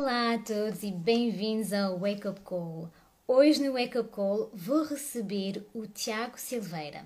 Olá 0.00 0.34
a 0.34 0.38
todos 0.38 0.84
e 0.84 0.92
bem-vindos 0.92 1.72
ao 1.72 1.98
Wake 1.98 2.28
Up 2.28 2.40
Call. 2.42 2.88
Hoje 3.26 3.60
no 3.60 3.72
Wake 3.72 3.98
Up 3.98 4.10
Call 4.10 4.48
vou 4.54 4.84
receber 4.84 5.66
o 5.74 5.88
Tiago 5.88 6.38
Silveira. 6.38 7.04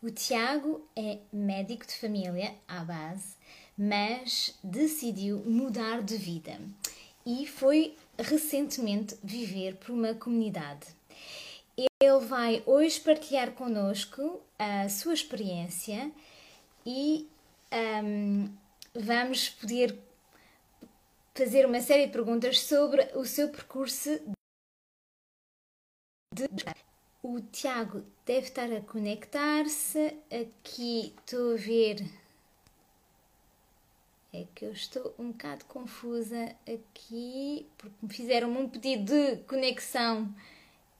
O 0.00 0.12
Tiago 0.12 0.80
é 0.94 1.18
médico 1.32 1.84
de 1.84 1.94
família 1.94 2.54
à 2.68 2.84
base, 2.84 3.34
mas 3.76 4.56
decidiu 4.62 5.38
mudar 5.44 6.02
de 6.02 6.16
vida 6.16 6.56
e 7.26 7.48
foi 7.48 7.96
recentemente 8.16 9.16
viver 9.24 9.74
por 9.74 9.90
uma 9.90 10.14
comunidade. 10.14 10.86
Ele 11.76 12.26
vai 12.28 12.62
hoje 12.64 13.00
partilhar 13.00 13.50
connosco 13.50 14.40
a 14.56 14.88
sua 14.88 15.14
experiência 15.14 16.12
e 16.86 17.26
um, 18.04 18.48
vamos 18.94 19.48
poder 19.48 19.98
fazer 21.36 21.66
uma 21.66 21.80
série 21.80 22.06
de 22.06 22.12
perguntas 22.12 22.60
sobre 22.60 23.02
o 23.14 23.24
seu 23.24 23.48
percurso 23.48 24.10
de 26.34 26.46
o 27.22 27.40
Tiago 27.40 28.02
deve 28.24 28.46
estar 28.46 28.72
a 28.72 28.80
conectar-se. 28.80 30.16
Aqui 30.30 31.14
estou 31.18 31.52
a 31.52 31.56
ver. 31.56 32.02
É 34.32 34.46
que 34.54 34.64
eu 34.64 34.72
estou 34.72 35.14
um 35.18 35.32
bocado 35.32 35.64
confusa 35.66 36.56
aqui, 36.66 37.66
porque 37.76 37.96
me 38.00 38.14
fizeram 38.14 38.50
um 38.52 38.68
pedido 38.68 39.12
de 39.12 39.36
conexão 39.42 40.32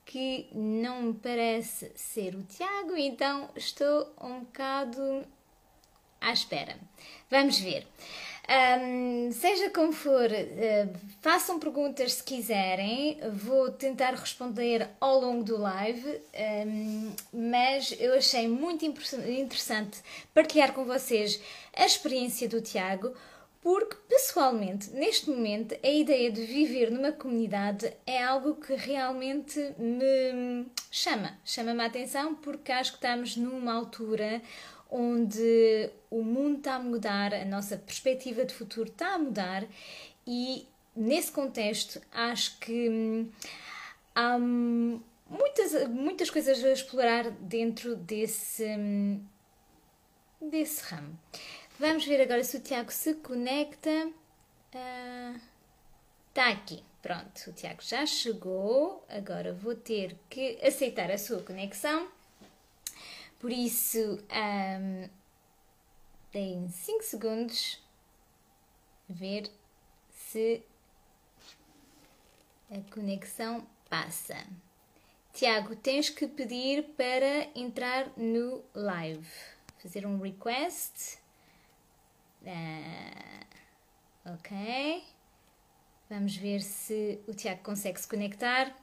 que 0.05 0.49
não 0.53 1.03
me 1.03 1.15
parece 1.15 1.93
ser 1.95 2.35
o 2.35 2.43
Tiago, 2.43 2.97
então 2.97 3.49
estou 3.55 4.13
um 4.21 4.41
bocado 4.41 5.25
à 6.21 6.33
espera. 6.33 6.77
Vamos 7.31 7.59
ver. 7.61 7.87
Um, 8.49 9.31
seja 9.31 9.71
como 9.71 9.93
for, 9.93 10.29
uh, 10.29 10.99
façam 11.21 11.61
perguntas 11.61 12.15
se 12.15 12.25
quiserem, 12.25 13.19
vou 13.33 13.71
tentar 13.71 14.13
responder 14.15 14.89
ao 15.01 15.21
longo 15.21 15.45
do 15.45 15.57
live, 15.57 16.21
um, 16.67 17.13
mas 17.33 17.95
eu 18.01 18.15
achei 18.15 18.49
muito 18.49 18.85
interessante 18.85 20.01
partilhar 20.35 20.73
com 20.73 20.85
vocês 20.85 21.41
a 21.77 21.87
experiência 21.87 22.49
do 22.49 22.61
Tiago, 22.61 23.15
porque 23.63 23.95
pessoalmente, 24.09 24.91
neste 24.91 25.31
momento, 25.31 25.77
a 25.85 25.89
ideia 25.89 26.33
de 26.33 26.41
viver 26.43 26.91
numa 26.91 27.13
comunidade 27.13 27.93
é 28.07 28.23
algo 28.23 28.55
que 28.55 28.75
realmente 28.75 29.61
me 29.79 30.67
chama, 30.91 31.39
chama-me 31.45 31.83
a 31.83 31.87
atenção, 31.87 32.35
porque 32.35 32.73
acho 32.73 32.93
que 32.93 32.97
estamos 32.97 33.37
numa 33.37 33.75
altura 33.75 34.43
onde 34.91 35.91
o 36.11 36.23
mundo 36.23 36.59
está 36.59 36.75
a 36.75 36.81
mudar, 36.81 37.33
a 37.33 37.45
nossa 37.45 37.77
perspectiva 37.77 38.45
de 38.45 38.53
futuro 38.53 38.89
está 38.89 39.15
a 39.15 39.19
mudar 39.19 39.65
e 40.27 40.67
nesse 40.95 41.31
contexto 41.31 42.01
acho 42.13 42.59
que 42.59 42.89
hum, 42.89 43.31
há 44.15 44.39
muitas, 44.39 45.89
muitas 45.89 46.31
coisas 46.31 46.63
a 46.65 46.73
explorar 46.73 47.31
dentro 47.31 47.97
desse, 47.97 48.65
hum, 48.65 49.23
desse 50.41 50.83
ramo. 50.85 51.19
Vamos 51.79 52.05
ver 52.05 52.21
agora 52.21 52.45
se 52.45 52.57
o 52.57 52.61
Tiago 52.61 52.93
se 52.93 53.15
conecta. 53.15 54.11
Está 56.29 56.49
uh, 56.49 56.53
aqui. 56.53 56.83
Pronto, 57.01 57.49
o 57.49 57.53
Tiago 57.53 57.81
já 57.81 58.05
chegou. 58.05 59.03
Agora 59.09 59.55
vou 59.55 59.75
ter 59.75 60.15
que 60.29 60.59
aceitar 60.63 61.11
a 61.11 61.17
sua 61.17 61.43
conexão. 61.43 62.09
Por 63.41 63.51
isso, 63.51 64.23
um, 64.31 65.09
deem 66.31 66.69
5 66.69 67.03
segundos 67.03 67.83
ver 69.09 69.51
se 70.11 70.63
a 72.71 72.79
conexão 72.93 73.67
passa. 73.89 74.37
Tiago, 75.33 75.75
tens 75.75 76.11
que 76.11 76.29
pedir 76.29 76.85
para 76.99 77.49
entrar 77.55 78.13
no 78.15 78.63
live. 78.75 79.27
Fazer 79.79 80.07
um 80.07 80.21
request. 80.21 81.19
Uh, 82.43 83.47
ok. 84.35 85.03
Vamos 86.11 86.37
ver 86.37 86.61
se 86.61 87.19
o 87.27 87.33
Tiago 87.33 87.63
consegue 87.63 87.99
se 87.99 88.07
conectar. 88.07 88.77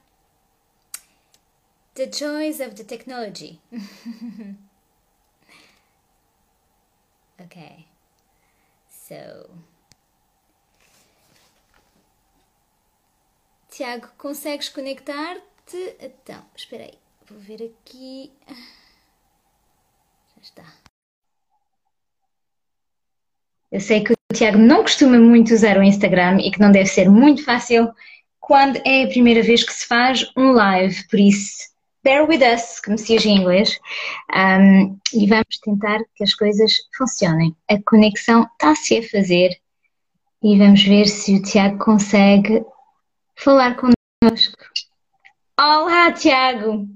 The 1.98 2.06
joys 2.06 2.60
of 2.60 2.76
the 2.76 2.84
technology. 2.84 3.58
okay, 7.42 7.86
so. 8.88 9.50
Tiago, 13.68 14.06
consegues 14.16 14.68
conectar-te? 14.68 15.96
Então, 15.98 16.40
espera 16.54 16.84
aí, 16.84 16.94
vou 17.28 17.40
ver 17.40 17.64
aqui. 17.64 18.30
Já 20.36 20.40
está. 20.40 20.72
Eu 23.72 23.80
sei 23.80 24.04
que 24.04 24.12
o 24.12 24.16
Tiago 24.32 24.58
não 24.58 24.82
costuma 24.82 25.18
muito 25.18 25.52
usar 25.52 25.76
o 25.76 25.82
Instagram 25.82 26.38
e 26.42 26.52
que 26.52 26.60
não 26.60 26.70
deve 26.70 26.86
ser 26.86 27.10
muito 27.10 27.44
fácil 27.44 27.92
quando 28.38 28.76
é 28.86 29.02
a 29.02 29.08
primeira 29.08 29.42
vez 29.42 29.64
que 29.64 29.72
se 29.72 29.84
faz 29.84 30.30
um 30.36 30.52
live, 30.52 31.08
por 31.08 31.18
isso 31.18 31.76
bear 32.08 32.26
with 32.26 32.42
us, 32.42 32.80
como 32.80 32.96
se 32.96 33.14
diz 33.14 33.26
em 33.26 33.36
inglês, 33.36 33.78
um, 34.34 34.98
e 35.12 35.26
vamos 35.26 35.58
tentar 35.62 35.98
que 36.14 36.24
as 36.24 36.32
coisas 36.32 36.72
funcionem. 36.96 37.54
A 37.70 37.76
conexão 37.82 38.44
está-se 38.44 38.96
a 38.96 39.02
fazer 39.02 39.50
e 40.42 40.56
vamos 40.56 40.82
ver 40.82 41.06
se 41.06 41.36
o 41.36 41.42
Tiago 41.42 41.84
consegue 41.84 42.64
falar 43.36 43.76
connosco. 43.76 44.56
Olá, 45.60 46.10
Tiago! 46.12 46.88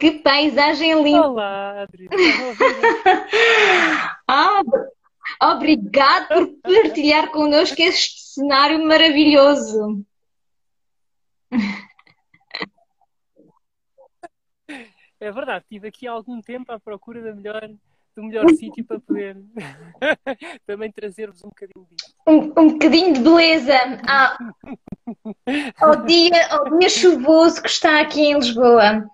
Que 0.00 0.10
paisagem 0.10 1.00
linda! 1.04 1.28
Olá, 1.28 1.82
Adri! 1.82 2.08
ah, 4.26 4.62
obrigado 5.42 6.28
por 6.28 6.48
partilhar 6.82 7.30
connosco 7.30 7.80
este 7.80 8.20
cenário 8.34 8.84
maravilhoso. 8.84 10.04
É 15.20 15.32
verdade, 15.32 15.64
estive 15.64 15.88
aqui 15.88 16.06
há 16.06 16.12
algum 16.12 16.40
tempo 16.40 16.70
à 16.70 16.78
procura 16.78 17.20
da 17.20 17.34
melhor, 17.34 17.68
do 18.14 18.22
melhor 18.22 18.44
sítio 18.54 18.84
para 18.84 19.00
poder 19.00 19.36
também 20.66 20.92
trazer-vos 20.92 21.42
um 21.42 21.48
bocadinho 21.48 21.86
disso. 21.90 22.14
Um, 22.26 22.60
um 22.60 22.72
bocadinho 22.74 23.14
de 23.14 23.20
beleza 23.20 23.76
ah, 24.06 24.38
ao, 25.80 26.04
dia, 26.04 26.46
ao 26.50 26.78
dia 26.78 26.88
chuvoso 26.88 27.60
que 27.62 27.68
está 27.68 28.00
aqui 28.00 28.20
em 28.20 28.34
Lisboa. 28.34 29.04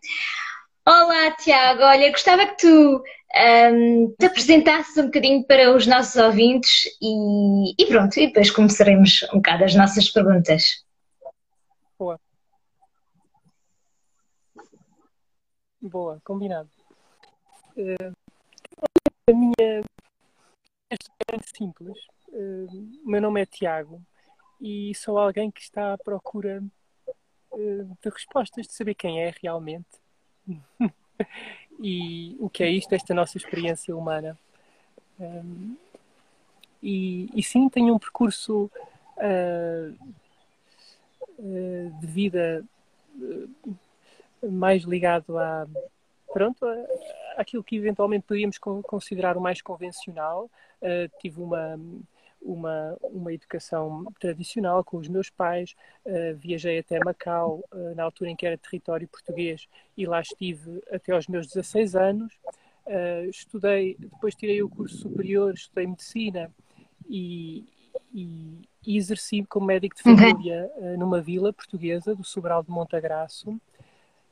Olá, 0.86 1.30
Tiago. 1.36 1.82
Olha, 1.82 2.10
gostava 2.10 2.46
que 2.48 2.58
tu 2.58 3.02
um, 3.34 4.14
te 4.18 4.26
apresentasses 4.26 4.94
um 4.98 5.06
bocadinho 5.06 5.42
para 5.46 5.74
os 5.74 5.86
nossos 5.86 6.16
ouvintes 6.16 6.84
e, 7.00 7.82
e 7.82 7.86
pronto, 7.86 8.14
e 8.18 8.26
depois 8.26 8.50
começaremos 8.50 9.22
um 9.32 9.36
bocado 9.36 9.64
as 9.64 9.74
nossas 9.74 10.10
perguntas. 10.10 10.83
Boa, 15.86 16.18
combinado. 16.24 16.70
Uh, 17.76 18.16
a 19.28 19.32
minha 19.34 19.82
história 20.90 21.34
é 21.34 21.38
simples. 21.54 21.98
Uh, 22.28 23.00
meu 23.04 23.20
nome 23.20 23.42
é 23.42 23.44
Tiago 23.44 24.00
e 24.58 24.94
sou 24.94 25.18
alguém 25.18 25.50
que 25.50 25.60
está 25.60 25.92
à 25.92 25.98
procura 25.98 26.64
uh, 27.06 27.84
de 28.02 28.08
respostas, 28.08 28.66
de 28.66 28.72
saber 28.72 28.94
quem 28.94 29.20
é 29.20 29.34
realmente 29.42 30.00
e 31.78 32.34
o 32.40 32.48
que 32.48 32.64
é 32.64 32.70
isto, 32.70 32.94
esta 32.94 33.12
nossa 33.12 33.36
experiência 33.36 33.94
humana. 33.94 34.38
Um, 35.20 35.76
e, 36.82 37.28
e, 37.34 37.42
sim, 37.42 37.68
tenho 37.68 37.94
um 37.94 37.98
percurso 37.98 38.70
de 42.00 42.06
vida 42.06 42.64
mais 44.50 44.82
ligado 44.82 45.38
a 45.38 45.66
pronto 46.32 46.66
aquilo 47.36 47.62
que 47.62 47.76
eventualmente 47.76 48.24
podíamos 48.26 48.58
considerar 48.58 49.36
o 49.36 49.40
mais 49.40 49.62
convencional. 49.62 50.50
Uh, 50.82 51.08
tive 51.20 51.40
uma 51.40 51.78
uma, 52.44 52.96
uma 53.02 53.32
educação 53.32 54.04
tradicional 54.20 54.84
com 54.84 54.98
os 54.98 55.08
meus 55.08 55.30
pais. 55.30 55.74
Uh, 56.04 56.36
viajei 56.36 56.78
até 56.78 57.00
Macau, 57.02 57.64
uh, 57.72 57.94
na 57.94 58.04
altura 58.04 58.30
em 58.30 58.36
que 58.36 58.46
era 58.46 58.58
território 58.58 59.08
português, 59.08 59.66
e 59.96 60.04
lá 60.04 60.20
estive 60.20 60.82
até 60.92 61.12
aos 61.12 61.26
meus 61.26 61.46
16 61.46 61.96
anos. 61.96 62.34
Uh, 62.86 63.28
estudei, 63.30 63.96
depois 63.98 64.34
tirei 64.34 64.62
o 64.62 64.68
curso 64.68 64.98
superior, 64.98 65.54
estudei 65.54 65.86
medicina 65.86 66.50
e, 67.08 67.64
e, 68.12 68.60
e 68.86 68.96
exerci 68.98 69.42
como 69.46 69.66
médico 69.66 69.96
de 69.96 70.02
família 70.02 70.70
uhum. 70.76 70.98
numa 70.98 71.22
vila 71.22 71.52
portuguesa 71.52 72.14
do 72.14 72.22
Sobral 72.22 72.62
de 72.62 72.70
Montagraço. 72.70 73.58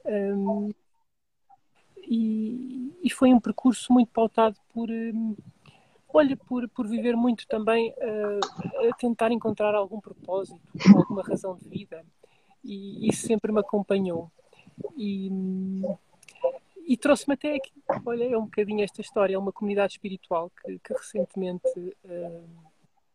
Um, 0.05 0.71
e, 1.99 2.93
e, 3.03 3.11
foi 3.11 3.33
um 3.33 3.41
percurso 3.41 3.93
muito 3.93 4.11
pautado 4.11 4.57
por, 4.73 4.91
um, 4.91 5.37
olha, 6.09 6.37
por, 6.37 6.69
por 6.69 6.89
viver 6.89 7.17
muito 7.17 7.47
também 7.47 7.93
uh, 7.93 8.89
a 8.91 8.95
tentar 8.97 9.31
encontrar 9.31 9.75
algum 9.75 10.01
propósito, 10.01 10.61
alguma 10.97 11.23
razão 11.23 11.57
de 11.57 11.69
vida. 11.69 12.05
E 12.65 13.09
isso 13.09 13.27
sempre 13.27 13.53
me 13.53 13.61
acompanhou. 13.61 14.31
E, 14.97 15.31
e 16.87 16.97
trouxe-me 16.97 17.35
até 17.35 17.57
aqui. 17.57 17.73
Olha, 18.05 18.25
é 18.25 18.37
um 18.37 18.45
bocadinho 18.45 18.85
esta 18.85 19.01
história. 19.01 19.35
É 19.35 19.39
uma 19.39 19.53
comunidade 19.53 19.95
espiritual 19.95 20.51
que, 20.51 20.79
que 20.79 20.93
recentemente 20.93 21.97
uh, 22.05 22.49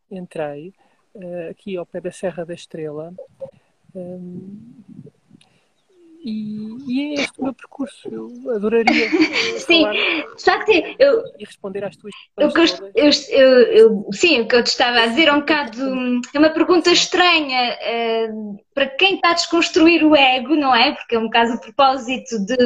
entrei, 0.10 0.74
uh, 1.16 1.50
aqui 1.52 1.78
ao 1.78 1.86
pé 1.86 2.02
da 2.02 2.12
Serra 2.12 2.46
da 2.46 2.54
Estrela. 2.54 3.14
Um, 3.94 4.74
e, 6.28 6.76
e, 6.88 7.16
é 7.16 7.22
este 7.22 7.40
o 7.40 7.46
meu 7.46 7.54
percurso. 7.54 8.10
Eu 8.12 8.30
adoraria 8.54 9.10
sim, 9.60 9.86
só 10.36 10.62
que 10.66 10.96
eu, 11.00 11.24
e 11.40 11.46
responder 11.46 11.86
às 11.86 11.96
tuas 11.96 12.14
eu, 12.38 12.50
eu, 12.96 13.12
eu, 13.30 13.60
eu, 13.72 14.08
Sim, 14.12 14.42
o 14.42 14.48
que 14.48 14.56
eu 14.56 14.64
te 14.64 14.68
estava 14.68 15.00
a 15.00 15.08
dizer 15.08 15.30
é 15.30 15.34
um 15.34 15.40
bocado. 15.40 16.22
É 16.34 16.40
uma 16.40 16.50
pergunta 16.50 16.92
estranha 16.92 17.78
uh, 17.78 18.60
para 18.74 18.88
quem 18.88 19.16
está 19.16 19.30
a 19.32 19.34
desconstruir 19.36 20.04
o 20.04 20.16
ego, 20.16 20.56
não 20.56 20.76
é? 20.76 20.92
Porque 20.92 21.16
é 21.16 21.20
um 21.20 21.26
bocado 21.26 21.54
o 21.54 21.62
propósito 21.62 22.38
de, 22.46 22.58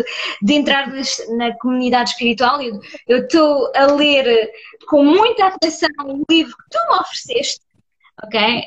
de 0.41 0.53
entrar 0.53 0.91
na 1.37 1.55
comunidade 1.59 2.11
espiritual. 2.11 2.59
Eu 3.07 3.19
estou 3.19 3.71
a 3.75 3.85
ler 3.93 4.49
com 4.87 5.03
muita 5.03 5.45
atenção 5.45 5.89
o 6.05 6.23
livro 6.29 6.55
que 6.57 6.69
tu 6.69 6.79
me 6.89 6.99
ofereceste 6.99 7.61
ok? 8.23 8.63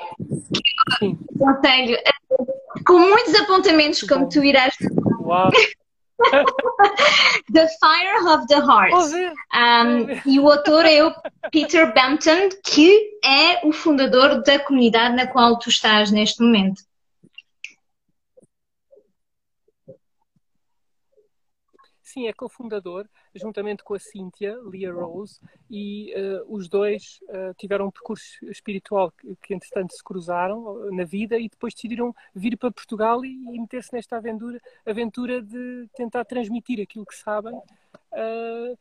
Sim. 0.99 1.19
Conselho, 1.39 1.99
com 2.87 2.99
muitos 2.99 3.35
apontamentos, 3.35 4.03
como 4.03 4.29
tu 4.29 4.43
irás. 4.43 4.75
Uau! 5.21 5.51
the 7.53 7.67
Fire 7.81 8.29
of 8.29 8.47
the 8.47 8.61
Heart. 8.61 8.95
Um, 9.53 10.31
e 10.31 10.39
o 10.39 10.51
autor 10.51 10.85
é 10.85 11.05
o 11.05 11.13
Peter 11.51 11.93
Bampton, 11.93 12.49
que 12.65 13.19
é 13.25 13.67
o 13.67 13.73
fundador 13.73 14.43
da 14.43 14.59
comunidade 14.59 15.17
na 15.17 15.27
qual 15.27 15.59
tu 15.59 15.69
estás 15.69 16.11
neste 16.11 16.43
momento. 16.43 16.83
sim, 22.15 22.29
é 22.29 22.33
cofundador, 22.33 23.09
juntamente 23.35 23.83
com 23.83 23.95
a 23.95 23.99
Cíntia, 23.99 24.57
Leah 24.63 24.93
Rose, 24.93 25.41
e 25.71 26.15
uh, 26.17 26.55
os 26.55 26.69
dois 26.69 27.21
uh, 27.25 27.55
tiveram 27.57 27.87
um 27.87 27.91
percurso 27.91 28.45
espiritual 28.47 29.11
que, 29.11 29.37
que, 29.43 29.55
entretanto, 29.55 29.93
se 29.93 30.03
cruzaram 30.03 30.91
na 30.93 31.05
vida 31.05 31.39
e 31.39 31.49
depois 31.49 31.75
decidiram 31.75 32.15
vir 32.35 32.57
para 32.57 32.71
Portugal 32.71 33.25
e, 33.25 33.29
e 33.29 33.61
meter-se 33.61 33.93
nesta 33.93 34.17
aventura, 34.17 34.61
aventura 34.87 35.43
de 35.43 35.89
tentar 35.97 36.25
transmitir 36.25 36.81
aquilo 36.81 37.07
que 37.07 37.17
sabem 37.17 37.55
uh, 37.55 38.79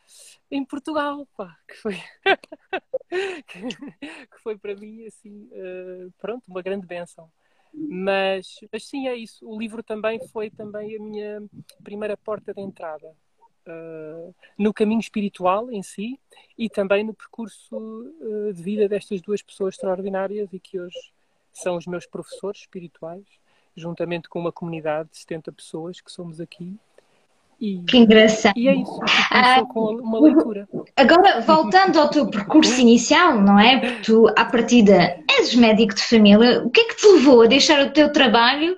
em 0.52 0.64
Portugal, 0.64 1.28
pá, 1.36 1.58
que 1.68 1.76
foi, 1.76 1.96
que 3.10 4.42
foi 4.42 4.58
para 4.58 4.76
mim, 4.76 5.06
assim, 5.06 5.50
pronto, 6.20 6.44
uma 6.48 6.62
grande 6.62 6.86
benção. 6.86 7.30
Mas, 7.74 8.60
mas 8.72 8.86
sim, 8.86 9.08
é 9.08 9.16
isso. 9.16 9.50
O 9.50 9.58
livro 9.60 9.82
também 9.82 10.20
foi 10.28 10.52
também 10.52 10.96
a 10.96 11.00
minha 11.00 11.44
primeira 11.84 12.16
porta 12.16 12.54
de 12.54 12.62
entrada 12.62 13.16
uh, 13.68 14.34
no 14.58 14.74
caminho 14.74 15.00
espiritual 15.00 15.72
em 15.72 15.84
si 15.84 16.20
e 16.58 16.70
também 16.70 17.04
no 17.04 17.14
percurso 17.14 17.76
uh, 17.76 18.54
de 18.54 18.62
vida 18.62 18.88
destas 18.88 19.22
duas 19.22 19.42
pessoas 19.42 19.76
extraordinárias 19.76 20.50
e 20.54 20.60
que 20.60 20.80
hoje 20.80 21.14
são 21.52 21.78
os 21.78 21.86
meus 21.86 22.06
professores 22.06 22.62
espirituais, 22.62 23.24
juntamente 23.76 24.28
com 24.28 24.40
uma 24.40 24.52
comunidade 24.52 25.10
de 25.12 25.18
70 25.18 25.52
pessoas 25.52 26.02
que 26.02 26.12
somos 26.12 26.40
aqui 26.40 26.78
e, 27.60 27.82
que 27.84 27.98
engraçado. 27.98 28.58
E 28.58 28.68
é 28.68 28.76
isso, 28.76 29.00
ah, 29.32 29.64
com 29.66 29.96
uma 29.96 30.20
leitura. 30.20 30.68
Agora, 30.96 31.40
voltando 31.42 32.00
ao 32.00 32.10
teu 32.10 32.30
percurso 32.30 32.82
inicial, 32.82 33.40
não 33.40 33.60
é? 33.60 33.80
Porque 33.80 34.02
tu, 34.02 34.28
à 34.36 34.46
partida, 34.46 35.18
és 35.30 35.56
médico 35.56 35.96
de 35.96 36.04
família. 36.04 36.64
O 36.64 36.70
que 36.70 36.82
é 36.82 36.84
que 36.86 36.96
te 36.98 37.08
levou 37.08 37.44
a 37.44 37.48
deixar 37.48 37.86
o 37.86 37.92
teu 37.92 38.12
trabalho 38.12 38.78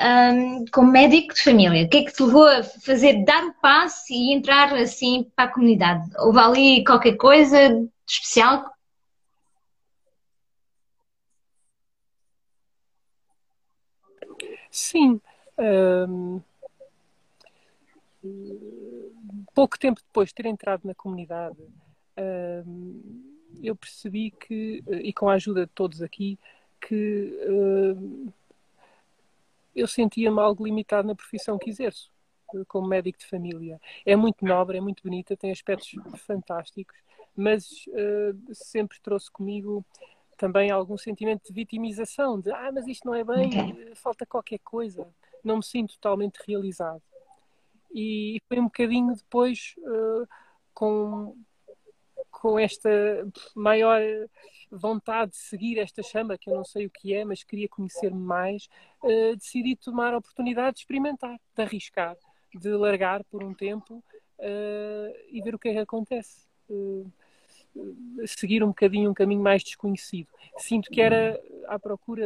um, 0.00 0.64
como 0.72 0.90
médico 0.90 1.34
de 1.34 1.42
família? 1.42 1.84
O 1.84 1.88
que 1.88 1.98
é 1.98 2.04
que 2.04 2.12
te 2.12 2.22
levou 2.22 2.46
a 2.46 2.62
fazer, 2.62 3.24
dar 3.24 3.44
o 3.44 3.54
passo 3.54 4.12
e 4.12 4.32
entrar 4.32 4.72
assim 4.74 5.30
para 5.36 5.44
a 5.44 5.52
comunidade? 5.52 6.10
Houve 6.18 6.38
ali 6.38 6.84
qualquer 6.84 7.16
coisa 7.16 7.68
de 7.70 7.88
especial? 8.06 8.64
Sim. 14.70 15.20
Um 18.26 19.44
pouco 19.54 19.78
tempo 19.78 20.00
depois 20.00 20.30
de 20.30 20.34
ter 20.34 20.46
entrado 20.46 20.80
na 20.84 20.94
comunidade, 20.94 21.56
eu 23.62 23.76
percebi 23.76 24.32
que, 24.32 24.82
e 24.88 25.12
com 25.12 25.28
a 25.28 25.34
ajuda 25.34 25.66
de 25.66 25.72
todos 25.72 26.02
aqui, 26.02 26.36
que 26.80 27.38
eu 29.74 29.86
sentia-me 29.86 30.40
algo 30.40 30.64
limitado 30.64 31.06
na 31.08 31.14
profissão 31.14 31.58
que 31.58 31.70
exerço, 31.70 32.10
como 32.68 32.86
médico 32.88 33.18
de 33.18 33.26
família. 33.26 33.80
É 34.04 34.14
muito 34.16 34.44
nobre, 34.44 34.78
é 34.78 34.80
muito 34.80 35.02
bonita, 35.02 35.36
tem 35.36 35.50
aspectos 35.50 35.94
fantásticos, 36.18 36.96
mas 37.36 37.68
sempre 38.52 39.00
trouxe 39.00 39.30
comigo 39.30 39.84
também 40.36 40.70
algum 40.70 40.98
sentimento 40.98 41.44
de 41.46 41.52
vitimização, 41.52 42.40
de 42.40 42.50
ah, 42.50 42.70
mas 42.72 42.86
isto 42.86 43.06
não 43.06 43.14
é 43.14 43.24
bem, 43.24 43.50
falta 43.94 44.26
qualquer 44.26 44.58
coisa, 44.58 45.06
não 45.42 45.58
me 45.58 45.64
sinto 45.64 45.94
totalmente 45.94 46.38
realizado 46.46 47.02
e 47.94 48.42
foi 48.48 48.58
um 48.58 48.64
bocadinho 48.64 49.14
depois 49.14 49.74
uh, 49.78 50.28
com, 50.74 51.36
com 52.30 52.58
esta 52.58 52.90
maior 53.54 54.00
vontade 54.74 55.32
de 55.32 55.36
seguir 55.36 55.78
esta 55.78 56.02
chama, 56.02 56.36
que 56.36 56.50
eu 56.50 56.54
não 56.54 56.64
sei 56.64 56.86
o 56.86 56.90
que 56.90 57.14
é, 57.14 57.24
mas 57.24 57.42
queria 57.44 57.68
conhecer-me 57.68 58.20
mais, 58.20 58.68
uh, 59.02 59.36
decidi 59.36 59.76
tomar 59.76 60.14
a 60.14 60.18
oportunidade 60.18 60.74
de 60.74 60.80
experimentar, 60.80 61.38
de 61.54 61.62
arriscar, 61.62 62.16
de 62.54 62.70
largar 62.70 63.24
por 63.24 63.42
um 63.42 63.54
tempo 63.54 64.02
uh, 64.38 65.16
e 65.30 65.40
ver 65.42 65.54
o 65.54 65.58
que 65.58 65.68
é 65.68 65.72
que 65.72 65.78
acontece. 65.78 66.46
Uh, 66.68 67.10
seguir 68.26 68.62
um 68.62 68.68
bocadinho 68.68 69.10
um 69.10 69.14
caminho 69.14 69.42
mais 69.42 69.62
desconhecido. 69.62 70.28
Sinto 70.58 70.90
que 70.90 71.00
era 71.00 71.40
à 71.66 71.78
procura, 71.78 72.24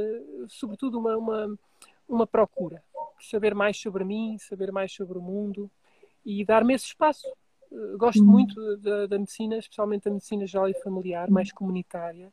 sobretudo, 0.48 0.98
uma, 0.98 1.16
uma, 1.16 1.58
uma 2.06 2.26
procura 2.26 2.82
saber 3.20 3.54
mais 3.54 3.76
sobre 3.76 4.04
mim, 4.04 4.36
saber 4.38 4.70
mais 4.70 4.92
sobre 4.92 5.18
o 5.18 5.22
mundo 5.22 5.70
e 6.24 6.44
dar-me 6.44 6.74
esse 6.74 6.86
espaço. 6.86 7.26
Eh, 7.70 7.97
gosto 7.97 8.20
uhum. 8.20 8.26
muito 8.26 8.76
da, 8.79 9.06
da, 9.06 9.19
medicina, 9.19 9.59
especialmente 9.59 10.05
da 10.05 10.11
medicina 10.11 10.47
geral 10.47 10.69
e 10.69 10.75
familiar, 10.82 11.31
mais 11.31 11.53
comunitária, 11.53 12.32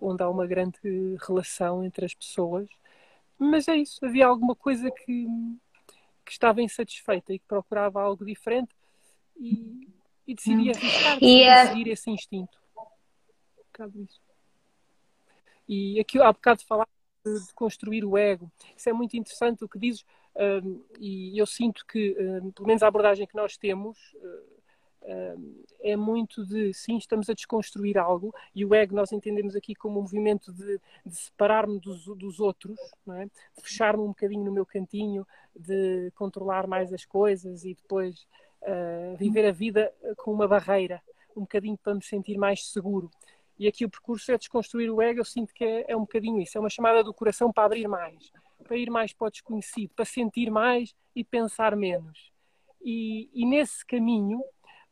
onde 0.00 0.22
há 0.22 0.28
uma 0.28 0.46
grande 0.46 0.78
relação 1.26 1.84
entre 1.84 2.04
as 2.04 2.14
pessoas. 2.14 2.68
Mas 3.38 3.68
é 3.68 3.76
isso, 3.76 4.04
havia 4.04 4.26
alguma 4.26 4.54
coisa 4.54 4.90
que, 4.90 5.26
que 6.24 6.32
estava 6.32 6.62
insatisfeita 6.62 7.32
e 7.32 7.38
que 7.38 7.46
procurava 7.46 8.00
algo 8.00 8.24
diferente 8.24 8.74
e, 9.36 9.88
e 10.26 10.34
decidi 10.34 10.70
uhum. 10.70 10.76
arriscar, 10.76 11.16
uh... 11.16 11.68
seguir 11.68 11.88
esse 11.88 12.10
instinto. 12.10 12.58
Um 12.76 13.62
bocado 13.72 14.00
isso. 14.00 14.20
E 15.68 15.98
aqui 15.98 16.20
há 16.20 16.32
bocado 16.32 16.62
falar 16.64 16.86
de, 17.24 17.46
de 17.46 17.54
construir 17.54 18.04
o 18.04 18.18
ego. 18.18 18.50
Isso 18.76 18.88
é 18.88 18.92
muito 18.92 19.16
interessante 19.16 19.64
o 19.64 19.68
que 19.68 19.78
dizes 19.78 20.04
e 20.98 21.38
eu 21.38 21.46
sinto 21.46 21.84
que, 21.86 22.14
pelo 22.54 22.66
menos 22.66 22.82
a 22.82 22.88
abordagem 22.88 23.26
que 23.26 23.36
nós 23.36 23.56
temos, 23.56 23.98
é 25.80 25.96
muito 25.96 26.46
de 26.46 26.72
sim, 26.72 26.96
estamos 26.96 27.28
a 27.28 27.34
desconstruir 27.34 27.98
algo 27.98 28.34
e 28.54 28.64
o 28.64 28.74
ego 28.74 28.94
nós 28.94 29.12
entendemos 29.12 29.56
aqui 29.56 29.74
como 29.74 29.98
um 29.98 30.02
movimento 30.02 30.52
de, 30.52 30.80
de 31.04 31.16
separar-me 31.16 31.80
dos, 31.80 32.04
dos, 32.04 32.40
outros, 32.40 32.78
é? 33.10 33.24
de 33.24 33.62
fechar-me 33.62 34.02
um 34.02 34.08
bocadinho 34.08 34.44
no 34.44 34.52
meu 34.52 34.64
cantinho, 34.64 35.26
de 35.54 36.12
controlar 36.14 36.66
mais 36.66 36.92
as 36.92 37.04
coisas 37.04 37.64
e 37.64 37.74
depois 37.74 38.26
uh, 38.62 39.16
viver 39.16 39.46
a 39.46 39.52
vida 39.52 39.92
com 40.18 40.32
uma 40.32 40.46
barreira, 40.46 41.02
um 41.36 41.42
bocadinho 41.42 41.76
para 41.76 41.94
me 41.94 42.02
sentir 42.02 42.38
mais 42.38 42.66
seguro. 42.66 43.10
E 43.58 43.66
aqui 43.66 43.84
o 43.84 43.90
percurso 43.90 44.32
é 44.32 44.38
desconstruir 44.38 44.90
o 44.90 45.02
ego, 45.02 45.20
eu 45.20 45.24
sinto 45.24 45.52
que 45.52 45.64
é, 45.64 45.84
é 45.88 45.96
um 45.96 46.00
bocadinho 46.00 46.40
isso, 46.40 46.56
é 46.56 46.60
uma 46.60 46.70
chamada 46.70 47.02
do 47.02 47.12
coração 47.12 47.52
para 47.52 47.64
abrir 47.64 47.86
mais 47.88 48.32
para 48.62 48.76
ir 48.76 48.90
mais 48.90 49.12
para 49.12 49.26
o 49.26 49.30
desconhecido, 49.30 49.90
para 49.94 50.04
sentir 50.04 50.50
mais 50.50 50.94
e 51.14 51.22
pensar 51.22 51.76
menos. 51.76 52.32
E, 52.80 53.28
e 53.34 53.44
nesse 53.44 53.84
caminho, 53.84 54.42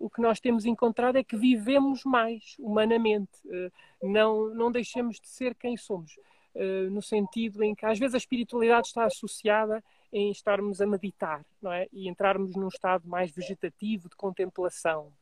o 0.00 0.08
que 0.08 0.22
nós 0.22 0.40
temos 0.40 0.64
encontrado 0.64 1.16
é 1.16 1.22
que 1.22 1.36
vivemos 1.36 2.02
mais 2.04 2.56
humanamente, 2.58 3.30
eh, 3.50 3.70
não, 4.02 4.48
não 4.54 4.72
deixemos 4.72 5.20
de 5.20 5.28
ser 5.28 5.54
quem 5.54 5.76
somos, 5.76 6.18
eh, 6.54 6.88
no 6.90 7.02
sentido 7.02 7.62
em 7.62 7.74
que 7.74 7.84
às 7.84 7.98
vezes 7.98 8.14
a 8.14 8.18
espiritualidade 8.18 8.88
está 8.88 9.04
associada 9.04 9.84
em 10.10 10.30
estarmos 10.30 10.80
a 10.80 10.86
meditar, 10.86 11.44
não 11.60 11.70
é? 11.70 11.86
E 11.92 12.08
entrarmos 12.08 12.56
num 12.56 12.68
estado 12.68 13.06
mais 13.06 13.30
vegetativo 13.30 14.08
de 14.08 14.16
contemplação. 14.16 15.12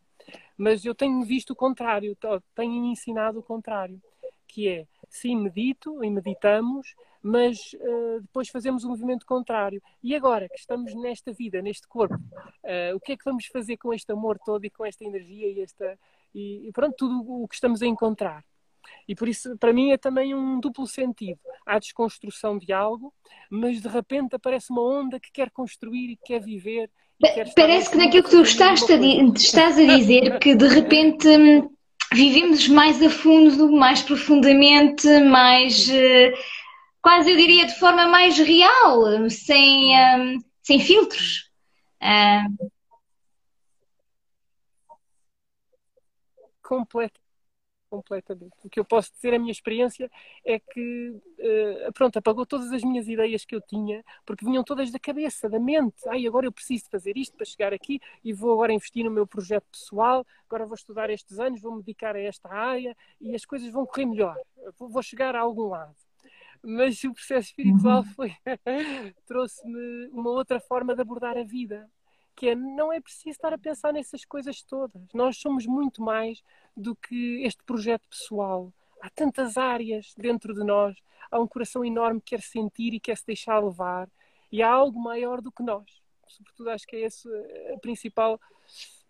Mas 0.56 0.84
eu 0.84 0.94
tenho 0.94 1.22
visto 1.24 1.50
o 1.50 1.56
contrário, 1.56 2.16
tenho 2.54 2.84
ensinado 2.86 3.40
o 3.40 3.42
contrário, 3.42 4.00
que 4.46 4.68
é, 4.68 4.86
sim, 5.08 5.36
medito 5.36 6.02
e 6.04 6.10
meditamos, 6.10 6.94
mas 7.22 7.72
uh, 7.74 8.20
depois 8.20 8.48
fazemos 8.48 8.84
um 8.84 8.90
movimento 8.90 9.26
contrário. 9.26 9.82
E 10.02 10.14
agora 10.14 10.48
que 10.48 10.58
estamos 10.58 10.94
nesta 10.94 11.32
vida, 11.32 11.60
neste 11.60 11.86
corpo, 11.88 12.14
uh, 12.14 12.96
o 12.96 13.00
que 13.00 13.12
é 13.12 13.16
que 13.16 13.24
vamos 13.24 13.46
fazer 13.46 13.76
com 13.76 13.92
este 13.92 14.12
amor 14.12 14.38
todo 14.44 14.64
e 14.64 14.70
com 14.70 14.84
esta 14.84 15.04
energia 15.04 15.48
e 15.48 15.60
esta, 15.60 15.98
e, 16.34 16.68
e 16.68 16.72
pronto, 16.72 16.94
tudo 16.96 17.42
o 17.42 17.48
que 17.48 17.54
estamos 17.54 17.82
a 17.82 17.86
encontrar. 17.86 18.44
E 19.06 19.14
por 19.14 19.28
isso, 19.28 19.56
para 19.58 19.72
mim, 19.72 19.90
é 19.90 19.96
também 19.96 20.34
um 20.34 20.60
duplo 20.60 20.86
sentido. 20.86 21.40
Há 21.66 21.78
desconstrução 21.78 22.58
de 22.58 22.72
algo, 22.72 23.12
mas 23.50 23.80
de 23.80 23.88
repente 23.88 24.36
aparece 24.36 24.70
uma 24.70 24.82
onda 24.82 25.18
que 25.20 25.30
quer 25.32 25.50
construir 25.50 26.12
e 26.12 26.16
quer 26.16 26.40
viver. 26.40 26.90
E 27.20 27.28
quer 27.28 27.52
Parece 27.54 27.90
que 27.90 27.96
naquilo 27.96 28.24
que 28.24 28.30
tu 28.30 28.42
estás 28.42 28.82
a, 28.90 28.94
estás 28.94 29.78
a 29.78 29.84
dizer, 29.84 30.38
que 30.38 30.54
de 30.54 30.68
repente 30.68 31.28
hum, 31.28 31.70
vivemos 32.12 32.68
mais 32.68 33.02
a 33.02 33.10
fundo, 33.10 33.70
mais 33.72 34.02
profundamente, 34.02 35.06
mais. 35.20 35.88
Uh, 35.88 36.32
quase 37.02 37.30
eu 37.30 37.36
diria 37.36 37.66
de 37.66 37.78
forma 37.78 38.06
mais 38.06 38.38
real, 38.38 39.28
sem, 39.30 39.94
um, 39.94 40.38
sem 40.62 40.80
filtros. 40.80 41.50
Um... 42.02 42.70
Completamente. 47.90 48.54
O 48.64 48.68
que 48.68 48.78
eu 48.78 48.84
posso 48.84 49.10
dizer, 49.12 49.32
a 49.32 49.38
minha 49.38 49.50
experiência, 49.50 50.10
é 50.44 50.58
que, 50.58 51.08
uh, 51.10 51.92
pronto, 51.94 52.18
apagou 52.18 52.44
todas 52.44 52.70
as 52.70 52.82
minhas 52.82 53.08
ideias 53.08 53.46
que 53.46 53.54
eu 53.54 53.62
tinha, 53.62 54.04
porque 54.26 54.44
vinham 54.44 54.62
todas 54.62 54.90
da 54.90 54.98
cabeça, 54.98 55.48
da 55.48 55.58
mente. 55.58 56.06
Ai, 56.06 56.26
agora 56.26 56.46
eu 56.46 56.52
preciso 56.52 56.84
fazer 56.90 57.16
isto 57.16 57.34
para 57.34 57.46
chegar 57.46 57.72
aqui 57.72 57.98
e 58.22 58.32
vou 58.32 58.52
agora 58.52 58.74
investir 58.74 59.04
no 59.04 59.10
meu 59.10 59.26
projeto 59.26 59.64
pessoal, 59.72 60.26
agora 60.46 60.66
vou 60.66 60.74
estudar 60.74 61.08
estes 61.08 61.38
anos, 61.38 61.62
vou 61.62 61.76
me 61.76 61.82
dedicar 61.82 62.14
a 62.14 62.20
esta 62.20 62.52
área 62.52 62.94
e 63.20 63.34
as 63.34 63.46
coisas 63.46 63.70
vão 63.70 63.86
correr 63.86 64.04
melhor. 64.04 64.36
Vou 64.78 65.02
chegar 65.02 65.34
a 65.34 65.40
algum 65.40 65.68
lado. 65.68 65.94
Mas 66.62 67.02
o 67.04 67.14
processo 67.14 67.48
espiritual 67.48 67.98
uhum. 67.98 68.04
foi 68.04 68.32
trouxe-me 69.26 70.08
uma 70.08 70.30
outra 70.30 70.60
forma 70.60 70.94
de 70.94 71.00
abordar 71.00 71.38
a 71.38 71.44
vida 71.44 71.88
que 72.38 72.54
não 72.54 72.92
é 72.92 73.00
preciso 73.00 73.30
estar 73.30 73.52
a 73.52 73.58
pensar 73.58 73.92
nessas 73.92 74.24
coisas 74.24 74.62
todas. 74.62 75.02
Nós 75.12 75.36
somos 75.38 75.66
muito 75.66 76.00
mais 76.00 76.40
do 76.76 76.94
que 76.94 77.42
este 77.42 77.64
projeto 77.64 78.08
pessoal. 78.08 78.72
Há 79.02 79.10
tantas 79.10 79.56
áreas 79.56 80.14
dentro 80.16 80.54
de 80.54 80.62
nós, 80.62 80.96
há 81.32 81.40
um 81.40 81.48
coração 81.48 81.84
enorme 81.84 82.20
que 82.20 82.36
quer 82.36 82.40
sentir 82.40 82.94
e 82.94 83.00
quer 83.00 83.16
se 83.16 83.26
deixar 83.26 83.58
levar, 83.58 84.08
e 84.52 84.62
há 84.62 84.70
algo 84.70 85.00
maior 85.00 85.40
do 85.40 85.50
que 85.50 85.64
nós. 85.64 86.00
Sobretudo, 86.28 86.70
acho 86.70 86.86
que 86.86 86.94
é 86.94 87.00
esse 87.00 87.28
eh, 87.28 87.74
a 87.74 87.80
principal 87.80 88.40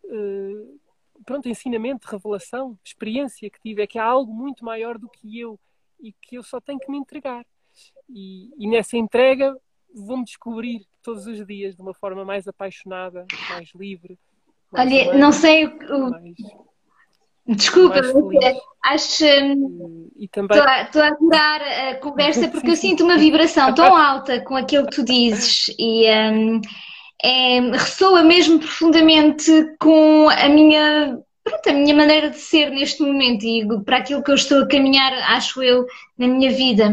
uh, 0.04 0.80
pronto, 1.22 1.50
ensinamento, 1.50 2.08
revelação, 2.08 2.78
experiência 2.82 3.50
que 3.50 3.60
tive, 3.60 3.82
é 3.82 3.86
que 3.86 3.98
há 3.98 4.04
algo 4.04 4.32
muito 4.32 4.64
maior 4.64 4.96
do 4.96 5.08
que 5.08 5.38
eu 5.38 5.60
e 6.00 6.12
que 6.12 6.38
eu 6.38 6.42
só 6.42 6.62
tenho 6.62 6.78
que 6.78 6.90
me 6.90 6.96
entregar. 6.96 7.44
E, 8.08 8.50
e 8.56 8.66
nessa 8.66 8.96
entrega 8.96 9.54
vou-me 9.94 10.24
descobrir 10.24 10.86
todos 11.08 11.26
os 11.26 11.46
dias 11.46 11.74
de 11.74 11.80
uma 11.80 11.94
forma 11.94 12.22
mais 12.22 12.46
apaixonada, 12.46 13.24
mais 13.48 13.70
livre. 13.74 14.18
Mais 14.70 14.86
Olha, 14.86 15.02
humana, 15.04 15.18
não 15.18 15.32
sei 15.32 15.64
o. 15.64 16.10
Mais, 16.10 16.34
Desculpa, 17.46 18.00
acho. 18.84 19.24
Estou 20.20 20.62
a, 20.62 20.82
estou 20.82 21.00
a 21.00 21.06
adorar 21.06 21.62
a 21.62 21.94
conversa 21.94 22.48
porque 22.52 22.72
eu 22.72 22.76
sinto 22.76 23.04
uma 23.04 23.16
vibração 23.16 23.74
tão 23.74 23.86
alta 23.96 24.42
com 24.42 24.54
aquilo 24.54 24.84
que 24.84 24.96
tu 24.96 25.02
dizes 25.02 25.74
e 25.78 26.04
um, 26.10 26.60
é, 27.24 27.60
ressoa 27.70 28.22
mesmo 28.22 28.58
profundamente 28.58 29.50
com 29.80 30.28
a 30.28 30.46
minha, 30.50 31.18
pronto, 31.42 31.70
a 31.70 31.72
minha 31.72 31.94
maneira 31.94 32.28
de 32.28 32.38
ser 32.38 32.68
neste 32.68 33.02
momento 33.02 33.44
e 33.44 33.66
para 33.82 33.96
aquilo 33.96 34.22
que 34.22 34.30
eu 34.30 34.34
estou 34.34 34.62
a 34.62 34.68
caminhar, 34.68 35.14
acho 35.30 35.62
eu, 35.62 35.86
na 36.18 36.28
minha 36.28 36.50
vida. 36.50 36.92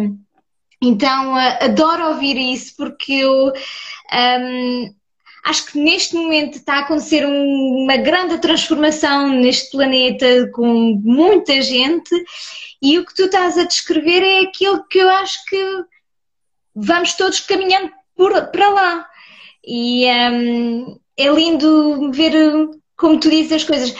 Então, 0.81 1.34
uh, 1.34 1.63
adoro 1.63 2.10
ouvir 2.10 2.38
isso 2.38 2.75
porque 2.77 3.13
eu 3.13 3.51
um, 4.13 4.93
acho 5.45 5.65
que 5.67 5.79
neste 5.79 6.15
momento 6.15 6.57
está 6.57 6.75
a 6.75 6.79
acontecer 6.79 7.25
um, 7.25 7.83
uma 7.83 7.97
grande 7.97 8.38
transformação 8.39 9.29
neste 9.29 9.71
planeta 9.71 10.50
com 10.53 11.00
muita 11.03 11.62
gente 11.62 12.12
e 12.81 12.97
o 12.97 13.05
que 13.05 13.15
tu 13.15 13.24
estás 13.24 13.57
a 13.57 13.63
descrever 13.63 14.21
é 14.21 14.39
aquilo 14.41 14.85
que 14.88 15.00
eu 15.00 15.09
acho 15.09 15.43
que 15.45 15.83
vamos 16.75 17.13
todos 17.13 17.39
caminhando 17.39 17.91
por, 18.15 18.31
para 18.47 18.69
lá. 18.69 19.07
E 19.65 20.05
um, 20.07 21.00
é 21.17 21.27
lindo 21.29 22.12
ver 22.12 22.33
como 22.97 23.19
tu 23.19 23.29
dizes 23.29 23.53
as 23.53 23.63
coisas. 23.63 23.95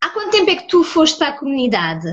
Há 0.00 0.10
quanto 0.10 0.30
tempo 0.30 0.50
é 0.50 0.56
que 0.56 0.68
tu 0.68 0.84
foste 0.84 1.18
para 1.18 1.28
a 1.28 1.38
comunidade? 1.38 2.08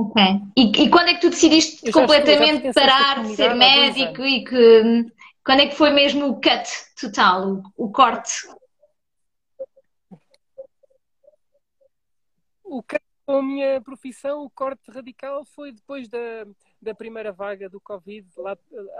Ok. 0.00 0.22
E, 0.56 0.84
e, 0.84 0.90
quando 0.90 1.08
é 1.08 1.14
que 1.14 1.20
tu 1.22 1.30
decidiste 1.30 1.90
completamente 1.90 2.72
parar 2.72 3.20
de 3.24 3.34
ser 3.34 3.52
médico 3.56 4.22
e 4.22 4.44
que 4.44 5.12
quando 5.44 5.60
é 5.62 5.66
que 5.66 5.74
foi 5.74 5.90
mesmo 5.90 6.28
o 6.28 6.34
cut 6.34 6.68
total, 7.00 7.62
o, 7.76 7.86
o 7.86 7.90
corte? 7.90 8.46
O 12.62 12.80
cut 12.80 13.02
com 13.26 13.38
a 13.38 13.42
minha 13.42 13.80
profissão, 13.80 14.44
o 14.44 14.50
corte 14.50 14.88
radical 14.88 15.44
foi 15.44 15.72
depois 15.72 16.08
da, 16.08 16.46
da 16.80 16.94
primeira 16.94 17.32
vaga 17.32 17.68
do 17.68 17.80
Covid, 17.80 18.24
lá 18.36 18.56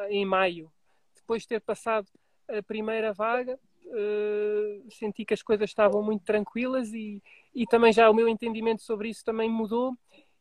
em 0.09 0.27
maio. 0.27 0.69
Depois 1.15 1.43
de 1.43 1.49
ter 1.49 1.61
passado 1.61 2.09
a 2.49 2.61
primeira 2.61 3.13
vaga, 3.13 3.57
uh, 3.87 4.91
senti 4.91 5.25
que 5.25 5.33
as 5.33 5.43
coisas 5.43 5.71
estavam 5.71 6.03
muito 6.03 6.25
tranquilas 6.25 6.93
e, 6.93 7.23
e 7.55 7.67
também 7.67 7.93
já 7.93 8.11
o 8.11 8.15
meu 8.15 8.29
entendimento 8.29 8.83
sobre 8.83 9.09
isso 9.09 9.25
também 9.25 9.49
mudou 9.49 9.97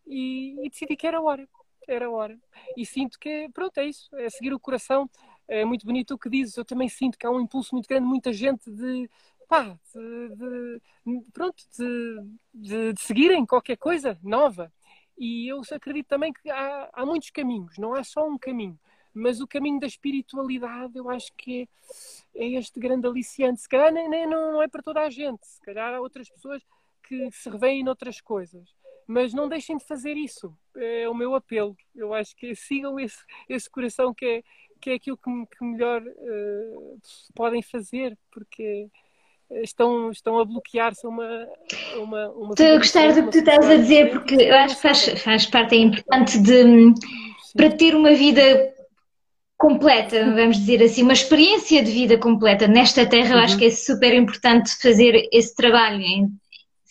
e, 0.08 0.66
e 0.66 0.70
decidi 0.70 0.96
que 0.96 1.06
era 1.06 1.22
hora. 1.22 1.48
Era 1.88 2.10
hora. 2.10 2.38
E 2.76 2.86
sinto 2.86 3.18
que, 3.20 3.50
pronto, 3.54 3.78
é 3.78 3.86
isso. 3.86 4.10
É 4.16 4.30
seguir 4.30 4.54
o 4.54 4.60
coração. 4.60 5.10
É 5.48 5.64
muito 5.64 5.86
bonito 5.86 6.14
o 6.14 6.18
que 6.18 6.30
dizes. 6.30 6.58
Eu 6.58 6.66
também 6.66 6.90
sinto 6.90 7.18
que 7.18 7.26
há 7.26 7.32
um 7.32 7.40
impulso 7.40 7.74
muito 7.74 7.88
grande, 7.88 8.06
muita 8.06 8.34
gente 8.34 8.70
de, 8.70 9.10
pá, 9.48 9.78
de, 9.94 10.82
de 11.06 11.32
pronto, 11.32 11.64
de, 12.54 12.94
de, 12.94 13.02
seguirem 13.02 13.46
qualquer 13.46 13.78
coisa 13.78 14.20
nova. 14.22 14.72
E 15.18 15.48
eu 15.48 15.62
acredito 15.72 16.08
também 16.08 16.34
que 16.34 16.50
há, 16.50 16.90
há 16.94 17.06
muitos 17.06 17.30
caminhos, 17.32 17.78
não 17.78 17.94
há 17.94 18.04
só 18.04 18.28
um 18.28 18.38
caminho. 18.38 18.78
Mas 19.14 19.40
o 19.42 19.48
caminho 19.48 19.80
da 19.80 19.88
espiritualidade 19.88 20.96
eu 20.96 21.10
acho 21.10 21.32
que 21.36 21.68
é, 22.36 22.46
é 22.46 22.60
este 22.60 22.80
grande 22.80 23.08
aliciante. 23.08 23.62
Se 23.62 23.70
calhar 23.70 23.92
nem, 23.92 24.08
nem, 24.10 24.28
não 24.28 24.62
é 24.62 24.68
para 24.68 24.84
toda 24.84 25.02
a 25.02 25.10
gente, 25.10 25.48
se 25.48 25.62
calhar 25.62 25.94
há 25.94 26.02
outras 26.02 26.30
pessoas 26.30 26.62
que 27.02 27.32
se 27.32 27.50
revêem 27.50 27.84
noutras 27.84 28.22
coisas 28.22 28.76
mas 29.08 29.34
não 29.34 29.48
deixem 29.48 29.78
de 29.78 29.86
fazer 29.86 30.18
isso. 30.18 30.54
É 30.76 31.08
o 31.08 31.16
meu 31.16 31.34
apelo. 31.34 31.76
Eu 31.96 32.14
acho 32.14 32.36
que 32.36 32.54
sigam 32.54 33.00
esse, 33.00 33.18
esse 33.48 33.70
coração 33.70 34.14
que 34.14 34.26
é, 34.26 34.44
que 34.82 34.90
é 34.90 34.94
aquilo 34.96 35.18
que, 35.18 35.32
que 35.58 35.64
melhor 35.64 36.04
uh, 36.04 37.00
podem 37.34 37.62
fazer, 37.62 38.18
porque 38.30 38.90
estão, 39.64 40.12
estão 40.12 40.40
a 40.40 40.46
bloquear-se 40.46 41.08
uma, 41.08 41.48
uma, 41.96 42.30
uma. 42.32 42.50
Estou 42.50 42.68
a 42.68 42.78
gostar 42.78 43.14
do 43.14 43.24
que 43.24 43.32
tu 43.32 43.38
estás 43.40 43.66
a 43.66 43.78
dizer, 43.78 44.12
porque 44.12 44.36
eu 44.36 44.56
acho 44.56 44.76
que 44.76 44.82
faz, 44.82 45.06
faz 45.22 45.46
parte, 45.46 45.76
é 45.76 45.80
importante 45.80 46.40
de, 46.40 46.64
Sim. 46.64 46.94
para 47.56 47.72
ter 47.72 47.96
uma 47.96 48.14
vida 48.14 48.76
completa, 49.58 50.24
vamos 50.36 50.58
dizer 50.58 50.84
assim, 50.84 51.02
uma 51.02 51.14
experiência 51.14 51.82
de 51.82 51.92
vida 51.92 52.18
completa 52.18 52.68
nesta 52.68 53.06
terra, 53.06 53.36
eu 53.36 53.40
acho 53.40 53.54
uhum. 53.54 53.60
que 53.60 53.66
é 53.66 53.72
super 53.72 54.14
importante 54.14 54.70
fazer 54.80 55.28
esse 55.32 55.56
trabalho 55.56 56.30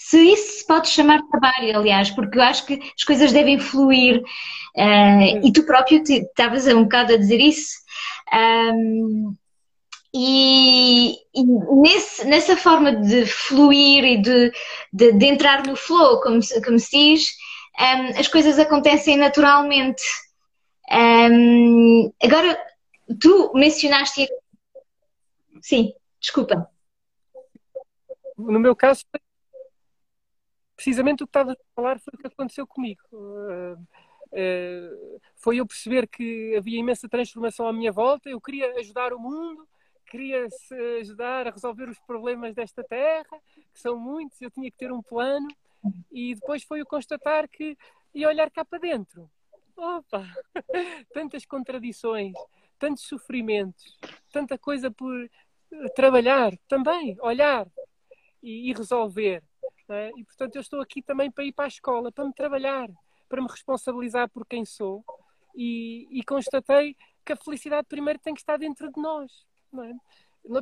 se 0.06 0.20
isso 0.20 0.58
se 0.58 0.66
pode 0.68 0.88
chamar 0.88 1.20
de 1.20 1.28
trabalho, 1.28 1.78
aliás, 1.80 2.12
porque 2.12 2.38
eu 2.38 2.42
acho 2.42 2.64
que 2.64 2.78
as 2.96 3.02
coisas 3.02 3.32
devem 3.32 3.58
fluir 3.58 4.22
uh, 4.76 5.44
e 5.44 5.52
tu 5.52 5.66
próprio 5.66 6.00
estavas 6.00 6.64
um 6.68 6.84
bocado 6.84 7.14
a 7.14 7.16
dizer 7.16 7.40
isso. 7.40 7.75
Um, 8.32 9.34
e, 10.14 11.10
e 11.34 11.44
nesse, 11.82 12.25
nessa 12.25 12.56
forma 12.56 12.94
de 12.94 13.26
fluir 13.26 14.04
e 14.04 14.22
de, 14.22 14.52
de, 14.92 15.12
de, 15.12 15.26
entrar 15.26 15.66
no 15.66 15.75
flow, 15.75 16.20
como, 16.20 16.38
como 16.64 16.78
se 16.78 16.90
diz, 16.96 17.28
um, 17.76 18.20
as 18.20 18.28
coisas 18.28 18.60
acontecem 18.60 19.16
naturalmente. 19.16 20.04
Um, 20.88 22.12
agora, 22.22 22.56
tu 23.20 23.50
mencionaste. 23.56 24.28
Sim, 25.60 25.92
desculpa. 26.20 26.70
No 28.38 28.60
meu 28.60 28.76
caso, 28.76 29.02
precisamente 30.76 31.25
o 31.25 31.26
que 31.26 31.30
estava 31.30 31.52
a 31.52 31.56
falar 31.75 31.99
foi 31.99 32.12
o 32.14 32.18
que 32.18 32.26
aconteceu 32.26 32.66
comigo. 32.66 33.00
Uh, 33.12 33.87
foi 35.37 35.56
eu 35.56 35.66
perceber 35.66 36.06
que 36.06 36.54
havia 36.56 36.78
imensa 36.78 37.09
transformação 37.09 37.66
à 37.66 37.73
minha 37.73 37.90
volta, 37.90 38.28
eu 38.28 38.40
queria 38.40 38.71
ajudar 38.75 39.12
o 39.12 39.18
mundo, 39.18 39.66
queria 40.06 40.47
ajudar 41.00 41.47
a 41.47 41.50
resolver 41.50 41.88
os 41.88 41.99
problemas 42.00 42.54
desta 42.54 42.85
terra, 42.85 43.40
que 43.73 43.80
são 43.80 43.99
muitos, 43.99 44.40
eu 44.40 44.50
tinha 44.50 44.71
que 44.71 44.76
ter 44.76 44.92
um 44.92 45.02
plano, 45.02 45.49
e 46.12 46.35
depois 46.35 46.62
foi 46.62 46.83
o 46.83 46.87
constatar 46.87 47.49
que 47.49 47.76
ia 48.14 48.28
olhar 48.28 48.50
cá 48.50 48.64
para 48.64 48.78
dentro. 48.78 49.30
Opa! 49.76 50.26
Tantas 51.12 51.45
contradições, 51.45 52.35
tantos 52.78 53.04
sofrimentos, 53.04 53.99
tanta 54.33 54.59
coisa 54.59 54.90
por 54.90 55.30
trabalhar 55.95 56.52
também, 56.68 57.16
olhar 57.21 57.66
e, 58.42 58.71
e 58.71 58.73
resolver. 58.73 59.42
É? 59.88 60.11
E 60.16 60.25
portanto 60.25 60.57
eu 60.57 60.61
estou 60.61 60.81
aqui 60.81 61.00
também 61.00 61.31
para 61.31 61.45
ir 61.45 61.52
para 61.52 61.66
a 61.66 61.69
escola, 61.69 62.11
para 62.11 62.25
me 62.25 62.33
trabalhar, 62.33 62.88
para 63.28 63.40
me 63.40 63.49
responsabilizar 63.49 64.28
por 64.28 64.45
quem 64.47 64.64
sou. 64.64 65.05
E, 65.55 66.07
e 66.11 66.25
constatei 66.25 66.97
que 67.25 67.33
a 67.33 67.37
felicidade 67.37 67.87
primeiro 67.88 68.19
tem 68.19 68.35
que 68.35 68.40
estar 68.40 68.57
dentro 68.57 68.90
de 68.90 69.00
nós. 69.00 69.47
Não 69.73 69.85
é? 69.85 69.93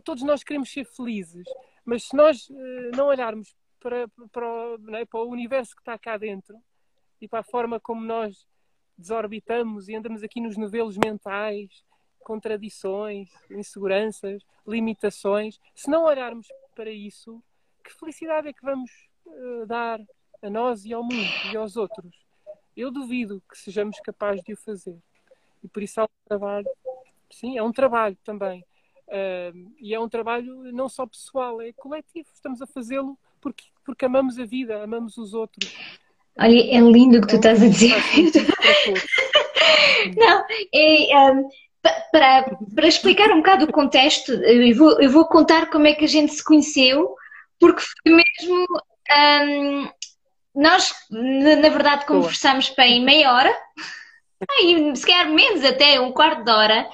Todos 0.00 0.22
nós 0.22 0.42
queremos 0.42 0.70
ser 0.72 0.84
felizes, 0.84 1.46
Mas 1.84 2.04
se 2.04 2.16
nós 2.16 2.48
uh, 2.48 2.96
não 2.96 3.06
olharmos 3.06 3.54
para, 3.78 4.08
para, 4.32 4.46
o, 4.46 4.96
é? 4.96 5.04
para 5.04 5.20
o 5.20 5.28
universo 5.28 5.74
que 5.74 5.82
está 5.82 5.98
cá 5.98 6.16
dentro 6.16 6.56
e 7.20 7.28
para 7.28 7.40
a 7.40 7.44
forma 7.44 7.78
como 7.78 8.00
nós 8.00 8.46
desorbitamos 8.96 9.88
e 9.88 9.94
andamos 9.94 10.22
aqui 10.22 10.40
nos 10.40 10.56
novelos 10.56 10.96
mentais, 10.96 11.84
contradições, 12.20 13.28
inseguranças, 13.50 14.42
limitações, 14.66 15.60
se 15.74 15.90
não 15.90 16.04
olharmos 16.04 16.48
para 16.74 16.90
isso, 16.90 17.42
que 17.84 17.92
felicidade 17.92 18.48
é 18.48 18.52
que 18.52 18.64
vamos 18.64 18.90
uh, 19.26 19.66
dar 19.66 20.00
a 20.42 20.50
nós 20.50 20.84
e 20.84 20.92
ao 20.92 21.02
mundo 21.02 21.30
e 21.52 21.56
aos 21.56 21.76
outros? 21.76 22.12
Eu 22.76 22.90
duvido 22.90 23.42
que 23.50 23.58
sejamos 23.58 23.98
capazes 24.00 24.42
de 24.44 24.52
o 24.52 24.56
fazer. 24.56 24.96
E 25.62 25.68
por 25.68 25.82
isso 25.82 26.00
há 26.00 26.04
um 26.04 26.28
trabalho, 26.28 26.68
sim, 27.30 27.56
é 27.56 27.62
um 27.62 27.72
trabalho 27.72 28.16
também. 28.24 28.64
Uh, 29.08 29.72
e 29.80 29.94
é 29.94 30.00
um 30.00 30.08
trabalho 30.08 30.72
não 30.72 30.88
só 30.88 31.06
pessoal, 31.06 31.60
é 31.60 31.72
coletivo. 31.72 32.28
Estamos 32.32 32.60
a 32.60 32.66
fazê-lo 32.66 33.16
porque, 33.40 33.64
porque 33.84 34.04
amamos 34.04 34.38
a 34.38 34.44
vida, 34.44 34.82
amamos 34.82 35.16
os 35.18 35.34
outros. 35.34 35.72
Olha, 36.38 36.58
é 36.58 36.80
lindo 36.80 37.18
o 37.18 37.20
que 37.20 37.28
tu 37.28 37.36
estás 37.36 37.62
a 37.62 37.68
dizer. 37.68 37.94
não, 40.16 40.44
é, 40.74 41.30
um, 41.30 41.48
para, 42.10 42.56
para 42.74 42.88
explicar 42.88 43.30
um 43.30 43.38
bocado 43.38 43.66
o 43.66 43.72
contexto, 43.72 44.32
eu 44.32 44.74
vou, 44.74 45.00
eu 45.00 45.10
vou 45.10 45.26
contar 45.26 45.70
como 45.70 45.86
é 45.86 45.94
que 45.94 46.04
a 46.04 46.08
gente 46.08 46.32
se 46.32 46.42
conheceu, 46.42 47.14
porque 47.60 47.82
foi 47.82 48.12
mesmo. 48.12 48.66
Um, 49.10 49.88
nós, 50.54 50.94
na 51.10 51.68
verdade, 51.68 52.06
conversamos 52.06 52.70
para 52.70 52.86
em 52.86 53.04
meia 53.04 53.32
hora, 53.32 53.56
e 54.62 54.96
se 54.96 55.06
calhar 55.06 55.30
menos 55.30 55.64
até, 55.64 56.00
um 56.00 56.12
quarto 56.12 56.44
de 56.44 56.50
hora, 56.50 56.88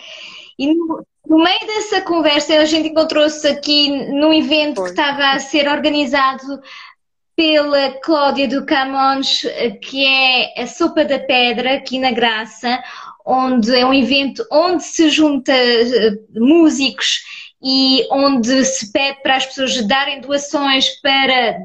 e 0.58 0.74
no, 0.74 1.04
no 1.26 1.38
meio 1.38 1.66
dessa 1.66 2.00
conversa 2.00 2.54
a 2.54 2.64
gente 2.64 2.88
encontrou-se 2.88 3.46
aqui 3.46 3.90
num 4.08 4.32
evento 4.32 4.76
Foi. 4.76 4.84
que 4.84 4.90
estava 4.90 5.30
a 5.30 5.38
ser 5.38 5.68
organizado 5.68 6.60
pela 7.36 7.92
Cláudia 8.02 8.48
do 8.48 8.66
Camões, 8.66 9.46
que 9.82 10.04
é 10.04 10.62
a 10.62 10.66
Sopa 10.66 11.04
da 11.04 11.18
Pedra, 11.18 11.74
aqui 11.74 11.98
na 11.98 12.10
Graça, 12.10 12.82
onde 13.24 13.74
é 13.74 13.86
um 13.86 13.94
evento 13.94 14.44
onde 14.50 14.82
se 14.84 15.08
junta 15.08 15.52
eh, 15.52 16.18
músicos 16.34 17.22
e 17.62 18.06
onde 18.10 18.64
se 18.64 18.92
pede 18.92 19.22
para 19.22 19.36
as 19.36 19.46
pessoas 19.46 19.86
darem 19.86 20.20
doações 20.20 20.88
para 21.00 21.58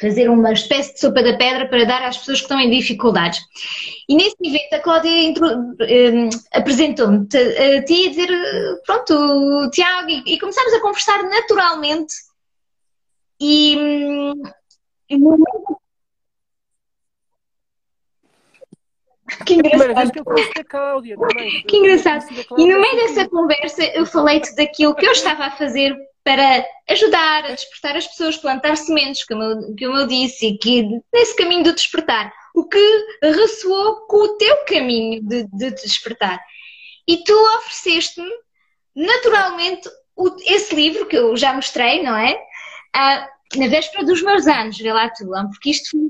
fazer 0.00 0.28
uma 0.30 0.52
espécie 0.52 0.94
de 0.94 1.00
sopa 1.00 1.22
da 1.22 1.36
pedra 1.36 1.68
para 1.68 1.84
dar 1.84 2.02
às 2.02 2.18
pessoas 2.18 2.38
que 2.38 2.44
estão 2.44 2.58
em 2.58 2.70
dificuldades. 2.70 3.40
E 4.08 4.14
nesse 4.14 4.36
evento 4.42 4.72
a 4.74 4.80
Cláudia 4.80 5.10
um, 5.12 6.30
apresentou-me 6.52 7.18
a 7.18 7.84
ti 7.84 8.06
a 8.06 8.08
dizer, 8.08 8.28
pronto, 8.86 9.14
o 9.14 9.70
Tiago, 9.70 10.08
e, 10.10 10.34
e 10.34 10.38
começámos 10.38 10.72
a 10.72 10.80
conversar 10.80 11.22
naturalmente. 11.24 12.14
E, 13.40 13.76
um, 13.78 14.32
que 19.44 19.54
engraçado. 19.54 20.12
Que 21.66 21.76
engraçado. 21.76 22.24
E 22.58 22.66
no 22.66 22.80
meio 22.80 22.96
dessa 23.06 23.28
conversa 23.28 23.84
eu 23.94 24.06
falei-te 24.06 24.54
daquilo 24.54 24.94
que 24.94 25.06
eu 25.06 25.12
estava 25.12 25.44
a 25.44 25.50
fazer 25.50 25.96
para 26.30 26.64
ajudar 26.88 27.44
a 27.46 27.54
despertar 27.54 27.96
as 27.96 28.06
pessoas, 28.06 28.36
plantar 28.36 28.76
sementes, 28.76 29.24
como 29.24 29.42
eu, 29.42 29.56
como 29.76 29.98
eu 29.98 30.06
disse, 30.06 30.46
e 30.46 30.58
que 30.58 30.86
nesse 31.12 31.34
caminho 31.34 31.64
do 31.64 31.74
despertar, 31.74 32.32
o 32.54 32.68
que 32.68 33.06
ressoou 33.20 34.06
com 34.06 34.18
o 34.18 34.36
teu 34.36 34.64
caminho 34.64 35.20
de, 35.24 35.42
de 35.48 35.70
despertar. 35.72 36.40
E 37.08 37.24
tu 37.24 37.32
ofereceste-me 37.56 38.30
naturalmente 38.94 39.88
o, 40.14 40.36
esse 40.46 40.72
livro 40.72 41.06
que 41.06 41.16
eu 41.16 41.36
já 41.36 41.52
mostrei, 41.52 42.00
não 42.04 42.16
é? 42.16 42.40
Ah, 42.94 43.28
na 43.56 43.66
véspera 43.66 44.06
dos 44.06 44.22
meus 44.22 44.46
anos, 44.46 44.78
vê 44.78 44.92
lá 44.92 45.08
tu, 45.08 45.26
porque 45.50 45.70
isto 45.70 45.90
foi 45.90 46.00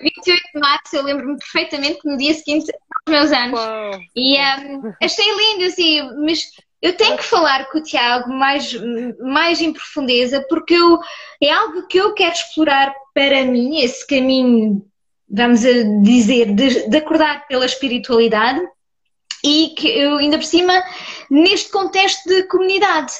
28 0.00 0.42
de 0.54 0.60
março, 0.60 0.94
eu 0.96 1.02
lembro-me 1.02 1.38
perfeitamente 1.38 2.00
que 2.00 2.08
no 2.08 2.16
dia 2.16 2.34
seguinte 2.34 2.70
aos 2.70 3.12
meus 3.12 3.32
anos. 3.32 3.58
Uau. 3.58 4.00
E 4.14 4.38
um, 4.38 4.92
achei 5.02 5.36
lindo, 5.36 5.64
assim, 5.64 6.02
mas 6.24 6.50
eu 6.86 6.96
tenho 6.96 7.16
que 7.16 7.24
falar 7.24 7.68
com 7.68 7.78
o 7.78 7.82
Tiago 7.82 8.32
mais, 8.32 8.72
mais 9.20 9.60
em 9.60 9.72
profundeza, 9.72 10.44
porque 10.48 10.74
eu, 10.74 11.00
é 11.42 11.50
algo 11.50 11.86
que 11.88 11.98
eu 11.98 12.14
quero 12.14 12.32
explorar 12.32 12.94
para 13.12 13.44
mim, 13.44 13.80
esse 13.80 14.06
caminho, 14.06 14.86
vamos 15.28 15.62
dizer, 16.04 16.54
de, 16.54 16.88
de 16.88 16.96
acordar 16.96 17.46
pela 17.48 17.66
espiritualidade 17.66 18.60
e 19.42 19.74
que 19.76 19.88
eu, 19.88 20.18
ainda 20.18 20.38
por 20.38 20.44
cima, 20.44 20.80
neste 21.28 21.70
contexto 21.70 22.28
de 22.28 22.44
comunidade. 22.44 23.12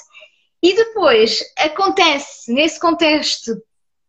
E 0.63 0.73
depois 0.75 1.41
acontece, 1.59 2.53
nesse 2.53 2.79
contexto 2.79 3.53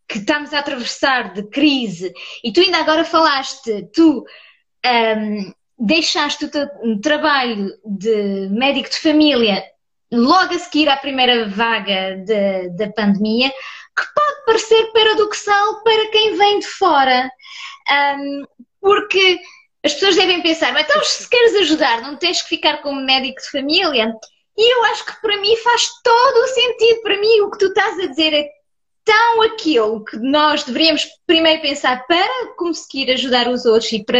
que 0.07 0.19
estamos 0.19 0.53
a 0.53 0.59
atravessar 0.59 1.33
de 1.33 1.43
crise, 1.49 2.13
e 2.43 2.51
tu 2.51 2.61
ainda 2.61 2.77
agora 2.77 3.03
falaste, 3.03 3.89
tu 3.91 4.23
um, 4.85 5.53
deixaste 5.77 6.45
o 6.45 6.49
teu 6.49 6.67
trabalho 7.01 7.71
de 7.85 8.49
médico 8.49 8.89
de 8.89 8.99
família 8.99 9.63
logo 10.11 10.53
a 10.53 10.59
seguir 10.59 10.87
à 10.89 10.97
primeira 10.97 11.47
vaga 11.49 12.17
de, 12.25 12.69
da 12.69 12.89
pandemia, 12.91 13.49
que 13.49 14.03
pode 14.15 14.45
parecer 14.45 14.91
paradoxal 14.93 15.83
para 15.83 16.09
quem 16.11 16.37
vem 16.37 16.59
de 16.59 16.67
fora, 16.67 17.29
um, 18.17 18.43
porque 18.79 19.39
as 19.83 19.93
pessoas 19.93 20.15
devem 20.15 20.41
pensar, 20.41 20.71
mas 20.73 20.85
então 20.85 21.03
se 21.03 21.29
queres 21.29 21.55
ajudar, 21.55 22.01
não 22.01 22.15
tens 22.15 22.41
que 22.41 22.49
ficar 22.49 22.77
como 22.81 23.01
médico 23.01 23.41
de 23.41 23.51
família. 23.51 24.13
E 24.57 24.73
eu 24.73 24.83
acho 24.85 25.05
que 25.05 25.21
para 25.21 25.37
mim 25.37 25.55
faz 25.57 25.87
todo 26.03 26.37
o 26.37 26.47
sentido. 26.47 27.01
Para 27.01 27.19
mim, 27.19 27.41
o 27.41 27.51
que 27.51 27.59
tu 27.59 27.67
estás 27.67 27.99
a 27.99 28.07
dizer 28.07 28.33
é 28.33 28.49
tão 29.05 29.41
aquilo 29.43 30.03
que 30.03 30.17
nós 30.17 30.63
deveríamos 30.63 31.07
primeiro 31.27 31.61
pensar 31.61 32.05
para 32.07 32.55
conseguir 32.57 33.11
ajudar 33.11 33.47
os 33.47 33.65
outros 33.65 33.91
e 33.93 34.03
para 34.03 34.19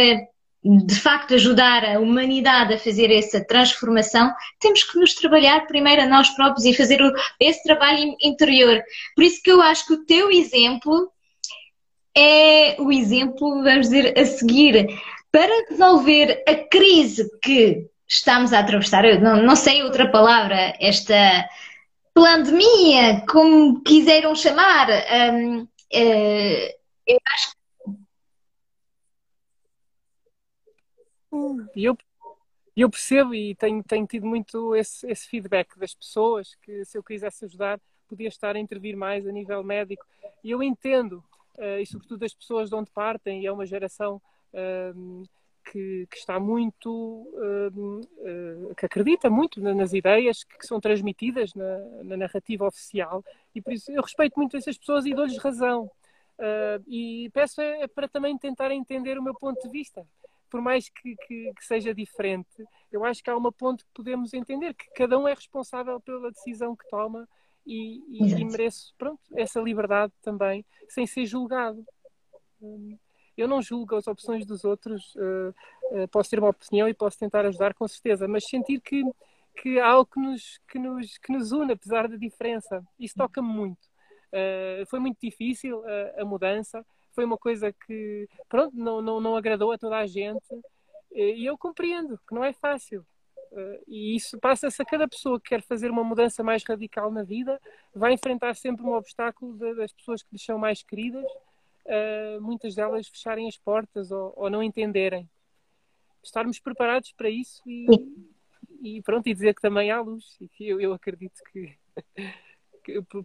de 0.64 0.94
facto 0.94 1.34
ajudar 1.34 1.84
a 1.84 2.00
humanidade 2.00 2.74
a 2.74 2.78
fazer 2.78 3.10
essa 3.12 3.44
transformação, 3.44 4.32
temos 4.58 4.82
que 4.82 4.98
nos 4.98 5.14
trabalhar 5.14 5.66
primeiro 5.66 6.02
a 6.02 6.06
nós 6.06 6.30
próprios 6.30 6.64
e 6.64 6.74
fazer 6.74 7.00
esse 7.38 7.62
trabalho 7.62 8.16
interior. 8.20 8.82
Por 9.14 9.24
isso 9.24 9.40
que 9.42 9.50
eu 9.50 9.62
acho 9.62 9.86
que 9.86 9.94
o 9.94 10.04
teu 10.04 10.30
exemplo 10.30 11.10
é 12.16 12.76
o 12.80 12.90
exemplo, 12.90 13.62
vamos 13.62 13.88
dizer, 13.88 14.18
a 14.18 14.24
seguir 14.24 14.88
para 15.30 15.68
resolver 15.68 16.42
a 16.48 16.54
crise 16.54 17.28
que 17.40 17.86
estamos 18.08 18.52
a 18.52 18.58
atravessar. 18.58 19.04
Eu 19.04 19.20
não, 19.20 19.42
não 19.42 19.54
sei 19.54 19.82
outra 19.82 20.10
palavra, 20.10 20.74
esta 20.80 21.48
pandemia, 22.12 23.22
como 23.28 23.80
quiseram 23.82 24.34
chamar. 24.34 24.88
Um, 24.90 25.60
uh, 25.60 25.68
eh, 25.92 26.74
eu 27.06 27.18
acho 27.32 27.57
E 31.74 31.84
eu, 31.84 31.96
eu 32.76 32.90
percebo 32.90 33.34
e 33.34 33.54
tenho, 33.54 33.82
tenho 33.82 34.06
tido 34.06 34.26
muito 34.26 34.74
esse, 34.74 35.06
esse 35.10 35.26
feedback 35.28 35.78
das 35.78 35.94
pessoas 35.94 36.54
que 36.62 36.84
se 36.84 36.96
eu 36.96 37.02
quisesse 37.02 37.44
ajudar 37.44 37.80
podia 38.08 38.28
estar 38.28 38.56
a 38.56 38.58
intervir 38.58 38.96
mais 38.96 39.26
a 39.26 39.32
nível 39.32 39.62
médico. 39.62 40.04
E 40.42 40.50
eu 40.50 40.62
entendo, 40.62 41.22
uh, 41.58 41.78
e 41.80 41.86
sobretudo 41.86 42.24
as 42.24 42.32
pessoas 42.32 42.70
de 42.70 42.74
onde 42.74 42.90
partem, 42.90 43.42
e 43.42 43.46
é 43.46 43.52
uma 43.52 43.66
geração 43.66 44.20
uh, 44.52 45.28
que, 45.70 46.06
que, 46.10 46.16
está 46.16 46.40
muito, 46.40 46.90
uh, 46.90 48.74
que 48.74 48.86
acredita 48.86 49.28
muito 49.28 49.60
nas 49.60 49.92
ideias 49.92 50.42
que, 50.42 50.56
que 50.58 50.66
são 50.66 50.80
transmitidas 50.80 51.52
na, 51.54 51.78
na, 52.04 52.16
narrativa 52.16 52.66
oficial, 52.66 53.22
e 53.54 53.60
por 53.60 53.74
isso 53.74 53.92
eu 53.92 54.02
respeito 54.02 54.36
muito 54.36 54.56
essas 54.56 54.78
pessoas 54.78 55.04
e 55.04 55.14
dou-lhes 55.14 55.36
razão. 55.36 55.90
e 56.86 57.28
peço 57.34 57.60
é, 57.60 57.82
é 57.82 57.86
para 57.86 58.08
também 58.08 58.38
tentar 58.38 58.70
entender 58.72 59.18
o 59.18 59.22
meu 59.22 59.34
ponto 59.34 59.60
de 59.60 59.68
vista 59.68 60.06
por 60.48 60.60
mais 60.60 60.88
que, 60.88 61.16
que, 61.16 61.52
que, 61.54 61.64
seja 61.64 61.94
diferente, 61.94 62.64
eu 62.90 63.04
acho 63.04 63.22
que 63.22 63.30
há 63.30 63.36
uma 63.36 63.52
ponte 63.52 63.84
que 63.84 63.90
podemos 63.94 64.32
entender, 64.34 64.74
que 64.74 64.90
cada 64.94 65.18
um 65.18 65.28
é 65.28 65.34
responsável 65.34 66.00
pela 66.00 66.30
decisão 66.30 66.74
que 66.74 66.88
toma 66.88 67.28
e, 67.66 68.02
e, 68.08 68.40
e 68.40 68.44
merece 68.44 68.92
pronto, 68.96 69.20
essa 69.34 69.60
liberdade 69.60 70.12
também, 70.22 70.64
sem 70.88 71.06
ser 71.06 71.26
julgado. 71.26 71.84
Hum, 72.60 72.98
eu 73.36 73.46
não 73.46 73.62
julgo 73.62 73.94
as 73.94 74.08
opções 74.08 74.44
dos 74.44 74.64
outros, 74.64 75.14
uh, 75.14 75.54
uh, 75.92 76.08
posso 76.08 76.30
ter 76.30 76.40
uma 76.40 76.48
opinião 76.48 76.88
e 76.88 76.94
posso 76.94 77.18
tentar 77.18 77.46
ajudar 77.46 77.72
com 77.74 77.86
certeza, 77.86 78.26
mas 78.26 78.48
sentir 78.48 78.80
que, 78.80 79.04
que 79.62 79.78
há 79.78 79.88
algo 79.88 80.10
que 80.10 80.18
nos, 80.18 80.60
que, 80.68 80.78
nos, 80.78 81.18
que 81.18 81.32
nos 81.32 81.52
une, 81.52 81.72
apesar 81.72 82.08
da 82.08 82.16
diferença, 82.16 82.82
isso 82.98 83.14
toca-me 83.16 83.48
muito. 83.48 83.86
Uh, 84.32 84.84
foi 84.86 84.98
muito 84.98 85.18
difícil 85.22 85.82
a 86.18 86.24
mudança, 86.24 86.84
foi 87.18 87.24
uma 87.24 87.36
coisa 87.36 87.72
que, 87.72 88.28
pronto, 88.48 88.76
não, 88.76 89.02
não, 89.02 89.20
não 89.20 89.36
agradou 89.36 89.72
a 89.72 89.76
toda 89.76 89.98
a 89.98 90.06
gente. 90.06 90.46
E 91.10 91.44
eu 91.44 91.58
compreendo 91.58 92.16
que 92.28 92.32
não 92.32 92.44
é 92.44 92.52
fácil. 92.52 93.04
Eh, 93.50 93.80
e 93.88 94.14
isso 94.14 94.38
passa-se 94.38 94.80
a 94.80 94.84
cada 94.84 95.08
pessoa 95.08 95.40
que 95.40 95.48
quer 95.48 95.62
fazer 95.62 95.90
uma 95.90 96.04
mudança 96.04 96.44
mais 96.44 96.62
radical 96.62 97.10
na 97.10 97.24
vida, 97.24 97.60
vai 97.92 98.12
enfrentar 98.12 98.54
sempre 98.54 98.86
um 98.86 98.92
obstáculo 98.92 99.56
das 99.74 99.92
pessoas 99.92 100.22
que 100.22 100.28
lhes 100.30 100.44
são 100.44 100.60
mais 100.60 100.80
queridas, 100.80 101.26
eh, 101.86 102.38
muitas 102.40 102.76
delas 102.76 103.08
fecharem 103.08 103.48
as 103.48 103.58
portas 103.58 104.12
ou, 104.12 104.32
ou 104.36 104.48
não 104.48 104.62
entenderem. 104.62 105.28
Estarmos 106.22 106.60
preparados 106.60 107.12
para 107.16 107.28
isso 107.28 107.60
e, 107.66 107.86
e, 108.80 109.02
pronto, 109.02 109.26
e 109.26 109.34
dizer 109.34 109.56
que 109.56 109.60
também 109.60 109.90
há 109.90 110.00
luz 110.00 110.36
e 110.40 110.48
que 110.48 110.68
eu, 110.68 110.80
eu 110.80 110.92
acredito 110.92 111.42
que, 111.50 111.76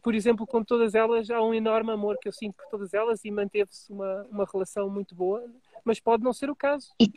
por 0.02 0.16
exemplo, 0.16 0.46
com 0.46 0.64
todas 0.64 0.96
elas 0.96 1.30
há 1.30 1.42
um 1.42 1.54
enorme 1.54 1.92
amor 1.92 2.18
que 2.22 2.28
eu 2.28 2.34
sinto 2.34 2.56
por 2.56 2.68
todas 2.70 2.94
elas 2.94 3.24
e 3.24 3.32
manteve-se 3.32 3.92
uma, 3.92 4.26
uma 4.30 4.48
relação 4.52 4.90
muito 4.90 5.16
boa, 5.16 5.44
mas 5.84 6.00
pode 6.00 6.24
não 6.24 6.34
ser 6.34 6.50
o 6.50 6.56
caso. 6.56 6.92
E, 7.00 7.12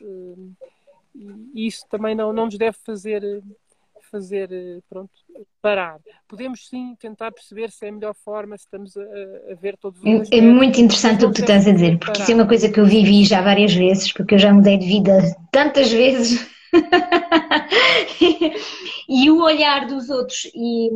e 1.54 1.66
isso 1.66 1.86
também 1.88 2.14
não, 2.14 2.32
não 2.32 2.46
nos 2.46 2.58
deve 2.58 2.76
fazer 2.84 3.42
fazer, 4.10 4.48
pronto, 4.88 5.10
parar. 5.60 5.98
Podemos 6.28 6.68
sim 6.68 6.94
tentar 6.98 7.32
perceber 7.32 7.70
se 7.70 7.86
é 7.86 7.88
a 7.88 7.92
melhor 7.92 8.14
forma, 8.14 8.56
se 8.56 8.64
estamos 8.64 8.96
a, 8.96 9.02
a 9.02 9.54
ver 9.60 9.76
todos 9.76 10.00
os 10.00 10.32
É, 10.32 10.38
é 10.38 10.40
muito 10.40 10.80
interessante 10.80 11.24
o 11.24 11.28
que 11.28 11.36
tu 11.36 11.40
estás 11.42 11.66
a 11.66 11.72
dizer, 11.72 11.98
porque 11.98 12.22
isso 12.22 12.30
é 12.30 12.34
uma 12.34 12.46
coisa 12.46 12.70
que 12.70 12.80
eu 12.80 12.86
vivi 12.86 13.24
já 13.24 13.42
várias 13.42 13.74
vezes, 13.74 14.12
porque 14.12 14.34
eu 14.34 14.38
já 14.38 14.52
mudei 14.52 14.78
de 14.78 14.86
vida 14.86 15.18
tantas 15.50 15.90
vezes. 15.90 16.48
e 19.08 19.30
o 19.30 19.42
olhar 19.42 19.86
dos 19.86 20.10
outros 20.10 20.50
e 20.54 20.90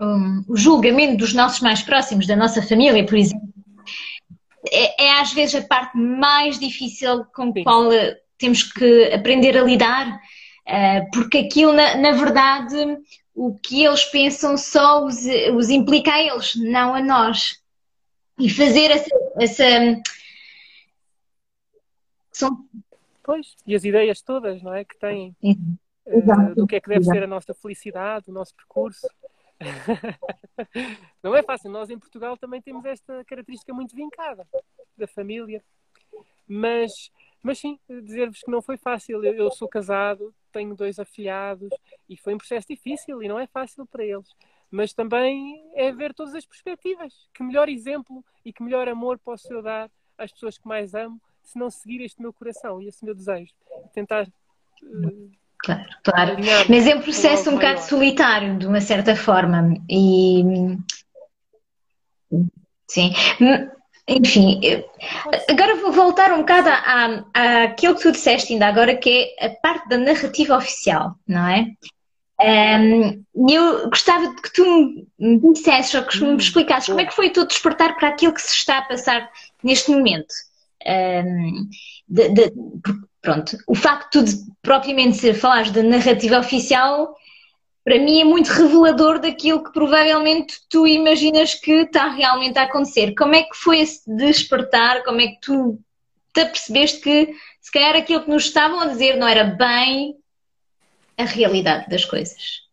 um, 0.00 0.44
o 0.48 0.56
julgamento 0.56 1.16
dos 1.16 1.32
nossos 1.32 1.60
mais 1.60 1.82
próximos, 1.82 2.26
da 2.26 2.36
nossa 2.36 2.62
família, 2.62 3.04
por 3.04 3.16
exemplo, 3.16 3.48
é, 4.70 5.06
é 5.06 5.20
às 5.20 5.32
vezes 5.32 5.54
a 5.54 5.66
parte 5.66 5.96
mais 5.96 6.58
difícil 6.58 7.24
com 7.26 7.50
a 7.50 7.62
qual 7.62 7.92
eh, 7.92 8.20
temos 8.38 8.62
que 8.62 9.04
aprender 9.12 9.56
a 9.56 9.62
lidar, 9.62 10.08
uh, 10.14 11.10
porque 11.12 11.38
aquilo, 11.38 11.72
na, 11.72 11.96
na, 11.96 12.12
verdade, 12.12 12.98
o 13.34 13.54
que 13.54 13.84
eles 13.84 14.04
pensam 14.04 14.56
só 14.56 15.04
os, 15.04 15.18
os 15.54 15.70
implica 15.70 16.12
a 16.12 16.22
eles, 16.22 16.54
não 16.56 16.94
a 16.94 17.00
nós. 17.00 17.62
E 18.38 18.50
fazer 18.50 18.90
essa. 18.90 19.10
essa 19.40 20.02
são... 22.30 22.66
Pois, 23.22 23.56
e 23.66 23.74
as 23.74 23.82
ideias 23.82 24.20
todas, 24.20 24.62
não 24.62 24.74
é? 24.74 24.84
Que 24.84 24.98
têm. 24.98 25.34
Uh, 25.42 26.54
do 26.54 26.66
que 26.66 26.76
é 26.76 26.80
que 26.80 26.88
deve 26.88 27.00
Exato. 27.00 27.18
ser 27.18 27.24
a 27.24 27.26
nossa 27.26 27.54
felicidade, 27.54 28.26
o 28.28 28.32
nosso 28.32 28.54
percurso. 28.54 29.08
não 31.22 31.34
é 31.34 31.42
fácil. 31.42 31.70
Nós 31.70 31.90
em 31.90 31.98
Portugal 31.98 32.36
também 32.36 32.60
temos 32.60 32.84
esta 32.84 33.24
característica 33.24 33.72
muito 33.72 33.94
vincada 33.94 34.46
da 34.96 35.06
família. 35.06 35.62
Mas, 36.48 37.10
mas 37.42 37.58
sim, 37.58 37.78
dizer-vos 37.88 38.40
que 38.40 38.50
não 38.50 38.62
foi 38.62 38.76
fácil. 38.76 39.24
Eu, 39.24 39.34
eu, 39.34 39.50
sou 39.50 39.68
casado, 39.68 40.34
tenho 40.52 40.74
dois 40.74 40.98
afilhados 40.98 41.70
e 42.08 42.16
foi 42.16 42.34
um 42.34 42.38
processo 42.38 42.68
difícil 42.68 43.22
e 43.22 43.28
não 43.28 43.38
é 43.38 43.46
fácil 43.46 43.86
para 43.86 44.04
eles. 44.04 44.28
Mas 44.70 44.92
também 44.92 45.70
é 45.74 45.92
ver 45.92 46.14
todas 46.14 46.34
as 46.34 46.46
perspectivas. 46.46 47.28
Que 47.34 47.42
melhor 47.42 47.68
exemplo 47.68 48.24
e 48.44 48.52
que 48.52 48.62
melhor 48.62 48.88
amor 48.88 49.18
posso 49.18 49.52
eu 49.52 49.62
dar 49.62 49.90
às 50.18 50.32
pessoas 50.32 50.58
que 50.58 50.66
mais 50.66 50.94
amo 50.94 51.20
se 51.42 51.58
não 51.58 51.70
seguir 51.70 52.02
este 52.02 52.20
meu 52.20 52.32
coração 52.32 52.80
e 52.80 52.88
este 52.88 53.04
meu 53.04 53.14
desejo. 53.14 53.52
Tentar. 53.92 54.26
Uh, 54.82 55.30
Claro, 55.66 55.84
claro. 56.04 56.36
Mas 56.68 56.86
é 56.86 56.94
um 56.94 57.02
processo 57.02 57.50
um 57.50 57.54
bocado 57.54 57.80
solitário, 57.80 58.56
de 58.56 58.66
uma 58.68 58.80
certa 58.80 59.16
forma. 59.16 59.74
E. 59.90 60.44
Sim. 62.88 63.12
Enfim, 64.08 64.60
agora 65.50 65.74
vou 65.74 65.90
voltar 65.90 66.32
um 66.32 66.38
bocado 66.38 66.68
àquilo 67.34 67.96
que 67.96 68.02
tu 68.02 68.12
disseste 68.12 68.52
ainda 68.52 68.68
agora, 68.68 68.96
que 68.96 69.34
é 69.36 69.46
a 69.46 69.50
parte 69.50 69.88
da 69.88 69.98
narrativa 69.98 70.56
oficial, 70.56 71.16
não 71.26 71.48
é? 71.48 71.66
Um, 72.40 73.24
eu 73.50 73.88
gostava 73.88 74.28
de 74.28 74.42
que 74.42 74.52
tu 74.52 74.64
me 75.18 75.52
dissesses 75.52 75.94
ou 75.94 76.04
que 76.04 76.20
me 76.20 76.28
hum, 76.28 76.36
explicasses 76.36 76.86
como 76.86 77.00
é 77.00 77.06
que 77.06 77.14
foi 77.14 77.28
o 77.28 77.32
teu 77.32 77.46
despertar 77.46 77.96
para 77.96 78.08
aquilo 78.08 78.34
que 78.34 78.42
se 78.42 78.54
está 78.54 78.78
a 78.78 78.82
passar 78.82 79.28
neste 79.64 79.90
momento. 79.90 80.32
Um, 80.86 81.68
de, 82.08 82.28
de, 82.28 82.52
pronto, 83.20 83.56
o 83.66 83.74
facto 83.74 84.22
de 84.22 84.34
propriamente 84.62 85.16
ser 85.16 85.34
falares 85.34 85.70
da 85.70 85.82
narrativa 85.82 86.38
oficial, 86.38 87.16
para 87.84 87.98
mim 87.98 88.20
é 88.20 88.24
muito 88.24 88.48
revelador 88.48 89.20
daquilo 89.20 89.62
que 89.62 89.72
provavelmente 89.72 90.60
tu 90.68 90.86
imaginas 90.86 91.54
que 91.54 91.72
está 91.82 92.08
realmente 92.08 92.58
a 92.58 92.62
acontecer. 92.62 93.14
Como 93.14 93.34
é 93.34 93.42
que 93.42 93.56
foi 93.56 93.80
esse 93.80 94.02
despertar? 94.06 95.02
Como 95.04 95.20
é 95.20 95.28
que 95.28 95.40
tu 95.40 95.78
te 96.32 96.40
apercebeste 96.40 97.00
que 97.00 97.34
se 97.60 97.72
calhar 97.72 97.96
aquilo 97.96 98.22
que 98.22 98.30
nos 98.30 98.44
estavam 98.44 98.80
a 98.80 98.86
dizer 98.86 99.16
não 99.16 99.26
era 99.26 99.44
bem 99.44 100.16
a 101.16 101.24
realidade 101.24 101.88
das 101.88 102.04
coisas? 102.04 102.66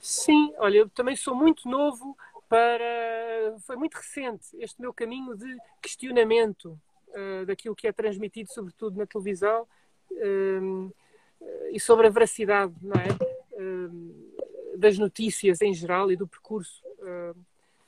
Sim, 0.00 0.52
olha, 0.58 0.78
eu 0.78 0.88
também 0.88 1.16
sou 1.16 1.34
muito 1.34 1.68
novo 1.68 2.16
para. 2.48 3.56
Foi 3.60 3.76
muito 3.76 3.94
recente 3.94 4.46
este 4.58 4.80
meu 4.80 4.92
caminho 4.92 5.36
de 5.36 5.56
questionamento 5.80 6.78
uh, 7.08 7.46
daquilo 7.46 7.74
que 7.74 7.86
é 7.86 7.92
transmitido, 7.92 8.52
sobretudo 8.52 8.96
na 8.96 9.06
televisão, 9.06 9.66
uh, 10.10 10.94
e 11.70 11.78
sobre 11.78 12.06
a 12.06 12.10
veracidade 12.10 12.74
não 12.80 12.94
é? 12.94 13.08
Uh, 13.60 14.78
das 14.78 14.98
notícias 14.98 15.62
em 15.62 15.72
geral 15.72 16.12
e 16.12 16.16
do 16.16 16.26
percurso 16.26 16.84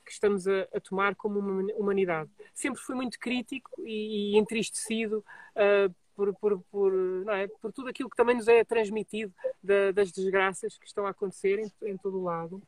que 0.07 0.13
estamos 0.13 0.49
a, 0.49 0.63
a, 0.73 0.81
tomar 0.81 1.15
como 1.15 1.39
uma 1.39 1.73
humanidade. 1.75 2.31
Sempre 2.55 2.81
fui 2.81 2.95
muito 2.95 3.19
crítico 3.19 3.71
e, 3.81 4.33
e 4.33 4.39
entristecido 4.39 5.23
por, 6.17 6.35
por, 6.37 6.61
por, 6.71 6.93
é? 7.29 7.47
por, 7.61 7.73
tudo 7.73 7.91
aquilo 7.91 8.09
que 8.09 8.17
também 8.17 8.37
nos 8.37 8.49
é 8.49 8.65
transmitido 8.65 9.35
da, 9.63 9.93
das 9.93 10.11
desgraças 10.11 10.79
que 10.79 10.87
estão 10.87 11.07
a 11.07 11.11
acontecer 11.11 11.59
em, 11.59 11.71
em 11.83 11.97
todo 11.99 12.19
o 12.19 12.25
lado 12.25 12.63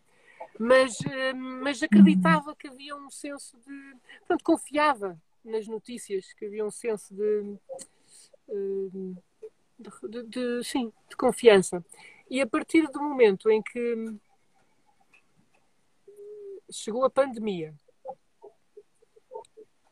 mas, 0.59 0.99
eh, 1.01 1.33
mas 1.33 1.83
acreditava 1.83 2.55
que 2.55 2.69
havia 2.69 2.97
um 2.97 3.11
senso 3.11 3.57
de. 3.59 3.97
Portanto, 4.21 4.45
confiava 4.45 5.21
nas 5.45 5.67
notícias, 5.67 6.33
que 6.35 6.47
havia 6.47 6.65
um 6.65 6.71
senso 6.71 7.15
de. 7.15 7.57
Eh, 8.49 9.21
de, 9.79 10.09
de, 10.09 10.23
de 10.25 10.65
sim, 10.65 10.93
de 11.09 11.17
confiança. 11.17 11.85
E 12.29 12.41
a 12.41 12.47
partir 12.47 12.87
do 12.89 13.01
momento 13.01 13.51
em 13.51 13.63
que 13.63 14.15
chegou 16.71 17.05
a 17.05 17.11
pandemia, 17.11 17.75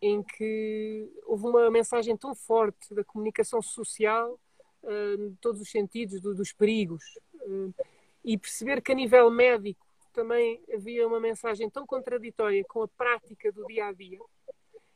em 0.00 0.22
que 0.22 1.10
houve 1.24 1.46
uma 1.46 1.70
mensagem 1.70 2.16
tão 2.16 2.34
forte 2.34 2.94
da 2.94 3.02
comunicação 3.02 3.60
social, 3.60 4.38
em 5.18 5.34
todos 5.40 5.60
os 5.60 5.70
sentidos, 5.70 6.20
do, 6.20 6.34
dos 6.34 6.52
perigos, 6.52 7.02
e 8.24 8.38
perceber 8.38 8.80
que 8.80 8.92
a 8.92 8.94
nível 8.94 9.30
médico 9.30 9.87
também 10.18 10.60
havia 10.74 11.06
uma 11.06 11.20
mensagem 11.20 11.70
tão 11.70 11.86
contraditória 11.86 12.64
com 12.64 12.82
a 12.82 12.88
prática 12.88 13.52
do 13.52 13.64
dia 13.66 13.86
a 13.86 13.92
dia. 13.92 14.18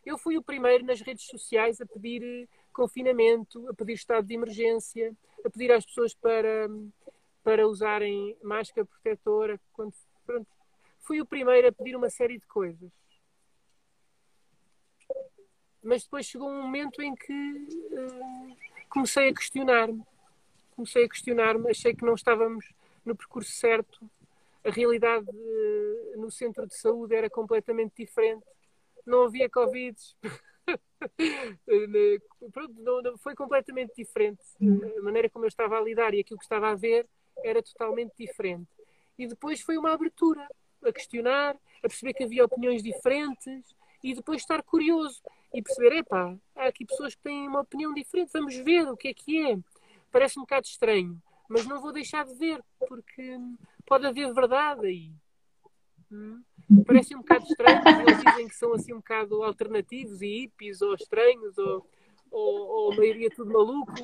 Eu 0.05 0.19
fui 0.19 0.37
o 0.37 0.43
primeiro 0.43 0.85
nas 0.85 1.01
redes 1.01 1.27
sociais 1.27 1.81
a 1.81 1.87
pedir 1.87 2.25
eh, 2.25 2.49
confinamento, 2.73 3.69
a 3.69 3.73
pedir 3.73 3.93
estado 3.93 4.27
de 4.27 4.35
emergência, 4.35 5.17
a 5.45 5.49
pedir 5.49 5.71
às 5.71 5.87
pessoas 5.87 6.13
para, 6.13 6.69
para 7.45 7.69
usarem 7.69 8.37
máscara 8.43 8.85
protetora. 8.85 9.61
Quando, 9.73 9.95
pronto, 10.27 10.49
fui 10.99 11.21
o 11.21 11.27
primeiro 11.27 11.69
a 11.69 11.73
pedir 11.73 11.95
uma 11.95 12.11
série 12.11 12.37
de 12.37 12.47
coisas. 12.49 12.91
Mas 15.81 16.03
depois 16.03 16.27
chegou 16.27 16.51
um 16.51 16.63
momento 16.63 17.01
em 17.01 17.15
que 17.15 17.33
uh, 17.33 18.57
comecei 18.89 19.29
a 19.29 19.35
questionar-me. 19.35 20.03
Comecei 20.75 21.05
a 21.05 21.09
questionar-me, 21.09 21.71
achei 21.71 21.95
que 21.95 22.05
não 22.05 22.15
estávamos 22.15 22.75
no 23.05 23.15
percurso 23.15 23.53
certo 23.53 24.11
a 24.65 24.71
realidade 24.71 25.27
eh, 25.29 26.17
no 26.17 26.31
centro 26.31 26.67
de 26.67 26.77
saúde 26.77 27.15
era 27.15 27.29
completamente 27.29 27.95
diferente. 27.97 28.45
Não 29.07 29.25
havia 29.25 29.49
Covid. 29.49 29.97
Não, 32.79 33.03
não, 33.03 33.19
foi 33.19 33.35
completamente 33.35 33.93
diferente. 33.97 34.41
A 34.99 35.03
maneira 35.03 35.29
como 35.29 35.45
eu 35.45 35.49
estava 35.49 35.77
a 35.77 35.81
lidar 35.81 36.15
e 36.15 36.21
aquilo 36.21 36.39
que 36.39 36.45
estava 36.45 36.71
a 36.71 36.77
ver 36.77 37.09
era 37.45 37.61
totalmente 37.61 38.13
diferente. 38.17 38.71
E 39.19 39.27
depois 39.27 39.61
foi 39.61 39.77
uma 39.77 39.93
abertura 39.93 40.47
a 40.85 40.93
questionar, 40.93 41.57
a 41.79 41.89
perceber 41.89 42.15
que 42.15 42.25
havia 42.25 42.45
opiniões 42.45 42.83
diferentes 42.83 43.75
e 44.03 44.15
depois 44.15 44.43
estar 44.43 44.63
curioso 44.63 45.21
e 45.53 45.63
perceber: 45.63 45.97
epá, 45.99 46.37
há 46.55 46.67
aqui 46.67 46.85
pessoas 46.85 47.15
que 47.15 47.23
têm 47.23 47.49
uma 47.49 47.61
opinião 47.61 47.93
diferente, 47.93 48.33
vamos 48.33 48.57
ver 48.57 48.89
o 48.89 48.97
que 48.97 49.09
é 49.09 49.15
que 49.15 49.47
é. 49.47 49.59
Parece 50.11 50.39
um 50.39 50.43
bocado 50.43 50.67
estranho, 50.67 51.21
mas 51.49 51.67
não 51.67 51.81
vou 51.81 51.93
deixar 51.93 52.25
de 52.25 52.35
ver, 52.35 52.63
porque 52.89 53.39
pode 53.87 54.07
haver 54.07 54.33
verdade 54.33 54.87
aí. 54.87 55.13
Hum? 56.11 56.43
Parece 56.87 57.15
um 57.15 57.19
bocado 57.19 57.45
estranho, 57.45 58.01
eles 58.01 58.21
dizem 58.21 58.49
que 58.49 58.55
são 58.55 58.73
assim 58.75 58.93
um 58.93 58.99
bocado 58.99 59.43
alternativos 59.43 60.21
e 60.23 60.43
hippies, 60.43 60.83
ou 60.83 60.95
estranhos, 60.95 61.57
ou, 61.59 61.87
ou, 62.31 62.55
ou 62.69 62.93
a 62.93 62.97
maioria 62.97 63.31
tudo 63.31 63.53
maluco, 63.53 63.95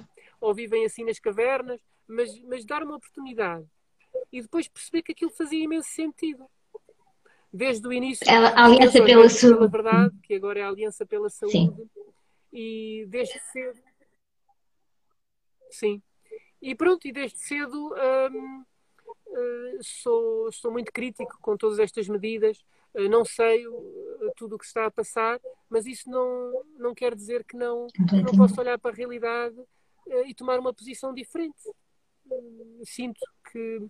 ou 0.41 0.55
vivem 0.55 0.85
assim 0.85 1.05
nas 1.05 1.19
cavernas, 1.19 1.81
mas, 2.07 2.39
mas 2.43 2.65
dar 2.65 2.83
uma 2.83 2.97
oportunidade 2.97 3.67
e 4.33 4.43
depois 4.43 4.69
perceber 4.69 5.03
que 5.03 5.13
aquilo 5.13 5.31
fazia 5.31 5.63
imenso 5.63 5.89
sentido. 5.89 6.49
Desde 7.51 7.87
o 7.89 7.93
início, 7.93 8.27
a 8.29 8.65
Aliança 8.65 9.03
pela 9.03 9.29
Saúde. 9.29 9.57
Pela 9.57 9.69
verdade, 9.69 10.19
que 10.23 10.35
agora 10.35 10.61
é 10.61 10.63
a 10.63 10.69
Aliança 10.69 11.07
pela 11.07 11.31
Saúde, 11.31 11.57
Sim. 11.57 11.91
e 12.53 13.07
desde 13.09 13.41
cedo. 13.41 13.81
Sim. 15.71 16.03
E 16.61 16.75
pronto, 16.75 17.09
e 17.09 17.13
desde 17.13 17.39
cedo 17.39 17.95
hum, 18.31 18.65
sou, 19.81 20.51
sou 20.53 20.71
muito 20.71 20.93
crítico 20.93 21.39
com 21.41 21.57
todas 21.57 21.79
estas 21.79 22.09
medidas. 22.09 22.59
Uh, 22.95 23.09
não 23.09 23.25
sei 23.25 23.67
uh, 23.67 24.33
tudo 24.37 24.57
o 24.57 24.59
que 24.59 24.65
está 24.65 24.87
a 24.87 24.91
passar, 24.91 25.41
mas 25.69 25.87
isso 25.87 26.11
não, 26.11 26.65
não 26.79 26.95
quer 26.95 27.15
dizer 27.15 27.45
que 27.45 27.57
não, 27.57 27.87
não 28.25 28.37
posso 28.37 28.61
olhar 28.61 28.79
para 28.79 28.91
a 28.91 28.95
realidade 28.95 29.57
e 30.27 30.35
tomar 30.35 30.59
uma 30.59 30.73
posição 30.73 31.13
diferente. 31.13 31.59
sinto 32.85 33.21
que, 33.53 33.83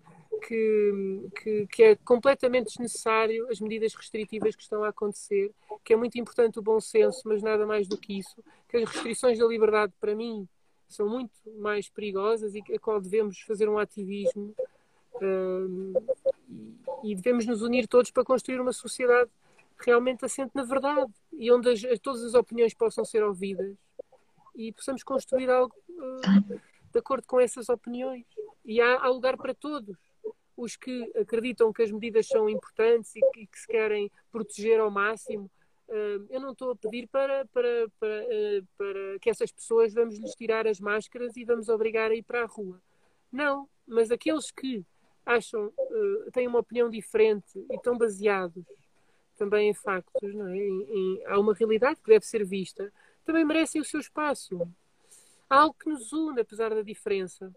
que, 0.45 1.29
que, 1.41 1.67
que, 1.67 1.83
é 1.83 1.95
completamente 1.95 2.67
desnecessário 2.67 3.47
as 3.49 3.59
medidas 3.59 3.93
restritivas 3.93 4.55
que 4.55 4.63
estão 4.63 4.83
a 4.83 4.89
acontecer, 4.89 5.51
que 5.83 5.93
é 5.93 5.95
muito 5.95 6.19
importante 6.19 6.59
o 6.59 6.61
bom 6.61 6.79
senso, 6.79 7.21
mas 7.25 7.41
nada 7.41 7.65
mais 7.65 7.87
do 7.87 7.97
que 7.97 8.17
isso, 8.19 8.43
que 8.67 8.77
as 8.77 8.89
restrições 8.89 9.39
da 9.39 9.45
liberdade, 9.45 9.93
para 9.99 10.15
mim, 10.15 10.47
são 10.89 11.07
muito 11.07 11.31
mais 11.57 11.87
perigosas 11.87 12.55
e 12.55 12.63
a 12.75 12.79
qual 12.79 12.99
devemos 12.99 13.39
fazer 13.41 13.69
um 13.69 13.77
ativismo 13.77 14.53
e 17.03 17.15
devemos 17.15 17.45
nos 17.45 17.61
unir 17.61 17.87
todos 17.87 18.11
para 18.11 18.23
construir 18.23 18.59
uma 18.59 18.73
sociedade 18.73 19.29
realmente 19.79 20.25
assente 20.25 20.51
na 20.53 20.63
verdade 20.63 21.11
e 21.31 21.51
onde 21.51 21.69
as, 21.69 21.81
todas 22.01 22.23
as 22.23 22.33
opiniões 22.33 22.73
possam 22.73 23.05
ser 23.05 23.23
ouvidas 23.23 23.77
e 24.55 24.73
possamos 24.73 25.03
construir 25.03 25.49
algo 25.49 25.73
uh, 25.89 26.59
de 26.91 26.99
acordo 26.99 27.25
com 27.25 27.39
essas 27.39 27.69
opiniões. 27.69 28.25
E 28.65 28.81
há, 28.81 28.99
há, 28.99 29.07
lugar 29.07 29.37
para 29.37 29.53
todos. 29.53 29.95
Os 30.57 30.75
que 30.75 31.09
acreditam 31.15 31.71
que 31.71 31.81
as 31.81 31.89
medidas 31.89 32.27
são 32.27 32.49
importantes 32.49 33.15
e 33.15 33.21
que, 33.31 33.47
que 33.47 33.59
se 33.59 33.65
querem 33.65 34.11
proteger 34.29 34.81
ao 34.81 34.91
máximo. 34.91 35.49
Uh, 35.87 36.27
eu 36.29 36.41
não 36.41 36.51
estou 36.51 36.71
a 36.71 36.75
pedir 36.75 37.07
para, 37.07 37.45
para, 37.53 37.87
para, 37.97 38.23
uh, 38.25 38.67
para 38.77 39.19
que 39.21 39.29
essas 39.29 39.49
pessoas 39.49 39.93
vamos 39.93 40.19
lhes 40.19 40.35
tirar 40.35 40.67
as 40.67 40.79
máscaras 40.79 41.37
e 41.37 41.45
vamos 41.45 41.69
obrigar 41.69 42.11
a 42.11 42.15
ir 42.15 42.23
para 42.23 42.43
a 42.43 42.45
rua. 42.45 42.81
Não, 43.31 43.69
mas 43.87 44.11
aqueles 44.11 44.51
que 44.51 44.85
acham, 45.29 45.71
têm 46.33 46.47
uma 46.47 46.59
opinião 46.59 46.89
diferente 46.89 47.59
e 47.69 47.75
estão 47.75 47.97
baseados 47.97 48.65
também 49.37 49.69
em 49.69 49.73
factos, 49.73 50.33
não 50.33 50.47
é? 50.47 50.57
Em, 50.57 50.83
em, 50.89 51.25
há 51.25 51.39
uma 51.39 51.53
realidade 51.53 52.01
que 52.01 52.09
deve 52.09 52.25
ser 52.25 52.43
vista, 52.43 52.91
também 53.23 53.45
merecem 53.45 53.79
o 53.79 53.85
seu 53.85 53.99
espaço. 53.99 54.59
Há 55.49 55.61
algo 55.61 55.75
que 55.79 55.89
nos 55.89 56.11
une, 56.11 56.41
apesar 56.41 56.69
da 56.69 56.81
diferença. 56.81 57.53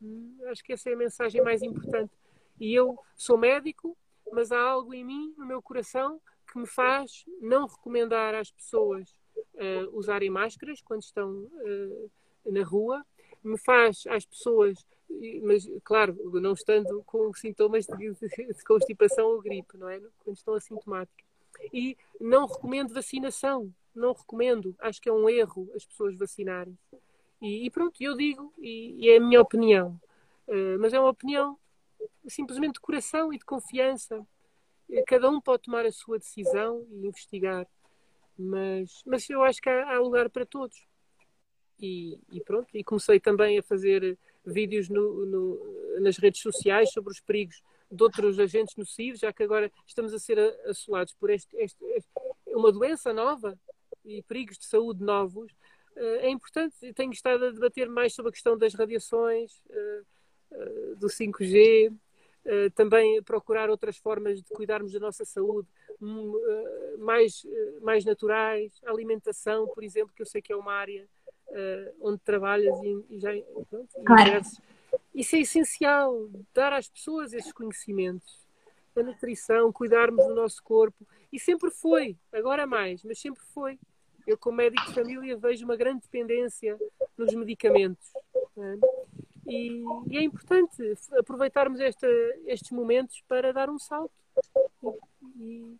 Hum, 0.00 0.38
acho 0.46 0.62
que 0.62 0.72
essa 0.72 0.90
é 0.90 0.92
a 0.92 0.96
mensagem 0.96 1.42
mais 1.42 1.62
importante. 1.62 2.12
E 2.60 2.72
eu 2.72 2.98
sou 3.16 3.36
médico, 3.36 3.96
mas 4.32 4.52
há 4.52 4.60
algo 4.60 4.94
em 4.94 5.04
mim, 5.04 5.34
no 5.36 5.46
meu 5.46 5.60
coração, 5.60 6.20
que 6.50 6.58
me 6.58 6.66
faz 6.66 7.24
não 7.40 7.66
recomendar 7.66 8.34
às 8.34 8.50
pessoas 8.50 9.10
uh, 9.54 9.96
usarem 9.96 10.30
máscaras 10.30 10.80
quando 10.82 11.02
estão 11.02 11.30
uh, 11.30 12.10
na 12.46 12.62
rua, 12.62 13.04
me 13.42 13.58
faz 13.58 14.04
às 14.08 14.24
pessoas, 14.24 14.86
mas 15.42 15.68
claro, 15.82 16.16
não 16.40 16.52
estando 16.52 17.02
com 17.04 17.32
sintomas 17.34 17.86
de, 17.86 18.12
de 18.14 18.64
constipação 18.64 19.26
ou 19.26 19.42
gripe, 19.42 19.76
não 19.76 19.88
é? 19.88 20.00
Quando 20.24 20.36
estão 20.36 20.54
assintomáticos 20.54 21.24
e 21.72 21.96
não 22.20 22.46
recomendo 22.46 22.94
vacinação. 22.94 23.72
Não 23.94 24.12
recomendo. 24.12 24.74
Acho 24.80 25.00
que 25.00 25.08
é 25.08 25.12
um 25.12 25.28
erro 25.28 25.70
as 25.74 25.84
pessoas 25.84 26.16
vacinarem. 26.16 26.76
E, 27.40 27.66
e 27.66 27.70
pronto, 27.70 28.00
eu 28.00 28.16
digo, 28.16 28.52
e, 28.58 28.96
e, 28.98 29.10
é 29.10 29.16
a 29.16 29.20
minha 29.20 29.40
opinião. 29.40 30.00
Uh, 30.48 30.78
mas 30.80 30.92
é 30.92 31.00
uma 31.00 31.10
opinião 31.10 31.58
simplesmente 32.26 32.74
de 32.74 32.80
coração 32.80 33.32
e 33.32 33.38
de 33.38 33.44
confiança. 33.44 34.26
Cada 35.06 35.30
um 35.30 35.40
pode 35.40 35.62
tomar 35.62 35.86
a 35.86 35.92
sua 35.92 36.18
decisão 36.18 36.84
e 36.90 37.06
investigar. 37.06 37.66
Mas, 38.36 39.02
mas 39.06 39.28
eu 39.30 39.42
acho 39.42 39.60
que 39.60 39.68
há, 39.68 39.94
há 39.94 40.00
lugar 40.00 40.28
para 40.28 40.44
todos. 40.44 40.76
E, 41.78 42.18
e, 42.32 42.40
pronto, 42.40 42.68
e 42.74 42.82
comecei 42.82 43.20
também 43.20 43.58
a 43.58 43.62
fazer 43.62 44.18
vídeos 44.44 44.88
no, 44.88 45.26
no, 45.26 46.00
nas 46.00 46.16
redes 46.18 46.40
sociais 46.40 46.90
sobre 46.90 47.12
os 47.12 47.20
perigos 47.20 47.62
de 47.90 48.02
outros 48.02 48.38
agentes 48.38 48.76
nocivos, 48.76 49.20
já 49.20 49.32
que 49.32 49.42
agora 49.42 49.70
estamos 49.86 50.12
a 50.12 50.18
ser 50.18 50.38
assolados 50.66 51.14
por 51.14 51.30
este, 51.30 51.56
este, 51.56 51.84
este, 51.84 52.10
uma 52.48 52.72
doença 52.72 53.12
nova 53.12 53.58
e 54.04 54.22
perigos 54.22 54.58
de 54.58 54.66
saúde 54.66 55.02
novos, 55.02 55.52
eh, 55.96 56.26
é 56.26 56.30
importante. 56.30 56.92
Tenho 56.94 57.12
estado 57.12 57.46
a 57.46 57.50
debater 57.50 57.88
mais 57.88 58.14
sobre 58.14 58.30
a 58.30 58.32
questão 58.32 58.56
das 58.56 58.74
radiações, 58.74 59.62
eh, 59.70 60.02
eh, 60.52 60.94
do 60.96 61.08
5G, 61.08 61.92
também 62.74 63.22
procurar 63.22 63.70
outras 63.70 63.96
formas 63.96 64.42
de 64.42 64.50
cuidarmos 64.50 64.92
da 64.92 65.00
nossa 65.00 65.24
saúde 65.24 65.66
hum, 65.98 66.34
mais, 66.98 67.42
mais 67.80 68.04
naturais, 68.04 68.70
alimentação, 68.84 69.66
por 69.68 69.82
exemplo, 69.82 70.12
que 70.14 70.20
eu 70.20 70.26
sei 70.26 70.42
que 70.42 70.52
é 70.52 70.56
uma 70.56 70.74
área 70.74 71.08
onde 72.00 72.18
trabalhas 72.18 72.74
e, 72.82 73.18
já 73.18 73.30
pronto, 73.68 73.88
claro. 74.04 74.42
Isso 75.14 75.36
é 75.36 75.40
essencial, 75.40 76.28
dar 76.52 76.72
às 76.72 76.88
pessoas 76.88 77.32
esses 77.32 77.52
conhecimentos. 77.52 78.44
A 78.96 79.02
nutrição, 79.02 79.72
cuidarmos 79.72 80.24
do 80.24 80.34
nosso 80.34 80.62
corpo. 80.62 81.06
E 81.32 81.38
sempre 81.38 81.70
foi, 81.70 82.16
agora 82.32 82.66
mais, 82.66 83.02
mas 83.02 83.18
sempre 83.18 83.42
foi. 83.52 83.78
Eu, 84.26 84.38
como 84.38 84.56
médico 84.56 84.86
de 84.86 84.94
família, 84.94 85.36
vejo 85.36 85.64
uma 85.64 85.76
grande 85.76 86.02
dependência 86.02 86.78
nos 87.16 87.34
medicamentos. 87.34 88.12
É? 88.56 88.78
E, 89.46 89.84
e, 90.08 90.18
é 90.18 90.22
importante 90.22 90.82
aproveitarmos 91.18 91.80
esta, 91.80 92.06
estes 92.46 92.70
momentos 92.70 93.22
para 93.28 93.52
dar 93.52 93.68
um 93.68 93.78
salto 93.78 94.14
e, 95.36 95.76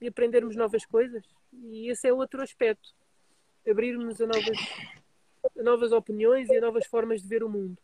e, 0.00 0.08
aprendermos 0.08 0.56
novas 0.56 0.84
coisas. 0.84 1.24
E 1.52 1.88
esse 1.88 2.06
é 2.06 2.12
outro 2.12 2.42
aspecto. 2.42 2.94
Abrirmos 3.66 4.20
a 4.20 4.26
novas, 4.26 4.58
a 5.58 5.62
novas 5.62 5.92
opiniões 5.92 6.48
e 6.48 6.56
a 6.56 6.60
novas 6.60 6.86
formas 6.86 7.22
de 7.22 7.28
ver 7.28 7.42
o 7.42 7.48
mundo. 7.48 7.76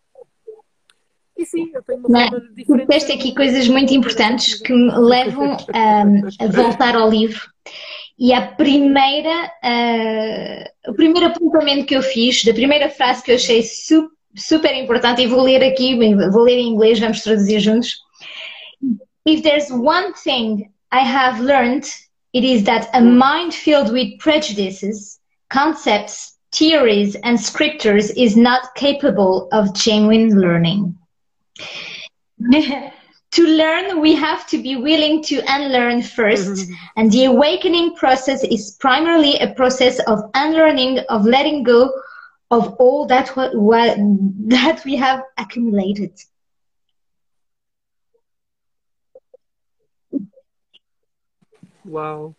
E 1.36 1.46
sim, 1.46 1.70
eu 1.74 1.82
tenho 1.82 2.06
uma 2.06 2.28
forma 2.28 2.54
diferente. 2.54 3.12
Aqui 3.12 3.34
coisas 3.34 3.66
muito 3.68 3.92
importantes 3.92 4.54
que 4.60 4.72
me 4.72 4.92
levam 4.96 5.56
a, 5.72 6.02
a 6.44 6.46
voltar 6.48 6.94
ao 6.94 7.08
livro. 7.08 7.40
E 8.18 8.32
a 8.32 8.46
primeira, 8.46 9.50
uh, 9.64 10.90
o 10.90 10.94
primeiro 10.94 11.28
apontamento 11.28 11.86
que 11.86 11.96
eu 11.96 12.02
fiz, 12.02 12.44
da 12.44 12.52
primeira 12.52 12.88
frase 12.88 13.22
que 13.22 13.32
eu 13.32 13.36
achei 13.36 13.62
super, 13.62 14.10
super 14.36 14.74
importante, 14.76 15.22
e 15.22 15.26
vou 15.26 15.42
ler 15.42 15.62
aqui, 15.64 15.96
vou 16.30 16.42
ler 16.42 16.58
em 16.58 16.68
inglês, 16.68 17.00
vamos 17.00 17.22
traduzir 17.22 17.60
juntos. 17.60 17.96
If 19.26 19.42
there's 19.42 19.70
one 19.70 20.12
thing 20.22 20.70
I 20.92 21.00
have 21.00 21.40
learned, 21.40 21.86
it 22.34 22.44
is 22.44 22.64
that 22.64 22.88
a 22.92 23.00
mind 23.00 23.54
filled 23.54 23.90
with 23.92 24.18
prejudices, 24.18 25.18
concepts, 25.50 26.31
theories, 26.52 27.16
and 27.16 27.40
scriptures 27.40 28.10
is 28.10 28.36
not 28.36 28.74
capable 28.74 29.48
of 29.52 29.74
genuine 29.74 30.38
learning. 30.38 30.98
to 33.32 33.46
learn, 33.46 34.00
we 34.00 34.14
have 34.14 34.46
to 34.48 34.62
be 34.62 34.76
willing 34.76 35.22
to 35.24 35.42
unlearn 35.48 36.02
first. 36.02 36.68
Mm-hmm. 36.68 36.74
and 36.96 37.10
the 37.10 37.24
awakening 37.24 37.94
process 37.94 38.44
is 38.44 38.76
primarily 38.78 39.38
a 39.38 39.54
process 39.54 39.98
of 40.00 40.30
unlearning, 40.34 40.98
of 41.08 41.24
letting 41.24 41.62
go 41.62 41.90
of 42.50 42.74
all 42.74 43.06
that, 43.06 43.28
what, 43.28 43.52
that 44.48 44.84
we 44.84 44.96
have 44.96 45.22
accumulated. 45.38 46.12
Uau! 51.88 52.34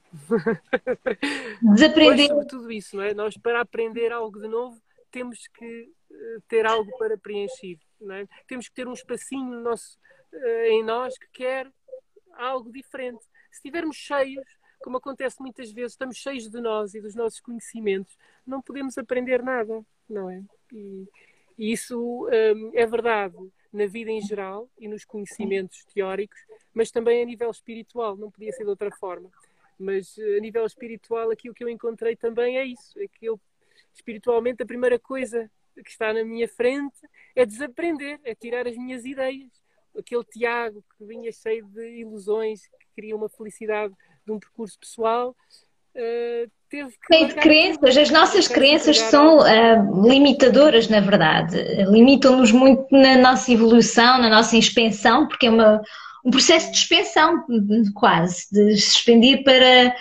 Desaprender. 1.61 2.27
sobre 2.27 2.45
tudo 2.45 2.71
isso, 2.71 2.95
não 2.95 3.03
é? 3.03 3.13
Nós, 3.13 3.37
para 3.37 3.61
aprender 3.61 4.11
algo 4.11 4.39
de 4.39 4.47
novo, 4.47 4.81
temos 5.11 5.47
que 5.47 5.91
eh, 6.11 6.37
ter 6.47 6.65
algo 6.65 6.95
para 6.97 7.17
preencher. 7.17 7.77
É? 8.01 8.27
Temos 8.47 8.67
que 8.67 8.73
ter 8.73 8.87
um 8.87 8.93
espacinho 8.93 9.61
nosso, 9.61 9.97
uh, 10.33 10.65
em 10.65 10.83
nós 10.83 11.17
que 11.17 11.27
quer 11.31 11.71
algo 12.33 12.71
diferente. 12.71 13.23
Se 13.49 13.57
estivermos 13.57 13.95
cheios, 13.95 14.45
como 14.81 14.97
acontece 14.97 15.39
muitas 15.39 15.71
vezes, 15.71 15.93
estamos 15.93 16.17
cheios 16.17 16.49
de 16.49 16.59
nós 16.59 16.93
e 16.93 17.01
dos 17.01 17.15
nossos 17.15 17.39
conhecimentos, 17.39 18.17
não 18.45 18.61
podemos 18.61 18.97
aprender 18.97 19.41
nada, 19.41 19.85
não 20.09 20.29
é? 20.29 20.43
E, 20.73 21.07
e 21.57 21.71
isso 21.71 22.27
um, 22.27 22.71
é 22.73 22.85
verdade 22.85 23.37
na 23.71 23.85
vida 23.85 24.11
em 24.11 24.21
geral 24.21 24.69
e 24.77 24.87
nos 24.87 25.05
conhecimentos 25.05 25.85
teóricos, 25.85 26.39
mas 26.73 26.91
também 26.91 27.23
a 27.23 27.25
nível 27.25 27.49
espiritual, 27.49 28.17
não 28.17 28.29
podia 28.29 28.51
ser 28.51 28.63
de 28.63 28.69
outra 28.69 28.91
forma. 28.91 29.29
Mas 29.83 30.17
eh, 30.17 30.37
a 30.37 30.39
nível 30.39 30.65
espiritual, 30.65 31.29
aquilo 31.29 31.53
que 31.53 31.63
eu 31.63 31.69
encontrei 31.69 32.15
também 32.15 32.57
é 32.57 32.65
isso: 32.65 32.97
é 32.97 33.07
que 33.07 33.25
eu, 33.25 33.39
espiritualmente, 33.93 34.63
a 34.63 34.65
primeira 34.65 34.97
coisa 34.97 35.49
que 35.83 35.89
está 35.89 36.13
na 36.13 36.23
minha 36.23 36.47
frente 36.47 36.97
é 37.35 37.45
desaprender, 37.45 38.19
é 38.23 38.33
tirar 38.33 38.67
as 38.67 38.77
minhas 38.77 39.05
ideias. 39.05 39.51
Aquele 39.97 40.23
Tiago 40.23 40.83
que 40.97 41.05
vinha 41.05 41.31
cheio 41.31 41.65
de 41.67 41.99
ilusões, 41.99 42.61
que 42.67 42.87
queria 42.95 43.15
uma 43.15 43.29
felicidade 43.29 43.93
de 44.25 44.31
um 44.31 44.39
percurso 44.39 44.79
pessoal, 44.79 45.35
uh, 45.95 46.51
teve 46.69 46.91
que. 46.91 47.07
Tem 47.09 47.27
de 47.27 47.35
crenças, 47.35 47.97
as 47.97 48.09
nossas 48.09 48.47
crenças 48.47 48.97
são 48.97 49.39
uh, 49.39 50.07
limitadoras, 50.09 50.87
na 50.87 50.99
verdade. 50.99 51.57
Limitam-nos 51.89 52.51
muito 52.51 52.87
na 52.91 53.17
nossa 53.17 53.51
evolução, 53.51 54.19
na 54.19 54.29
nossa 54.29 54.57
expansão, 54.57 55.27
porque 55.27 55.45
é 55.45 55.49
uma, 55.51 55.81
um 56.23 56.31
processo 56.31 56.71
de 56.71 56.77
expansão, 56.77 57.45
quase, 57.93 58.47
de 58.51 58.77
se 58.77 58.97
expandir 58.97 59.43
para 59.43 59.95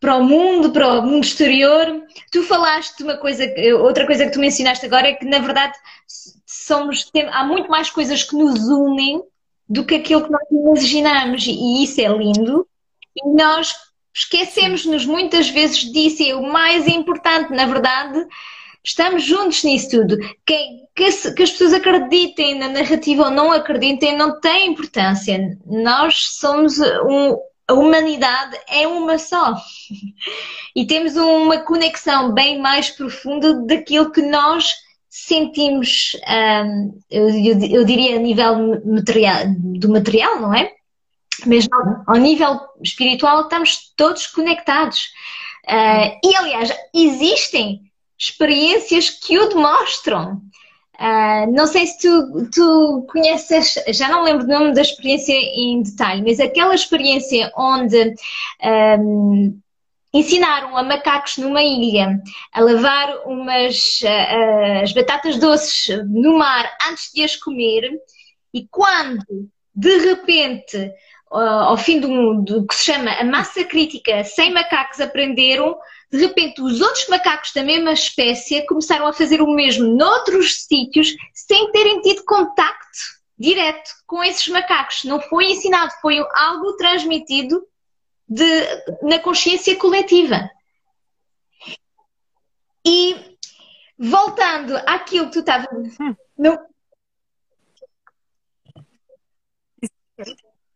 para 0.00 0.16
o 0.16 0.22
mundo, 0.22 0.70
para 0.70 1.00
o 1.00 1.02
mundo 1.02 1.24
exterior. 1.24 2.02
Tu 2.30 2.42
falaste 2.44 2.98
de 2.98 3.04
uma 3.04 3.16
coisa, 3.16 3.44
outra 3.80 4.06
coisa 4.06 4.26
que 4.26 4.32
tu 4.32 4.38
mencionaste 4.38 4.86
agora 4.86 5.08
é 5.08 5.14
que 5.14 5.24
na 5.24 5.38
verdade 5.38 5.76
somos, 6.46 7.10
tem, 7.10 7.26
há 7.28 7.44
muito 7.44 7.68
mais 7.68 7.90
coisas 7.90 8.22
que 8.22 8.36
nos 8.36 8.68
unem 8.68 9.22
do 9.68 9.84
que 9.84 9.96
aquilo 9.96 10.24
que 10.24 10.30
nós 10.30 10.48
imaginamos 10.50 11.46
e 11.46 11.82
isso 11.82 12.00
é 12.00 12.08
lindo. 12.08 12.66
E 13.16 13.28
nós 13.34 13.74
esquecemos-nos 14.14 15.04
muitas 15.04 15.48
vezes 15.48 15.78
disso 15.92 16.22
e 16.22 16.32
o 16.32 16.42
mais 16.42 16.86
importante, 16.86 17.52
na 17.52 17.66
verdade, 17.66 18.24
estamos 18.84 19.24
juntos 19.24 19.64
nisso 19.64 19.90
tudo. 19.90 20.18
Que, 20.46 20.56
que, 20.94 21.32
que, 21.32 21.42
as 21.42 21.50
pessoas 21.50 21.74
acreditem 21.74 22.58
na 22.58 22.68
narrativa 22.68 23.24
ou 23.24 23.30
não 23.30 23.52
acreditem 23.52 24.16
não 24.16 24.40
tem 24.40 24.72
importância. 24.72 25.58
Nós 25.66 26.36
somos 26.38 26.78
um, 26.78 27.36
a 27.68 27.74
humanidade 27.74 28.58
é 28.68 28.86
uma 28.86 29.18
só. 29.18 29.54
E 30.74 30.86
temos 30.86 31.16
uma 31.16 31.58
conexão 31.58 32.32
bem 32.32 32.60
mais 32.60 32.90
profunda 32.90 33.54
daquilo 33.66 34.10
que 34.10 34.22
nós 34.22 34.74
sentimos, 35.08 36.12
um, 36.28 37.00
eu, 37.10 37.28
eu, 37.28 37.60
eu, 37.70 37.84
diria 37.84 38.16
a 38.16 38.18
nível 38.18 38.80
material, 38.84 39.44
do 39.56 39.88
material, 39.88 40.40
não 40.40 40.54
é? 40.54 40.70
Mas 41.46 41.66
ao, 41.72 42.14
ao 42.14 42.20
nível 42.20 42.60
espiritual 42.82 43.42
estamos 43.42 43.92
todos 43.96 44.26
conectados. 44.26 45.00
Uh, 45.66 46.18
e 46.24 46.36
aliás, 46.36 46.72
existem 46.94 47.87
experiências 48.18 49.10
que 49.10 49.38
o 49.38 49.48
demonstram. 49.48 50.42
Uh, 51.00 51.52
não 51.52 51.68
sei 51.68 51.86
se 51.86 52.00
tu, 52.00 52.50
tu 52.50 53.06
conheces, 53.08 53.74
já 53.88 54.08
não 54.08 54.24
lembro 54.24 54.44
o 54.44 54.48
nome 54.48 54.74
da 54.74 54.80
experiência 54.80 55.32
em 55.32 55.80
detalhe, 55.80 56.22
mas 56.22 56.40
aquela 56.40 56.74
experiência 56.74 57.52
onde 57.56 58.14
um, 59.00 59.60
ensinaram 60.12 60.76
a 60.76 60.82
macacos 60.82 61.38
numa 61.38 61.62
ilha 61.62 62.20
a 62.52 62.60
lavar 62.60 63.26
umas 63.26 64.00
uh, 64.02 64.82
as 64.82 64.92
batatas 64.92 65.38
doces 65.38 66.04
no 66.08 66.36
mar 66.36 66.68
antes 66.90 67.12
de 67.12 67.22
as 67.22 67.36
comer 67.36 67.90
e 68.52 68.66
quando 68.68 69.24
de 69.74 69.98
repente 69.98 70.76
uh, 71.30 71.36
ao 71.36 71.76
fim 71.76 72.00
do, 72.00 72.42
do 72.42 72.66
que 72.66 72.74
se 72.74 72.92
chama 72.92 73.12
a 73.12 73.24
massa 73.24 73.62
crítica 73.64 74.24
100 74.24 74.52
macacos 74.52 75.00
aprenderam 75.00 75.76
de 76.10 76.18
repente, 76.18 76.62
os 76.62 76.80
outros 76.80 77.06
macacos 77.08 77.52
da 77.52 77.62
mesma 77.62 77.92
espécie 77.92 78.64
começaram 78.66 79.06
a 79.06 79.12
fazer 79.12 79.42
o 79.42 79.54
mesmo 79.54 79.94
noutros 79.94 80.64
sítios 80.64 81.14
sem 81.34 81.70
terem 81.70 82.00
tido 82.00 82.24
contacto 82.24 82.98
direto 83.38 83.90
com 84.06 84.24
esses 84.24 84.48
macacos. 84.48 85.04
Não 85.04 85.20
foi 85.20 85.52
ensinado, 85.52 85.92
foi 86.00 86.18
algo 86.34 86.76
transmitido 86.76 87.62
de, 88.26 88.42
na 89.02 89.18
consciência 89.18 89.76
coletiva. 89.76 90.50
E 92.86 93.36
voltando 93.98 94.76
àquilo 94.86 95.26
que 95.26 95.32
tu 95.32 95.40
estavas. 95.40 95.68
Hum. 96.00 96.16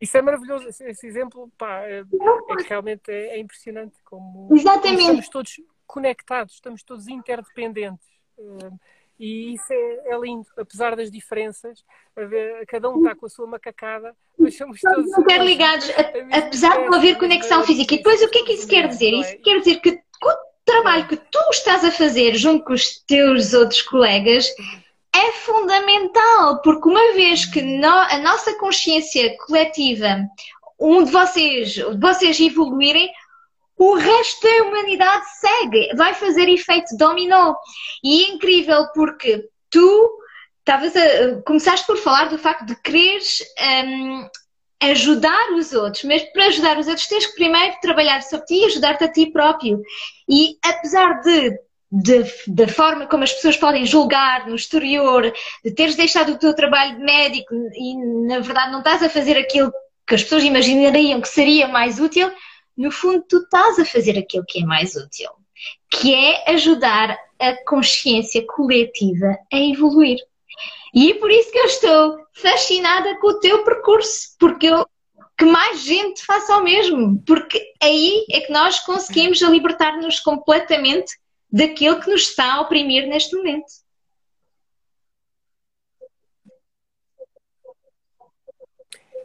Isso 0.03 0.17
é 0.17 0.21
maravilhoso, 0.21 0.69
esse, 0.69 0.85
esse 0.85 1.07
exemplo 1.07 1.49
pá, 1.57 1.83
é, 1.83 2.01
é, 2.01 2.63
realmente 2.69 3.09
é, 3.09 3.37
é 3.37 3.39
impressionante 3.39 3.95
como, 4.05 4.49
Exatamente. 4.53 5.01
Estamos 5.01 5.29
todos 5.29 5.61
conectados, 5.87 6.55
estamos 6.55 6.83
todos 6.83 7.07
interdependentes. 7.07 8.09
Uh, 8.37 8.77
e 9.17 9.55
isso 9.55 9.73
é, 9.73 10.13
é, 10.13 10.19
lindo, 10.19 10.45
apesar 10.57 10.97
das 10.97 11.09
diferenças, 11.09 11.85
ver, 12.17 12.67
cada 12.67 12.91
um 12.91 12.97
está 12.99 13.15
com 13.15 13.27
a 13.27 13.29
sua 13.29 13.47
macacada, 13.47 14.13
mas 14.37 14.57
somos 14.57 14.81
todos 14.81 15.17
interligados, 15.17 15.89
apesar 16.33 16.79
de 16.79 16.87
não 16.87 16.95
haver 16.95 17.17
conexão 17.17 17.65
física. 17.65 17.95
E 17.95 17.99
depois 17.99 18.21
o 18.23 18.29
que 18.29 18.39
é 18.39 18.45
que 18.45 18.53
isso 18.55 18.67
quer 18.67 18.89
dizer? 18.89 19.13
Isso 19.13 19.39
quer 19.39 19.61
dizer 19.61 19.81
que 19.81 19.91
o 19.91 20.33
trabalho 20.65 21.07
que 21.07 21.17
tu 21.17 21.51
estás 21.53 21.85
a 21.85 21.93
fazer 21.93 22.35
junto 22.35 22.65
com 22.65 22.73
os 22.73 22.99
teus 23.05 23.55
outros 23.55 23.83
colegas 23.83 24.49
é 25.23 25.33
fundamental, 25.33 26.61
porque 26.63 26.89
uma 26.89 27.13
vez 27.13 27.45
que 27.45 27.63
no, 27.63 27.89
a 27.89 28.19
nossa 28.19 28.55
consciência 28.59 29.37
coletiva, 29.47 30.27
um 30.81 31.05
de 31.05 31.13
vocês, 31.13 31.77
vocês 32.01 32.41
evoluírem, 32.41 33.11
o 33.77 33.95
resto 33.95 34.43
da 34.43 34.65
humanidade 34.65 35.25
segue, 35.39 35.95
vai 35.97 36.15
fazer 36.15 36.49
efeito 36.49 36.97
dominó. 36.97 37.55
E 38.03 38.25
é 38.25 38.29
incrível 38.31 38.87
porque 38.95 39.49
tu 39.71 40.19
estavas 40.59 40.95
a, 40.97 41.43
começaste 41.43 41.87
por 41.87 41.97
falar 41.97 42.29
do 42.29 42.39
facto 42.39 42.67
de 42.67 42.77
quereres 42.83 43.43
um, 43.85 44.29
ajudar 44.83 45.53
os 45.53 45.73
outros, 45.73 46.05
mas 46.05 46.23
para 46.33 46.47
ajudar 46.47 46.79
os 46.79 46.89
outros 46.89 47.07
tens 47.07 47.27
que 47.27 47.35
primeiro 47.35 47.77
trabalhar 47.81 48.23
sobre 48.23 48.47
ti 48.47 48.55
e 48.55 48.65
ajudar-te 48.67 49.05
a 49.05 49.13
ti 49.13 49.31
próprio. 49.31 49.81
E 50.29 50.57
apesar 50.65 51.21
de 51.21 51.59
da 52.49 52.67
forma 52.69 53.07
como 53.07 53.23
as 53.23 53.33
pessoas 53.33 53.57
podem 53.57 53.85
julgar 53.85 54.47
no 54.47 54.55
exterior, 54.55 55.31
de 55.63 55.71
teres 55.75 55.95
deixado 55.95 56.33
o 56.33 56.39
teu 56.39 56.55
trabalho 56.55 56.97
de 56.97 57.05
médico 57.05 57.55
e 57.75 57.97
na 58.27 58.41
verdade 58.41 58.73
não 58.73 58.79
estás 58.79 59.03
a 59.03 59.11
fazer 59.11 59.37
aquilo 59.37 59.71
que 60.07 60.15
as 60.15 60.23
pessoas 60.23 60.43
imaginariam 60.43 61.21
que 61.21 61.29
seria 61.29 61.69
mais 61.69 62.01
útil, 62.01 62.33
no 62.77 62.91
fundo 62.91 63.23
tu 63.29 63.39
estás 63.39 63.79
a 63.79 63.85
fazer 63.85 64.19
aquilo 64.19 64.45
que 64.49 64.63
é 64.63 64.65
mais 64.65 64.97
útil, 64.97 65.29
que 65.91 66.15
é 66.15 66.51
ajudar 66.53 67.19
a 67.39 67.65
consciência 67.67 68.43
coletiva 68.47 69.37
a 69.53 69.59
evoluir. 69.59 70.19
E 70.95 71.11
é 71.11 71.15
por 71.15 71.31
isso 71.31 71.53
que 71.53 71.59
eu 71.59 71.67
estou 71.67 72.19
fascinada 72.33 73.19
com 73.19 73.29
o 73.29 73.41
teu 73.41 73.65
percurso, 73.65 74.35
porque 74.39 74.67
eu 74.67 74.87
que 75.39 75.47
mais 75.47 75.81
gente 75.83 76.25
faça 76.25 76.57
o 76.57 76.63
mesmo, 76.63 77.21
porque 77.27 77.61
aí 77.83 78.25
é 78.31 78.41
que 78.41 78.53
nós 78.53 78.79
conseguimos 78.81 79.41
libertar-nos 79.41 80.21
completamente 80.21 81.17
daquilo 81.53 82.01
que 82.01 82.11
nos 82.11 82.23
está 82.23 82.55
a 82.55 82.61
oprimir 82.63 83.07
neste 83.07 83.37
momento. 83.37 83.83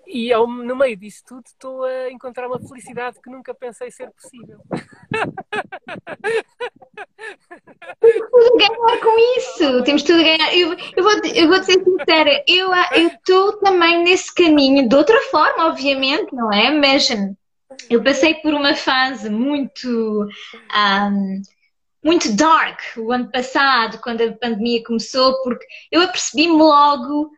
E 0.06 0.32
ao, 0.32 0.48
no 0.48 0.76
meio 0.76 0.96
disso 0.96 1.22
tudo 1.28 1.44
estou 1.46 1.84
a 1.84 2.10
encontrar 2.10 2.48
uma 2.48 2.60
felicidade 2.60 3.20
que 3.22 3.30
nunca 3.30 3.54
pensei 3.54 3.92
ser 3.92 4.10
possível. 4.12 4.60
Temos 8.00 8.30
tudo 8.30 8.54
a 8.54 8.58
ganhar 8.58 9.00
com 9.02 9.38
isso, 9.38 9.84
temos 9.84 10.04
tudo 10.04 10.20
a 10.20 10.24
ganhar. 10.24 10.56
Eu, 10.56 10.78
eu, 10.96 11.04
vou, 11.04 11.12
eu 11.36 11.48
vou 11.48 11.64
ser 11.64 11.84
sincera, 11.84 12.44
eu 12.48 12.72
estou 12.96 13.58
também 13.60 14.04
nesse 14.04 14.34
caminho, 14.34 14.88
de 14.88 14.96
outra 14.96 15.20
forma, 15.30 15.68
obviamente, 15.68 16.34
não 16.34 16.52
é? 16.54 16.72
Mas 16.72 17.10
eu 17.90 18.02
passei 18.02 18.36
por 18.36 18.54
uma 18.54 18.76
fase 18.76 19.30
muito. 19.30 19.88
Um, 20.74 21.42
muito 22.08 22.34
dark 22.34 22.80
o 22.96 23.12
ano 23.12 23.30
passado, 23.30 24.00
quando 24.02 24.22
a 24.22 24.32
pandemia 24.32 24.82
começou, 24.82 25.44
porque 25.44 25.66
eu 25.92 26.02
apercebi-me 26.02 26.56
logo 26.56 27.30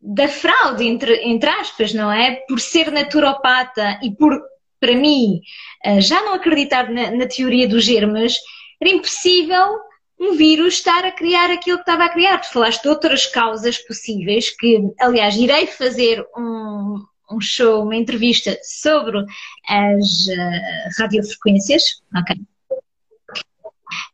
da 0.00 0.28
fraude, 0.28 0.86
entre, 0.86 1.24
entre 1.24 1.50
aspas, 1.50 1.92
não 1.92 2.10
é? 2.10 2.36
Por 2.48 2.60
ser 2.60 2.92
naturopata 2.92 3.98
e 4.00 4.14
por, 4.14 4.40
para 4.78 4.94
mim, 4.94 5.40
eh, 5.84 6.00
já 6.00 6.22
não 6.22 6.34
acreditar 6.34 6.88
na, 6.88 7.10
na 7.10 7.26
teoria 7.26 7.66
dos 7.66 7.84
germes, 7.84 8.36
era 8.80 8.92
impossível 8.92 9.80
um 10.20 10.36
vírus 10.36 10.74
estar 10.74 11.04
a 11.04 11.10
criar 11.10 11.50
aquilo 11.50 11.78
que 11.78 11.82
estava 11.82 12.04
a 12.04 12.08
criar. 12.08 12.38
Tu 12.38 12.52
falaste 12.52 12.82
de 12.82 12.88
outras 12.88 13.26
causas 13.26 13.76
possíveis, 13.78 14.50
que, 14.56 14.80
aliás, 15.00 15.34
irei 15.36 15.66
fazer 15.66 16.24
um, 16.36 17.04
um 17.28 17.40
show, 17.40 17.82
uma 17.82 17.96
entrevista 17.96 18.56
sobre 18.62 19.18
as 19.68 20.26
uh, 20.28 21.00
radiofrequências, 21.00 22.02
ok? 22.16 22.36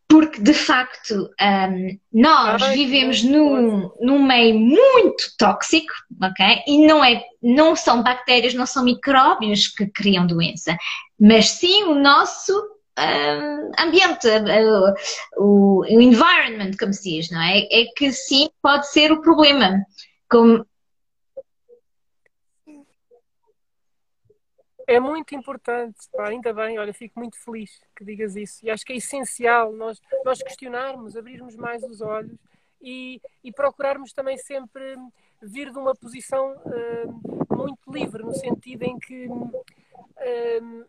Porque 0.09 0.41
de 0.41 0.55
facto 0.55 1.31
um, 1.41 1.99
nós 2.13 2.63
vivemos 2.69 3.23
num, 3.23 3.91
num 4.01 4.23
meio 4.23 4.59
muito 4.59 5.25
tóxico, 5.39 5.93
ok? 6.23 6.63
E 6.67 6.87
não, 6.87 7.05
é, 7.05 7.23
não 7.43 7.77
são 7.77 8.03
bactérias, 8.03 8.55
não 8.55 8.67
são 8.67 8.85
micróbios 8.85 9.69
que 9.69 9.87
criam 9.87 10.27
doença, 10.27 10.77
mas 11.21 11.51
sim 11.51 11.85
o 11.85 11.95
nosso 11.95 12.53
um, 12.99 13.71
ambiente, 13.79 14.27
uh, 14.29 14.95
o, 15.37 15.81
o 15.83 16.01
environment, 16.01 16.73
como 16.79 16.93
se 16.93 17.17
diz, 17.17 17.31
não 17.31 17.41
é? 17.41 17.61
É 17.71 17.85
que 17.97 18.13
sim 18.13 18.49
pode 18.63 18.89
ser 18.91 19.13
o 19.13 19.21
problema. 19.21 19.79
Como 20.29 20.67
É 24.89 24.99
muito 24.99 25.35
importante, 25.35 25.99
pá, 26.11 26.29
ainda 26.29 26.51
bem, 26.51 26.79
olha, 26.79 26.95
fico 26.95 27.21
muito 27.21 27.39
feliz 27.39 27.79
que 27.95 28.03
digas 28.03 28.35
isso. 28.37 28.65
E 28.65 28.71
acho 28.71 28.87
que 28.87 28.95
é 28.95 28.97
essencial 28.97 29.71
nós, 29.71 30.01
nós 30.25 30.43
questionarmos, 30.43 31.15
abrirmos 31.15 31.55
mais 31.57 31.83
os 31.83 32.01
olhos 32.01 32.39
e, 32.81 33.21
e 33.45 33.53
procurarmos 33.53 34.15
também 34.15 34.39
sempre 34.39 34.97
vir 35.43 35.71
de 35.71 35.79
uma 35.79 35.95
posição 35.95 36.57
uh, 36.57 37.55
muito 37.55 37.93
livre, 37.93 38.23
no 38.23 38.33
sentido 38.33 38.83
em 38.83 38.99
que 38.99 39.27
uh, 39.29 40.87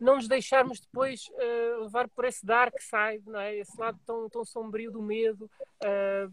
não 0.00 0.16
nos 0.16 0.26
deixarmos 0.26 0.80
depois 0.80 1.28
uh, 1.28 1.84
levar 1.84 2.08
por 2.08 2.24
esse 2.24 2.44
dark 2.44 2.74
side, 2.80 3.30
não 3.30 3.38
é? 3.38 3.54
esse 3.54 3.78
lado 3.78 4.00
tão, 4.04 4.28
tão 4.28 4.44
sombrio 4.44 4.90
do 4.90 5.00
medo, 5.00 5.48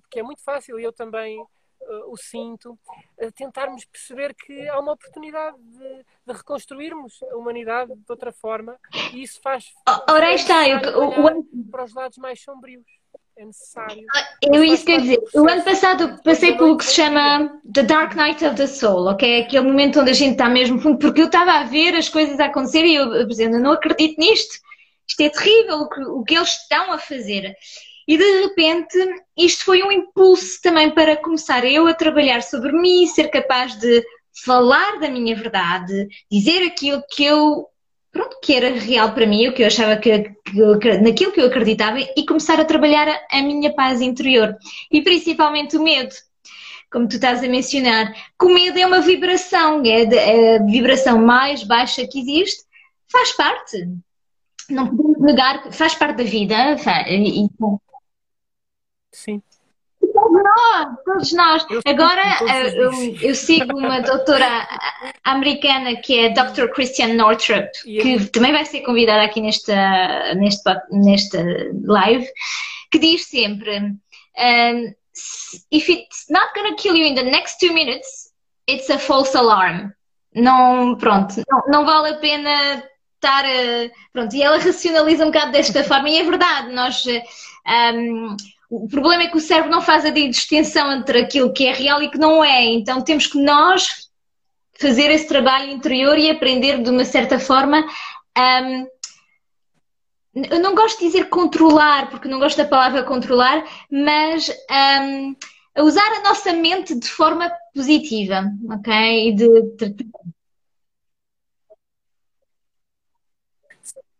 que 0.09 0.19
é 0.19 0.23
muito 0.23 0.41
fácil 0.41 0.79
e 0.79 0.83
eu 0.83 0.91
também 0.91 1.45
uh, 1.89 2.11
o 2.11 2.17
cinto, 2.17 2.77
uh, 3.21 3.31
tentarmos 3.31 3.85
perceber 3.85 4.33
que 4.33 4.67
há 4.67 4.79
uma 4.79 4.93
oportunidade 4.93 5.57
de, 5.57 6.05
de, 6.25 6.33
reconstruirmos 6.33 7.21
a 7.23 7.35
humanidade 7.35 7.93
de 7.93 8.05
outra 8.09 8.31
forma 8.31 8.77
e 9.13 9.23
isso 9.23 9.39
faz. 9.41 9.71
Ora, 10.09 10.27
aí 10.27 10.35
está, 10.35 10.63
o, 10.97 11.43
para 11.71 11.85
os 11.85 11.93
lados 11.93 12.17
mais 12.17 12.41
sombrios. 12.41 12.83
É 13.35 13.45
necessário. 13.45 14.05
Ah, 14.15 14.29
eu 14.43 14.63
isso 14.63 14.85
quer 14.85 15.01
dizer, 15.01 15.19
o 15.33 15.49
ano 15.49 15.63
passado 15.63 16.21
passei 16.23 16.55
pelo 16.55 16.77
que 16.77 16.85
se 16.85 16.93
chama 16.93 17.59
The 17.73 17.81
Dark 17.81 18.15
Night 18.15 18.45
of 18.45 18.55
the 18.55 18.67
Soul, 18.67 19.07
ok? 19.07 19.41
Aquele 19.41 19.65
momento 19.65 20.01
onde 20.01 20.11
a 20.11 20.13
gente 20.13 20.33
está 20.33 20.47
mesmo 20.47 20.79
fundo, 20.79 20.99
porque 20.99 21.21
eu 21.21 21.25
estava 21.25 21.53
a 21.53 21.63
ver 21.63 21.95
as 21.95 22.07
coisas 22.09 22.39
a 22.39 22.45
acontecer 22.45 22.85
e 22.85 22.93
eu, 22.93 23.09
por 23.09 23.31
exemplo, 23.31 23.57
não 23.57 23.71
acredito 23.71 24.19
nisto. 24.19 24.53
Isto 25.07 25.21
é 25.21 25.29
terrível 25.29 25.77
o 25.79 25.89
que, 25.89 26.01
o 26.01 26.23
que 26.23 26.35
eles 26.35 26.49
estão 26.49 26.93
a 26.93 26.99
fazer. 26.99 27.55
E 28.07 28.17
de 28.17 28.41
repente, 28.41 28.97
isto 29.37 29.65
foi 29.65 29.83
um 29.83 29.91
impulso 29.91 30.61
também 30.61 30.91
para 30.91 31.17
começar 31.17 31.65
eu 31.65 31.87
a 31.87 31.93
trabalhar 31.93 32.41
sobre 32.41 32.71
mim, 32.71 33.07
ser 33.07 33.29
capaz 33.29 33.77
de 33.79 34.03
falar 34.45 34.99
da 34.99 35.09
minha 35.09 35.35
verdade, 35.35 36.07
dizer 36.29 36.63
aquilo 36.63 37.03
que 37.09 37.23
eu, 37.23 37.67
pronto, 38.11 38.39
que 38.41 38.53
era 38.53 38.71
real 38.71 39.13
para 39.13 39.27
mim, 39.27 39.47
o 39.47 39.53
que 39.53 39.61
eu 39.61 39.67
achava 39.67 39.95
que, 39.97 40.19
que 40.19 40.97
naquilo 40.97 41.31
que 41.31 41.39
eu 41.39 41.47
acreditava 41.47 41.99
e 41.99 42.25
começar 42.25 42.59
a 42.59 42.65
trabalhar 42.65 43.07
a, 43.07 43.39
a 43.39 43.41
minha 43.41 43.73
paz 43.73 44.01
interior. 44.01 44.55
E 44.91 45.01
principalmente 45.01 45.77
o 45.77 45.83
medo 45.83 46.13
como 46.93 47.07
tu 47.07 47.15
estás 47.15 47.43
a 47.43 47.47
mencionar, 47.47 48.13
que 48.13 48.45
o 48.45 48.53
medo 48.53 48.77
é 48.77 48.85
uma 48.85 49.01
vibração, 49.01 49.81
é 49.83 50.57
a 50.57 50.63
vibração 50.63 51.17
mais 51.17 51.63
baixa 51.63 52.05
que 52.05 52.19
existe, 52.19 52.63
faz 53.11 53.31
parte. 53.31 53.89
Não 54.69 54.95
podemos 54.95 55.19
negar, 55.19 55.71
faz 55.71 55.95
parte 55.95 56.17
da 56.17 56.23
vida. 56.23 56.55
E, 57.07 57.47
Sim. 59.13 59.41
Todos 60.13 60.43
nós, 60.43 60.95
todos 61.05 61.33
nós. 61.33 61.65
Agora 61.85 62.21
eh, 62.21 62.77
eu, 62.77 62.91
eu, 63.21 63.35
sigo 63.35 63.77
uma 63.77 64.01
doutora 64.01 64.67
americana 65.23 65.95
que 65.95 66.19
é 66.19 66.27
a 66.27 66.43
Dr. 66.43 66.67
Christian 66.73 67.13
Northrup, 67.13 67.69
que 67.83 68.25
também 68.27 68.51
vai 68.51 68.65
ser 68.65 68.81
convidada 68.81 69.23
aqui 69.23 69.39
nesta, 69.39 70.33
neste, 70.35 70.63
nesta 70.91 71.43
live, 71.85 72.27
que 72.91 72.99
diz 72.99 73.25
sempre: 73.25 73.79
um, 73.79 74.93
if 75.71 75.89
it's 75.89 76.25
not 76.29 76.53
gonna 76.53 76.75
kill 76.75 76.95
you 76.95 77.05
in 77.05 77.15
the 77.15 77.23
next 77.23 77.59
two 77.59 77.73
minutes, 77.73 78.33
it's 78.67 78.89
a 78.89 78.99
false 78.99 79.35
alarm. 79.37 79.91
Não, 80.35 80.97
pronto, 80.97 81.41
não, 81.49 81.61
não 81.67 81.85
vale 81.85 82.09
a 82.09 82.17
pena 82.17 82.83
estar. 83.15 83.45
A, 83.45 83.89
pronto, 84.11 84.35
e 84.35 84.43
ela 84.43 84.57
racionaliza 84.57 85.23
um 85.23 85.31
bocado 85.31 85.53
desta 85.53 85.83
forma, 85.83 86.09
e 86.09 86.19
é 86.19 86.23
verdade, 86.23 86.73
nós. 86.73 87.05
Um, 87.95 88.35
o 88.75 88.87
problema 88.87 89.23
é 89.23 89.27
que 89.27 89.37
o 89.37 89.41
cérebro 89.41 89.69
não 89.69 89.81
faz 89.81 90.03
a 90.03 90.09
distinção 90.09 90.91
entre 90.91 91.19
aquilo 91.19 91.53
que 91.53 91.67
é 91.67 91.73
real 91.73 92.01
e 92.01 92.09
que 92.09 92.17
não 92.17 92.43
é. 92.43 92.65
Então 92.65 93.03
temos 93.03 93.27
que 93.27 93.37
nós 93.37 94.09
fazer 94.79 95.11
esse 95.11 95.27
trabalho 95.27 95.71
interior 95.71 96.17
e 96.17 96.31
aprender 96.31 96.81
de 96.81 96.89
uma 96.89 97.05
certa 97.05 97.39
forma. 97.39 97.85
Um, 98.35 98.87
eu 100.33 100.59
não 100.59 100.73
gosto 100.73 100.97
de 100.97 101.05
dizer 101.05 101.29
controlar, 101.29 102.09
porque 102.09 102.27
não 102.27 102.39
gosto 102.39 102.57
da 102.57 102.65
palavra 102.65 103.03
controlar, 103.03 103.63
mas 103.91 104.49
um, 105.03 105.35
usar 105.83 106.11
a 106.17 106.23
nossa 106.23 106.51
mente 106.53 106.97
de 106.97 107.07
forma 107.07 107.51
positiva, 107.75 108.43
ok? 108.71 109.35
De, 109.35 109.61
de... 109.77 110.09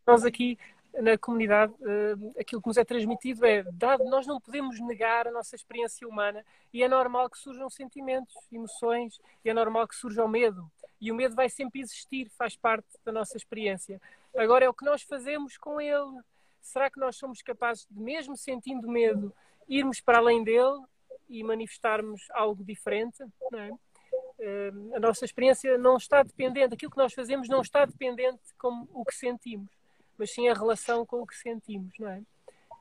Nós 0.06 0.24
aqui 0.24 0.60
na 1.02 1.18
comunidade, 1.18 1.74
uh, 1.74 2.34
aquilo 2.40 2.62
que 2.62 2.68
nos 2.68 2.78
é 2.78 2.86
transmitido 2.86 3.46
é, 3.46 3.64
dado, 3.74 4.04
nós 4.06 4.28
não 4.28 4.40
podemos 4.40 4.80
negar 4.80 5.28
a 5.28 5.32
nossa 5.32 5.56
experiência 5.56 6.08
humana 6.08 6.46
e 6.72 6.84
é 6.84 6.88
normal 6.88 7.30
que 7.30 7.38
surjam 7.38 7.70
sentimentos, 7.70 8.36
emoções, 8.52 9.20
e 9.44 9.50
é 9.50 9.54
normal 9.54 9.88
que 9.88 9.96
surja 9.96 10.24
o 10.24 10.28
medo. 10.28 10.70
E 11.02 11.12
o 11.12 11.16
medo 11.16 11.36
vai 11.36 11.50
sempre 11.50 11.82
existir, 11.82 12.30
faz 12.38 12.56
parte 12.56 12.88
da 13.04 13.12
nossa 13.12 13.36
experiência. 13.36 14.00
Agora 14.36 14.66
é 14.66 14.70
o 14.70 14.74
que 14.74 14.86
nós 14.86 15.02
fazemos 15.02 15.58
com 15.58 15.82
ele. 15.82 16.22
Será 16.62 16.90
que 16.90 17.00
nós 17.00 17.16
somos 17.16 17.42
capazes 17.42 17.86
de, 17.90 18.00
mesmo 18.00 18.38
sentindo 18.38 18.88
medo, 18.88 19.34
irmos 19.68 20.00
para 20.00 20.20
além 20.20 20.44
dele 20.44 20.80
e 21.28 21.44
manifestarmos 21.44 22.28
algo 22.32 22.64
diferente? 22.64 23.24
É? 23.54 23.72
Uh, 23.72 24.96
a 24.96 25.00
nossa 25.00 25.26
experiência 25.26 25.78
não 25.78 25.98
está 25.98 26.22
dependente, 26.22 26.74
aquilo 26.74 26.92
que 26.92 26.98
nós 26.98 27.14
fazemos 27.14 27.50
não 27.50 27.62
está 27.62 27.84
dependente 27.86 28.42
como 28.58 28.88
o 28.94 29.04
que 29.04 29.16
sentimos 29.16 29.70
mas 30.18 30.32
sim 30.32 30.48
a 30.48 30.54
relação 30.54 31.06
com 31.06 31.22
o 31.22 31.28
que 31.28 31.36
sentimos, 31.36 31.94
não 32.00 32.10
é? 32.10 32.22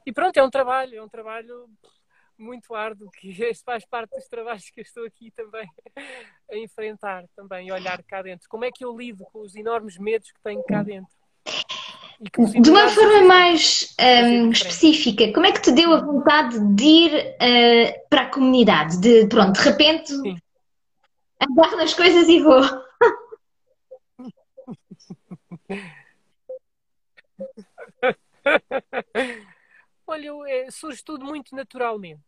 E 0.05 0.13
pronto, 0.13 0.37
é 0.37 0.43
um 0.43 0.51
trabalho, 0.51 0.97
é 0.97 1.03
um 1.03 1.09
trabalho 1.09 1.69
muito 2.39 2.75
árduo, 2.75 3.11
que 3.11 3.31
este 3.43 3.65
faz 3.65 3.85
parte 3.85 4.15
dos 4.17 4.27
trabalhos 4.27 4.69
que 4.71 4.81
eu 4.81 4.83
estou 4.83 5.05
aqui 5.05 5.31
também 5.31 5.69
a 6.51 6.57
enfrentar, 6.57 7.25
também, 7.37 7.71
a 7.71 7.75
olhar 7.75 8.03
cá 8.03 8.23
dentro. 8.23 8.49
Como 8.49 8.65
é 8.65 8.71
que 8.71 8.85
eu 8.85 8.97
lido 8.97 9.25
com 9.25 9.41
os 9.41 9.55
enormes 9.55 9.99
medos 9.99 10.31
que 10.31 10.41
tenho 10.43 10.63
cá 10.65 10.83
dentro? 10.83 11.13
De 12.61 12.71
uma 12.71 12.89
forma 12.89 13.23
mais 13.23 13.97
um, 14.01 14.51
específica, 14.51 15.33
como 15.33 15.45
é 15.45 15.51
que 15.51 15.61
te 15.61 15.73
deu 15.73 15.93
a 15.93 16.01
vontade 16.01 16.57
de 16.77 16.85
ir 16.85 17.13
uh, 17.35 18.09
para 18.09 18.23
a 18.23 18.31
comunidade? 18.31 19.01
De, 19.01 19.27
pronto, 19.27 19.61
de 19.61 19.69
repente, 19.69 20.13
Sim. 20.13 20.39
agarro 21.41 21.77
nas 21.77 21.95
coisas 21.95 22.29
e 22.29 22.41
vou. 22.41 22.63
Olha, 30.07 30.31
é, 30.49 30.71
surge 30.71 31.03
tudo 31.05 31.25
muito 31.25 31.55
naturalmente. 31.55 32.23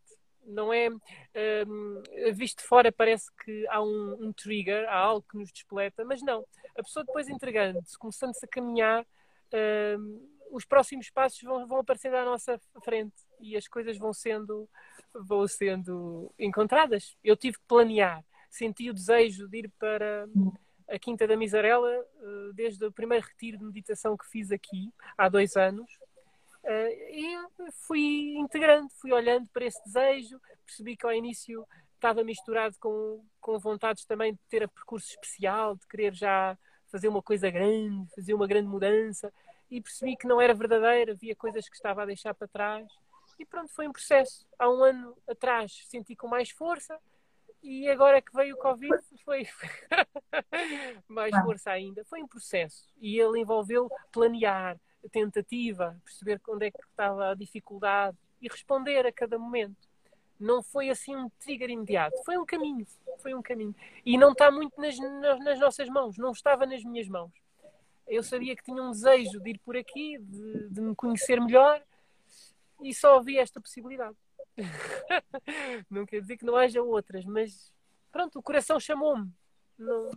Não 0.45 0.71
é 0.71 0.89
um, 0.89 2.03
visto 2.33 2.59
de 2.59 2.67
fora 2.67 2.91
parece 2.91 3.31
que 3.43 3.67
há 3.67 3.81
um, 3.81 4.27
um, 4.27 4.33
trigger, 4.33 4.87
há 4.87 4.95
algo 4.95 5.25
que 5.29 5.37
nos 5.37 5.51
despoleta, 5.51 6.05
mas 6.05 6.21
não. 6.21 6.45
A 6.77 6.83
pessoa 6.83 7.03
depois 7.03 7.27
entregando-se, 7.27 7.97
começando-se 7.97 8.45
a 8.45 8.47
caminhar, 8.47 9.05
um, 9.97 10.29
os 10.51 10.63
próximos 10.63 11.09
passos 11.09 11.41
vão, 11.41 11.65
vão 11.67 11.79
aparecendo 11.79 12.15
à 12.15 12.23
nossa 12.23 12.61
frente 12.83 13.15
e 13.39 13.57
as 13.57 13.67
coisas 13.67 13.97
vão 13.97 14.13
sendo, 14.13 14.69
vão 15.13 15.47
sendo 15.47 16.31
encontradas. 16.37 17.17
Eu 17.23 17.35
tive 17.35 17.57
que 17.57 17.65
planear, 17.67 18.23
senti 18.49 18.89
o 18.89 18.93
desejo 18.93 19.47
de 19.47 19.59
ir 19.59 19.71
para 19.79 20.27
a 20.87 20.99
Quinta 20.99 21.27
da 21.27 21.35
Misarela 21.35 21.89
eh, 21.89 22.51
desde 22.53 22.85
o 22.85 22.91
primeiro 22.91 23.25
retiro 23.25 23.57
de 23.57 23.63
meditação 23.63 24.15
que 24.15 24.29
fiz 24.29 24.51
aqui, 24.51 24.91
há 25.17 25.29
dois 25.29 25.55
anos. 25.55 25.89
Eh, 26.63 27.11
e 27.11 27.71
fui 27.87 28.35
integrando, 28.37 28.89
fui 28.99 29.11
olhando 29.11 29.47
para 29.49 29.65
esse 29.65 29.83
desejo, 29.85 30.39
percebi 30.65 30.95
que 30.95 31.05
ao 31.05 31.13
início 31.13 31.65
estava 31.93 32.23
misturado 32.23 32.75
com, 32.79 33.23
com 33.39 33.57
vontades 33.57 34.05
também 34.05 34.33
de 34.33 34.39
ter 34.49 34.63
a 34.63 34.67
percurso 34.67 35.09
especial, 35.09 35.75
de 35.75 35.87
querer 35.87 36.13
já 36.13 36.57
fazer 36.91 37.07
uma 37.07 37.21
coisa 37.21 37.49
grande, 37.49 38.09
fazer 38.15 38.33
uma 38.33 38.47
grande 38.47 38.67
mudança, 38.67 39.33
e 39.69 39.81
percebi 39.81 40.15
que 40.15 40.27
não 40.27 40.39
era 40.39 40.53
verdadeira, 40.53 41.13
havia 41.13 41.35
coisas 41.35 41.67
que 41.67 41.75
estava 41.75 42.03
a 42.03 42.05
deixar 42.05 42.33
para 42.33 42.47
trás. 42.47 42.87
E 43.39 43.45
pronto, 43.45 43.73
foi 43.73 43.87
um 43.87 43.91
processo. 43.91 44.45
Há 44.57 44.69
um 44.69 44.83
ano 44.83 45.17
atrás 45.27 45.83
senti 45.87 46.15
com 46.15 46.27
mais 46.27 46.49
força, 46.51 46.97
e 47.65 47.89
agora 47.89 48.21
que 48.21 48.31
veio 48.31 48.55
o 48.55 48.59
Covid, 48.59 48.95
foi 49.23 49.47
mais 51.09 51.35
força 51.43 51.71
ainda. 51.71 52.05
Foi 52.05 52.21
um 52.21 52.27
processo 52.27 52.87
e 53.01 53.19
ele 53.19 53.39
envolveu 53.39 53.89
planear, 54.11 54.79
tentativa, 55.11 55.99
perceber 56.05 56.39
onde 56.47 56.67
é 56.67 56.71
que 56.71 56.79
estava 56.79 57.31
a 57.31 57.33
dificuldade 57.33 58.15
e 58.39 58.47
responder 58.47 59.03
a 59.07 59.11
cada 59.11 59.39
momento. 59.39 59.89
Não 60.39 60.61
foi 60.61 60.91
assim 60.91 61.15
um 61.15 61.27
trigger 61.39 61.71
imediato, 61.71 62.15
foi 62.23 62.37
um 62.37 62.45
caminho, 62.45 62.85
foi 63.17 63.33
um 63.33 63.41
caminho. 63.41 63.75
E 64.05 64.15
não 64.15 64.33
está 64.33 64.51
muito 64.51 64.79
nas, 64.79 64.95
nas 65.39 65.59
nossas 65.59 65.89
mãos, 65.89 66.19
não 66.19 66.33
estava 66.33 66.67
nas 66.67 66.83
minhas 66.83 67.07
mãos. 67.07 67.31
Eu 68.07 68.21
sabia 68.21 68.55
que 68.55 68.63
tinha 68.63 68.83
um 68.83 68.91
desejo 68.91 69.39
de 69.39 69.49
ir 69.49 69.59
por 69.59 69.75
aqui, 69.75 70.19
de, 70.19 70.69
de 70.69 70.81
me 70.81 70.93
conhecer 70.93 71.41
melhor 71.41 71.81
e 72.83 72.93
só 72.93 73.17
havia 73.17 73.41
esta 73.41 73.59
possibilidade. 73.59 74.15
não 75.89 76.05
quer 76.05 76.21
dizer 76.21 76.37
que 76.37 76.45
não 76.45 76.55
haja 76.55 76.81
outras, 76.81 77.25
mas 77.25 77.73
pronto, 78.11 78.39
o 78.39 78.43
coração 78.43 78.79
chamou-me. 78.79 79.29
Não, 79.77 80.09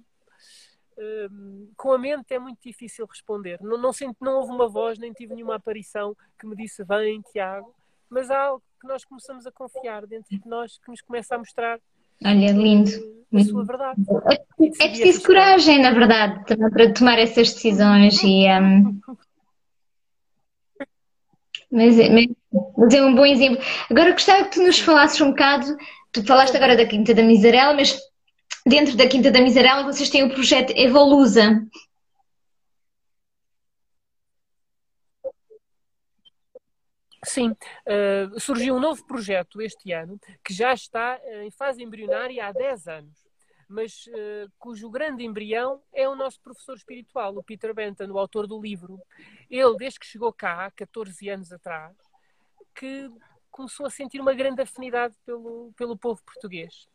hum, 0.98 1.70
com 1.76 1.92
a 1.92 1.98
mente 1.98 2.32
é 2.32 2.38
muito 2.38 2.60
difícil 2.62 3.06
responder. 3.06 3.60
Não, 3.60 3.76
não, 3.78 3.92
senti, 3.92 4.16
não 4.20 4.36
houve 4.36 4.52
uma 4.52 4.68
voz, 4.68 4.98
nem 4.98 5.12
tive 5.12 5.34
nenhuma 5.34 5.56
aparição 5.56 6.16
que 6.38 6.46
me 6.46 6.56
disse 6.56 6.84
vem, 6.84 7.20
Tiago, 7.32 7.74
mas 8.08 8.30
há 8.30 8.40
algo 8.40 8.62
que 8.80 8.86
nós 8.86 9.04
começamos 9.04 9.46
a 9.46 9.52
confiar 9.52 10.06
dentro 10.06 10.38
de 10.38 10.48
nós 10.48 10.78
que 10.78 10.90
nos 10.90 11.00
começa 11.00 11.34
a 11.34 11.38
mostrar 11.38 11.80
Olha, 12.24 12.52
lindo. 12.52 12.90
A 13.32 13.44
sua 13.44 13.64
verdade. 13.64 14.00
É, 14.80 14.88
preciso 14.88 15.22
coragem, 15.22 15.82
na 15.82 15.92
verdade, 15.92 16.44
para 16.72 16.92
tomar 16.94 17.18
essas 17.18 17.52
decisões 17.52 18.20
e 18.22 18.46
um, 18.48 18.98
mas, 21.70 21.98
é, 21.98 22.08
mas 22.76 22.94
é 22.94 23.02
um 23.02 23.14
bom 23.14 23.26
exemplo. 23.26 23.62
Agora 23.90 24.12
gostava 24.12 24.44
que 24.44 24.52
tu 24.52 24.62
nos 24.62 24.78
falasses 24.78 25.20
um 25.20 25.30
bocado, 25.30 25.76
tu 26.12 26.24
falaste 26.24 26.56
agora 26.56 26.76
da 26.76 26.86
Quinta 26.86 27.14
da 27.14 27.22
Miserela, 27.22 27.74
mas 27.74 27.98
dentro 28.66 28.96
da 28.96 29.08
Quinta 29.08 29.30
da 29.30 29.40
Miserela 29.40 29.84
vocês 29.84 30.10
têm 30.10 30.24
o 30.24 30.34
projeto 30.34 30.72
Evolusa. 30.76 31.62
Sim, 37.24 37.50
uh, 37.50 38.40
surgiu 38.40 38.76
um 38.76 38.80
novo 38.80 39.04
projeto 39.06 39.60
este 39.60 39.92
ano 39.92 40.18
que 40.42 40.54
já 40.54 40.72
está 40.72 41.20
uh, 41.22 41.42
em 41.42 41.50
fase 41.50 41.82
embrionária 41.82 42.46
há 42.46 42.52
10 42.52 42.86
anos 42.86 43.28
mas 43.68 44.06
uh, 44.06 44.50
cujo 44.58 44.88
grande 44.88 45.22
embrião 45.22 45.82
é 45.92 46.08
o 46.08 46.16
nosso 46.16 46.40
professor 46.40 46.74
espiritual, 46.74 47.36
o 47.36 47.42
Peter 47.42 47.74
Benton, 47.74 48.10
o 48.10 48.18
autor 48.18 48.46
do 48.46 48.58
livro. 48.58 48.98
Ele, 49.50 49.76
desde 49.76 50.00
que 50.00 50.06
chegou 50.06 50.32
cá, 50.32 50.70
14 50.74 51.28
anos 51.28 51.52
atrás, 51.52 51.94
que 52.78 53.10
começou 53.50 53.86
a 53.86 53.90
sentir 53.90 54.20
uma 54.20 54.32
grande 54.32 54.62
afinidade 54.62 55.16
pelo, 55.26 55.72
pelo 55.76 55.98
povo 55.98 56.22
português. 56.24 56.86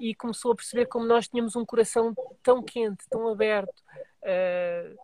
E 0.00 0.12
começou 0.16 0.50
a 0.50 0.56
perceber 0.56 0.86
como 0.86 1.06
nós 1.06 1.28
tínhamos 1.28 1.54
um 1.54 1.64
coração 1.64 2.12
tão 2.42 2.60
quente, 2.60 3.04
tão 3.08 3.28
aberto, 3.28 3.80
uh, 4.22 4.98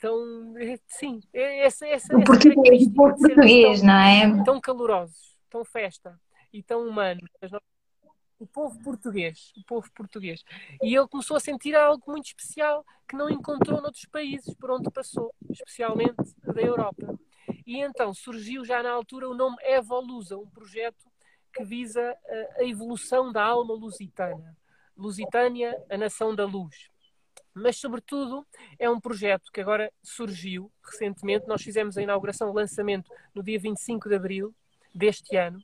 tão. 0.00 0.56
É, 0.56 0.78
sim, 0.88 1.20
é 1.34 1.66
essa, 1.66 1.86
essa, 1.86 2.16
o 2.16 2.24
português, 2.24 2.86
o 2.86 2.94
português, 2.94 3.80
tão, 3.80 3.88
não 3.88 3.94
é? 3.94 4.44
Tão 4.44 4.58
calorosos, 4.58 5.36
tão 5.50 5.62
festa 5.66 6.18
e 6.50 6.62
tão 6.62 6.88
humanos. 6.88 7.28
O 8.38 8.46
povo 8.46 8.82
português, 8.82 9.52
o 9.56 9.64
povo 9.64 9.88
português. 9.94 10.42
E 10.82 10.96
ele 10.96 11.06
começou 11.06 11.36
a 11.36 11.40
sentir 11.40 11.76
algo 11.76 12.02
muito 12.08 12.26
especial 12.26 12.84
que 13.06 13.14
não 13.14 13.28
encontrou 13.28 13.82
noutros 13.82 14.06
países 14.06 14.54
por 14.54 14.70
onde 14.70 14.90
passou, 14.90 15.32
especialmente 15.50 16.16
da 16.42 16.62
Europa. 16.62 17.18
E 17.66 17.80
então 17.80 18.12
surgiu 18.14 18.64
já 18.64 18.82
na 18.82 18.90
altura 18.90 19.28
o 19.28 19.34
nome 19.34 19.56
Evolusa, 19.62 20.36
um 20.36 20.48
projeto 20.48 21.10
que 21.54 21.64
visa 21.64 22.16
a 22.58 22.64
evolução 22.64 23.30
da 23.32 23.44
alma 23.44 23.74
lusitana. 23.74 24.56
Lusitânia, 24.96 25.74
a 25.90 25.96
nação 25.96 26.34
da 26.34 26.44
luz. 26.44 26.88
Mas, 27.54 27.76
sobretudo, 27.76 28.46
é 28.78 28.88
um 28.88 28.98
projeto 28.98 29.50
que 29.52 29.60
agora 29.60 29.92
surgiu 30.02 30.72
recentemente. 30.82 31.46
Nós 31.46 31.62
fizemos 31.62 31.98
a 31.98 32.02
inauguração, 32.02 32.50
o 32.50 32.54
lançamento, 32.54 33.10
no 33.34 33.42
dia 33.42 33.58
25 33.58 34.08
de 34.08 34.14
abril 34.14 34.54
deste 34.94 35.36
ano, 35.36 35.62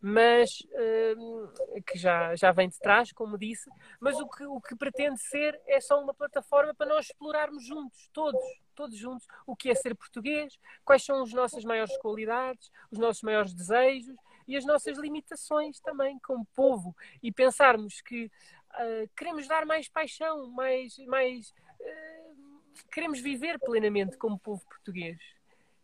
mas 0.00 0.50
uh, 0.60 1.82
que 1.82 1.98
já, 1.98 2.34
já 2.36 2.52
vem 2.52 2.68
de 2.68 2.78
trás, 2.78 3.12
como 3.12 3.36
disse, 3.36 3.68
mas 4.00 4.18
o 4.20 4.28
que, 4.28 4.44
o 4.44 4.60
que 4.60 4.76
pretende 4.76 5.20
ser 5.20 5.60
é 5.66 5.80
só 5.80 6.00
uma 6.00 6.14
plataforma 6.14 6.72
para 6.74 6.86
nós 6.86 7.06
explorarmos 7.06 7.64
juntos, 7.64 8.08
todos, 8.12 8.40
todos 8.74 8.96
juntos, 8.96 9.26
o 9.46 9.56
que 9.56 9.70
é 9.70 9.74
ser 9.74 9.96
português, 9.96 10.56
quais 10.84 11.04
são 11.04 11.22
as 11.22 11.32
nossas 11.32 11.64
maiores 11.64 11.96
qualidades, 11.98 12.70
os 12.90 12.98
nossos 12.98 13.22
maiores 13.22 13.52
desejos 13.52 14.16
e 14.46 14.56
as 14.56 14.64
nossas 14.64 14.96
limitações 14.98 15.80
também 15.80 16.18
como 16.20 16.46
povo. 16.54 16.94
E 17.20 17.32
pensarmos 17.32 18.00
que 18.00 18.26
uh, 18.26 19.10
queremos 19.16 19.48
dar 19.48 19.66
mais 19.66 19.88
paixão, 19.88 20.48
mais, 20.52 20.96
mais 21.06 21.52
uh, 21.80 22.84
queremos 22.92 23.18
viver 23.20 23.58
plenamente 23.58 24.16
como 24.16 24.38
povo 24.38 24.64
português. 24.64 25.18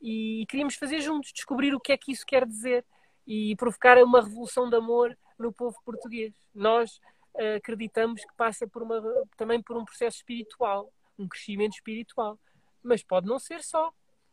E 0.01 0.45
queríamos 0.49 0.77
fazer 0.77 1.01
juntos, 1.01 1.33
descobrir 1.33 1.75
o 1.75 1.81
que 1.81 1.91
é 1.91 1.97
que 1.97 2.13
isso 2.13 2.25
quer 2.27 2.47
dizer 2.47 2.85
e 3.27 3.57
provocar 3.57 3.99
uma 4.03 4.23
revolução 4.23 4.69
de 4.69 4.77
amor 4.77 5.17
no 5.39 5.53
povo 5.53 5.77
português. 5.85 6.35
Nós 6.55 7.01
uh, 7.35 7.57
acreditamos 7.57 8.23
que 8.23 8.35
passa 8.37 8.67
por 8.67 8.83
uma, 8.83 9.03
também 9.37 9.63
por 9.63 9.77
um 9.77 9.85
processo 9.85 10.19
espiritual, 10.19 10.91
um 11.19 11.29
crescimento 11.29 11.75
espiritual, 11.75 12.39
mas 12.83 13.03
pode 13.03 13.27
não 13.27 13.39
ser 13.39 13.63
só, 13.63 13.93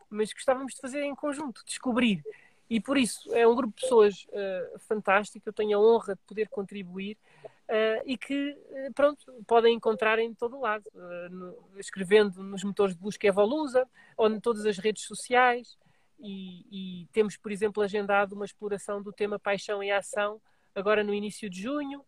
mas 0.09 0.33
gostávamos 0.33 0.73
de 0.73 0.81
fazer 0.81 1.03
em 1.03 1.15
conjunto, 1.15 1.63
descobrir. 1.65 2.23
E 2.69 2.79
por 2.79 2.97
isso 2.97 3.33
é 3.33 3.45
um 3.47 3.55
grupo 3.55 3.75
de 3.75 3.81
pessoas 3.81 4.25
uh, 4.29 4.79
fantástico, 4.79 5.47
eu 5.47 5.53
tenho 5.53 5.77
a 5.77 5.81
honra 5.81 6.15
de 6.15 6.21
poder 6.25 6.47
contribuir 6.49 7.17
uh, 7.43 8.01
e 8.05 8.17
que, 8.17 8.57
pronto, 8.95 9.25
podem 9.45 9.75
encontrar 9.75 10.19
em 10.19 10.33
todo 10.33 10.57
o 10.57 10.61
lado, 10.61 10.85
no, 11.29 11.57
escrevendo 11.77 12.41
nos 12.41 12.63
motores 12.63 12.95
de 12.95 13.01
busca 13.01 13.27
Evolusa 13.27 13.87
ou 14.15 14.29
em 14.29 14.39
todas 14.39 14.65
as 14.65 14.77
redes 14.77 15.03
sociais, 15.03 15.77
e, 16.23 16.65
e, 16.71 17.07
temos, 17.11 17.37
por 17.37 17.51
exemplo, 17.51 17.81
agendado 17.81 18.35
uma 18.35 18.45
exploração 18.45 19.01
do 19.01 19.11
tema 19.11 19.39
paixão 19.39 19.83
e 19.83 19.91
ação 19.91 20.39
agora 20.75 21.03
no 21.03 21.13
início 21.13 21.49
de 21.49 21.61
junho. 21.61 22.01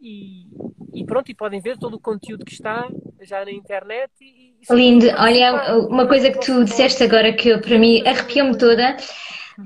E, 0.00 0.46
e 0.94 1.04
pronto, 1.04 1.30
e 1.30 1.34
podem 1.34 1.60
ver 1.60 1.76
todo 1.78 1.94
o 1.94 2.00
conteúdo 2.00 2.44
que 2.44 2.52
está 2.52 2.88
já 3.20 3.44
na 3.44 3.50
internet. 3.50 4.12
E, 4.20 4.54
Lindo, 4.70 5.06
olha, 5.18 5.76
uma 5.88 6.06
coisa 6.06 6.30
que 6.30 6.38
tu 6.38 6.64
disseste 6.64 7.02
agora 7.02 7.32
que 7.32 7.48
eu, 7.48 7.60
para 7.60 7.78
mim 7.78 8.06
arrepiou-me 8.06 8.56
toda. 8.56 8.96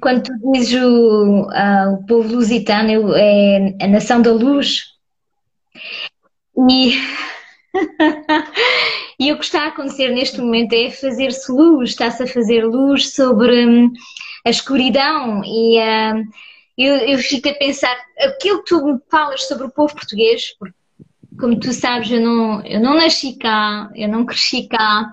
Quando 0.00 0.22
tu 0.24 0.52
dizes 0.52 0.82
o, 0.82 1.42
uh, 1.42 1.94
o 1.94 2.06
povo 2.06 2.34
lusitano 2.34 3.14
é 3.14 3.76
a 3.80 3.86
nação 3.86 4.20
da 4.20 4.32
luz, 4.32 4.96
e 6.68 6.92
E 9.18 9.32
o 9.32 9.38
que 9.38 9.44
está 9.44 9.64
a 9.64 9.68
acontecer 9.68 10.08
neste 10.08 10.40
momento 10.40 10.74
é 10.74 10.90
fazer-se 10.90 11.50
luz, 11.50 11.90
está-se 11.90 12.22
a 12.22 12.26
fazer 12.26 12.64
luz 12.64 13.14
sobre 13.14 13.66
hum, 13.66 13.92
a 14.44 14.50
escuridão 14.50 15.42
e 15.44 15.78
uh, 15.78 16.22
eu, 16.76 16.96
eu 16.96 17.18
fico 17.18 17.48
a 17.48 17.54
pensar, 17.54 17.96
aquilo 18.18 18.62
que 18.62 18.68
tu 18.68 18.84
me 18.84 18.98
falas 19.10 19.44
sobre 19.44 19.66
o 19.66 19.70
povo 19.70 19.94
português, 19.94 20.54
porque 20.58 20.76
como 21.38 21.58
tu 21.58 21.72
sabes, 21.72 22.10
eu 22.10 22.20
não, 22.20 22.64
eu 22.64 22.80
não 22.80 22.94
nasci 22.94 23.36
cá, 23.38 23.90
eu 23.94 24.08
não 24.08 24.26
cresci 24.26 24.68
cá, 24.68 25.12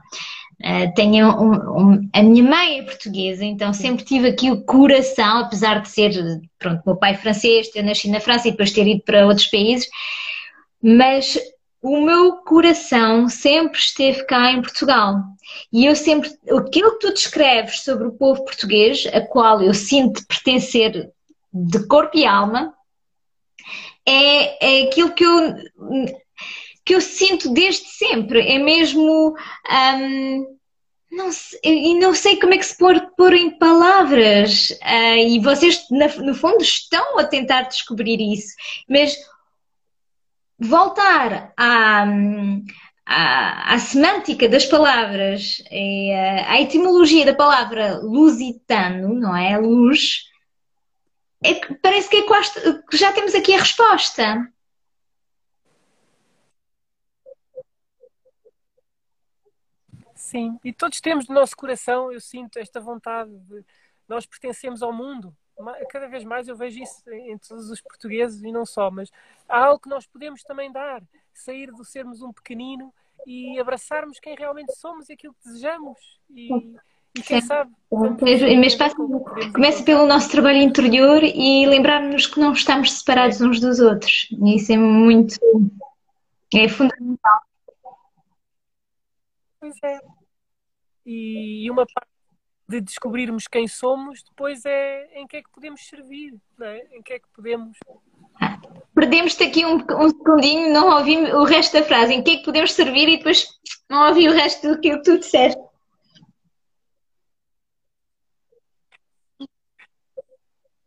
uh, 0.62 0.94
tenho 0.96 1.30
um, 1.30 1.54
um, 1.54 2.10
a 2.14 2.22
minha 2.22 2.44
mãe 2.44 2.80
é 2.80 2.84
portuguesa, 2.84 3.46
então 3.46 3.74
sempre 3.74 4.04
tive 4.04 4.28
aqui 4.28 4.52
o 4.52 4.64
coração, 4.66 5.40
apesar 5.40 5.82
de 5.82 5.90
ser, 5.90 6.12
pronto, 6.60 6.82
meu 6.86 6.98
pai 6.98 7.14
é 7.14 7.18
francês, 7.18 7.70
eu 7.74 7.84
nasci 7.84 8.10
na 8.10 8.20
França 8.20 8.50
e 8.50 8.52
depois 8.52 8.72
ter 8.72 8.86
ido 8.86 9.02
para 9.04 9.26
outros 9.26 9.48
países, 9.48 9.88
mas 10.82 11.38
o 11.84 12.00
meu 12.00 12.38
coração 12.38 13.28
sempre 13.28 13.78
esteve 13.78 14.24
cá 14.24 14.54
em 14.54 14.62
Portugal. 14.62 15.18
E 15.72 15.86
eu 15.86 15.96
sempre, 15.98 16.32
aquilo 16.50 16.94
que 16.94 17.08
tu 17.08 17.14
descreves 17.14 17.82
sobre 17.82 18.08
o 18.08 18.14
povo 18.14 18.46
português, 18.46 19.06
a 19.08 19.20
qual 19.20 19.62
eu 19.62 19.74
sinto 19.74 20.26
pertencer 20.26 21.12
de 21.54 21.88
corpo 21.88 22.18
e 22.18 22.26
alma, 22.26 22.74
é, 24.06 24.82
é 24.82 24.84
aquilo 24.88 25.12
que 25.12 25.26
eu, 25.26 25.56
que 26.86 26.96
eu 26.96 27.02
sinto 27.02 27.54
desde 27.54 27.86
sempre. 27.90 28.40
É 28.40 28.58
mesmo. 28.58 29.36
Um, 29.70 30.54
não 31.12 31.32
sei, 31.32 31.60
e 31.64 32.00
não 32.00 32.16
sei 32.16 32.40
como 32.40 32.56
é 32.56 32.58
que 32.58 32.66
se 32.66 32.78
pôr, 32.78 33.00
pôr 33.18 33.34
em 33.34 33.58
palavras. 33.60 34.70
Uh, 34.70 35.18
e 35.28 35.40
vocês, 35.40 35.86
no 35.90 36.34
fundo, 36.34 36.62
estão 36.64 37.20
a 37.20 37.26
tentar 37.26 37.64
descobrir 37.64 38.20
isso. 38.22 38.56
Mas 38.88 39.16
voltar 40.64 41.54
à, 41.58 42.06
à, 43.06 43.74
à 43.74 43.80
semântica 43.80 44.48
das 44.48 44.66
palavras, 44.66 45.64
à 46.48 46.62
etimologia 46.62 47.26
da 47.26 47.36
palavra 47.36 48.00
lusitano, 48.00 49.14
não 49.14 49.36
é? 49.36 49.58
Luz, 49.58 50.24
é, 51.44 51.54
parece 51.76 52.10
que 52.10 52.18
é 52.18 52.24
quase, 52.24 52.52
já 52.94 53.12
temos 53.12 53.36
aqui 53.36 53.54
a 53.54 53.60
resposta. 53.60 54.50
Sim, 60.16 60.58
e 60.64 60.72
todos 60.72 61.02
temos 61.02 61.28
no 61.28 61.36
nosso 61.36 61.56
coração, 61.56 62.12
eu 62.12 62.20
sinto 62.22 62.58
esta 62.58 62.80
vontade 62.80 63.30
de 63.30 63.64
nós 64.08 64.26
pertencemos 64.26 64.82
ao 64.82 64.94
mundo 64.94 65.36
cada 65.90 66.08
vez 66.08 66.24
mais 66.24 66.48
eu 66.48 66.56
vejo 66.56 66.82
isso 66.82 67.02
em 67.10 67.38
todos 67.38 67.70
os 67.70 67.82
portugueses 67.82 68.42
e 68.44 68.52
não 68.52 68.66
só, 68.66 68.90
mas 68.90 69.12
há 69.48 69.66
algo 69.66 69.80
que 69.80 69.90
nós 69.90 70.06
podemos 70.06 70.44
também 70.44 70.72
dar, 70.72 71.02
sair 71.34 71.72
do 71.72 71.86
sermos 71.86 72.22
um 72.22 72.34
pequenino 72.34 72.94
e 73.26 73.60
abraçarmos 73.60 74.20
quem 74.20 74.36
realmente 74.36 74.74
somos 74.76 75.10
e 75.10 75.14
aquilo 75.14 75.34
que 75.34 75.48
desejamos 75.48 75.98
e, 76.30 76.50
e 77.18 77.22
quem 77.22 77.42
Sim. 77.42 77.48
sabe. 77.48 77.72
Mas 78.60 78.76
passa, 78.76 78.96
começa 78.96 79.84
pelo 79.84 80.06
nosso 80.06 80.30
trabalho 80.30 80.58
interior 80.58 81.24
e 81.24 81.66
lembrarmos 81.68 82.26
que 82.28 82.40
não 82.40 82.52
estamos 82.52 82.92
separados 82.92 83.40
uns 83.42 83.60
dos 83.60 83.80
outros. 83.80 84.28
Isso 84.44 84.74
é 84.74 84.78
muito 84.78 85.36
é 86.54 86.68
fundamental. 86.68 87.42
Pois 89.60 89.76
é. 89.84 90.00
E 91.06 91.70
uma 91.72 91.86
parte 91.86 92.13
de 92.80 92.88
descobrirmos 92.88 93.48
quem 93.48 93.68
somos, 93.68 94.24
depois 94.24 94.66
é 94.66 95.10
em 95.20 95.28
que 95.28 95.38
é 95.38 95.44
que 95.44 95.50
podemos 95.50 95.86
servir, 95.88 96.36
é? 96.62 96.98
em 96.98 97.02
que 97.02 97.14
é 97.14 97.20
que 97.20 97.28
podemos. 97.34 97.78
Perdemos-te 98.94 99.44
aqui 99.44 99.66
um, 99.66 99.78
um 99.78 100.10
segundinho, 100.10 100.74
não 100.74 100.98
ouvi 100.98 101.18
o 101.18 101.44
resto 101.44 101.74
da 101.74 101.84
frase, 101.84 102.14
em 102.14 102.24
que 102.24 102.32
é 102.32 102.38
que 102.38 102.46
podemos 102.46 102.74
servir 102.74 103.10
e 103.10 103.18
depois 103.18 103.48
não 103.90 104.08
ouvi 104.08 104.28
o 104.28 104.34
resto 104.34 104.68
do 104.68 104.80
que 104.80 105.02
tu 105.02 105.18
disseste. 105.18 105.62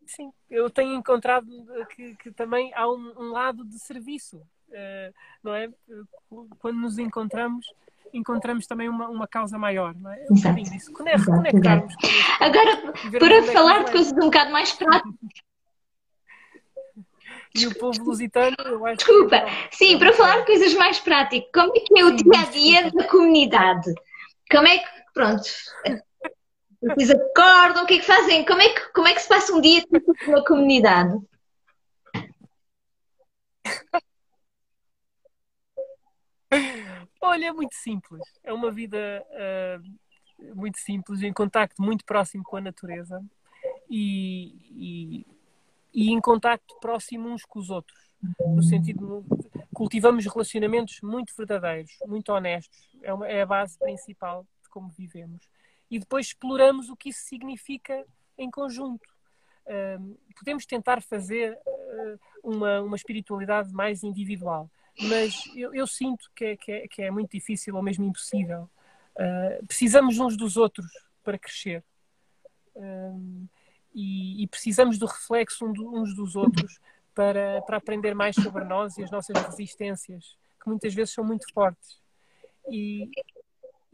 Sim, 0.07 0.33
eu 0.49 0.71
tenho 0.71 0.95
encontrado 0.95 1.47
que, 1.95 2.15
que 2.17 2.33
também 2.33 2.73
há 2.75 2.89
um, 2.89 3.13
um, 3.19 3.33
lado 3.33 3.65
de 3.65 3.79
serviço, 3.79 4.39
uh, 4.39 5.15
não 5.43 5.55
é? 5.55 5.69
Quando 6.59 6.79
nos 6.79 6.99
encontramos 6.99 7.67
encontramos 8.17 8.67
também 8.67 8.89
uma, 8.89 9.09
uma 9.09 9.29
causa 9.29 9.59
maior, 9.59 9.95
não 9.95 10.11
é? 10.11 10.25
Exato. 10.31 10.59
Isso. 10.59 10.93
Reconectarmos. 11.05 11.95
Agora, 12.41 12.93
para 13.19 13.43
falar 13.53 13.85
de 13.85 13.93
coisas 13.93 14.13
um 14.13 14.21
bocado 14.21 14.51
mais 14.51 14.73
práticas. 14.73 15.15
E 17.55 17.67
o 17.67 17.75
povo 17.75 18.05
lusitano, 18.05 18.57
eu 18.67 18.85
acho 18.85 18.99
Desculpa, 18.99 19.41
que... 19.41 19.77
sim, 19.77 19.99
para 19.99 20.13
falar 20.13 20.41
de 20.41 20.47
coisas 20.47 20.75
mais 20.75 21.01
práticas, 21.01 21.49
como 21.55 21.73
é 21.75 21.81
que 21.81 21.99
é 21.99 22.05
o 22.05 22.15
dia 22.15 22.41
a 22.41 22.51
dia 22.51 22.91
da 22.91 23.05
comunidade? 23.05 23.95
Como 24.51 24.67
é 24.67 24.79
que, 24.79 24.89
pronto, 25.15 25.43
vocês 26.83 27.11
acordam, 27.11 27.85
o 27.85 27.87
que 27.87 27.95
é 27.95 27.99
que 27.99 28.05
fazem? 28.05 28.45
Como 28.45 28.61
é 28.61 28.69
que, 28.69 28.93
como 28.93 29.09
é 29.09 29.15
que 29.15 29.23
se 29.23 29.29
passa 29.29 29.55
um 29.55 29.61
dia 29.61 29.83
na 30.29 30.45
comunidade? 30.45 31.17
Olha, 37.27 37.47
é 37.47 37.53
muito 37.53 37.75
simples. 37.75 38.23
É 38.45 38.53
uma 38.53 38.71
vida 38.71 38.97
uh, 39.33 40.55
muito 40.55 40.79
simples, 40.79 41.23
em 41.23 41.33
contacto 41.33 41.83
muito 41.83 42.05
próximo 42.05 42.45
com 42.45 42.57
a 42.57 42.61
natureza 42.61 43.21
e, 43.91 44.55
e, 44.71 45.27
e 45.93 46.13
em 46.13 46.21
contacto 46.21 46.79
próximo 46.81 47.29
uns 47.29 47.45
com 47.45 47.59
os 47.59 47.69
outros. 47.69 47.99
No 48.39 48.63
sentido 48.63 49.25
cultivamos 49.75 50.25
relacionamentos 50.25 51.01
muito 51.03 51.35
verdadeiros, 51.37 51.99
muito 52.07 52.31
honestos. 52.33 52.79
É, 53.03 53.13
uma, 53.13 53.27
é 53.27 53.43
a 53.43 53.47
base 53.47 53.77
principal 53.77 54.47
de 54.63 54.69
como 54.71 54.89
vivemos. 54.89 55.49
E 55.91 55.99
depois 55.99 56.27
exploramos 56.27 56.89
o 56.91 56.97
que 56.97 57.09
isso 57.09 57.25
significa 57.25 58.07
em 58.39 58.49
conjunto. 58.49 59.05
Uh, 59.67 60.17
podemos 60.39 60.65
tentar 60.65 61.03
fazer 61.03 61.59
uh, 61.67 62.21
uma, 62.43 62.83
uma 62.83 62.97
espiritualidade 62.97 63.73
mais 63.73 64.05
individual, 64.05 64.71
mas 65.03 65.45
eu, 65.55 65.75
eu 65.75 65.87
sinto 65.87 66.31
que 66.35 66.45
é, 66.45 66.57
que, 66.57 66.73
é, 66.73 66.89
que 66.89 67.03
é, 67.03 67.11
muito 67.11 67.31
difícil 67.31 67.75
ou 67.75 67.83
mesmo 67.83 68.07
impossível. 68.07 68.69
Uh, 69.15 69.67
precisamos 69.67 70.19
uns 70.19 70.37
dos 70.37 70.57
outros 70.57 70.87
para 71.23 71.39
crescer. 71.39 71.85
E, 73.95 74.43
e, 74.43 74.47
precisamos 74.49 74.99
do 74.99 75.07
reflexo 75.07 75.65
uns 75.65 76.15
dos 76.15 76.37
outros 76.37 76.79
para, 77.15 77.63
para 77.63 77.79
aprender 77.79 78.15
mais 78.15 78.37
sobre 78.37 78.63
nós 78.65 78.99
e 78.99 79.03
as 79.03 79.11
nossas 79.11 79.35
resistências, 79.43 80.37
que 80.63 80.69
muitas 80.69 80.93
vezes 80.93 81.15
são 81.15 81.25
muito 81.25 81.47
fortes. 81.55 81.99
E, 82.69 83.11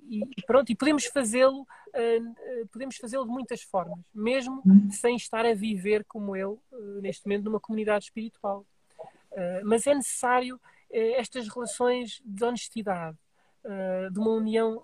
e 0.08 0.42
pronto, 0.44 0.70
e 0.72 0.74
podemos 0.74 1.04
fazê-lo 1.06 1.64
uh, 1.92 2.68
podemos 2.70 2.96
fazê-lo 2.96 3.24
de 3.24 3.30
muitas 3.30 3.62
formas, 3.62 3.98
mesmo 4.14 4.62
sem 4.90 5.16
estar 5.16 5.44
a 5.44 5.54
viver 5.54 6.04
como 6.04 6.34
eu 6.36 6.60
uh, 6.72 7.00
neste 7.00 7.26
momento 7.26 7.44
numa 7.44 7.60
comunidade 7.60 8.04
espiritual. 8.04 8.66
Uh, 9.30 9.64
mas 9.64 9.86
é 9.86 9.94
necessário 9.94 10.60
estas 10.92 11.48
relações 11.48 12.20
de 12.24 12.44
honestidade, 12.44 13.16
de 14.10 14.18
uma 14.18 14.32
união 14.32 14.82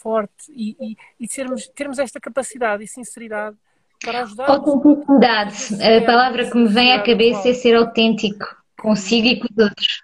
forte 0.00 0.50
e, 0.50 0.76
e, 0.80 0.96
e 1.18 1.28
sermos, 1.28 1.66
termos 1.68 1.98
esta 1.98 2.20
capacidade 2.20 2.84
e 2.84 2.86
sinceridade 2.86 3.56
para 4.04 4.22
ajudar. 4.22 4.50
Autenticidade. 4.50 5.82
A 5.82 6.04
palavra 6.04 6.50
que 6.50 6.56
me 6.56 6.68
vem 6.68 6.92
à 6.92 7.02
cabeça 7.02 7.48
é 7.48 7.54
ser 7.54 7.74
autêntico 7.74 8.44
consigo 8.78 9.28
e 9.28 9.40
com 9.40 9.46
os 9.50 9.64
outros. 9.64 10.02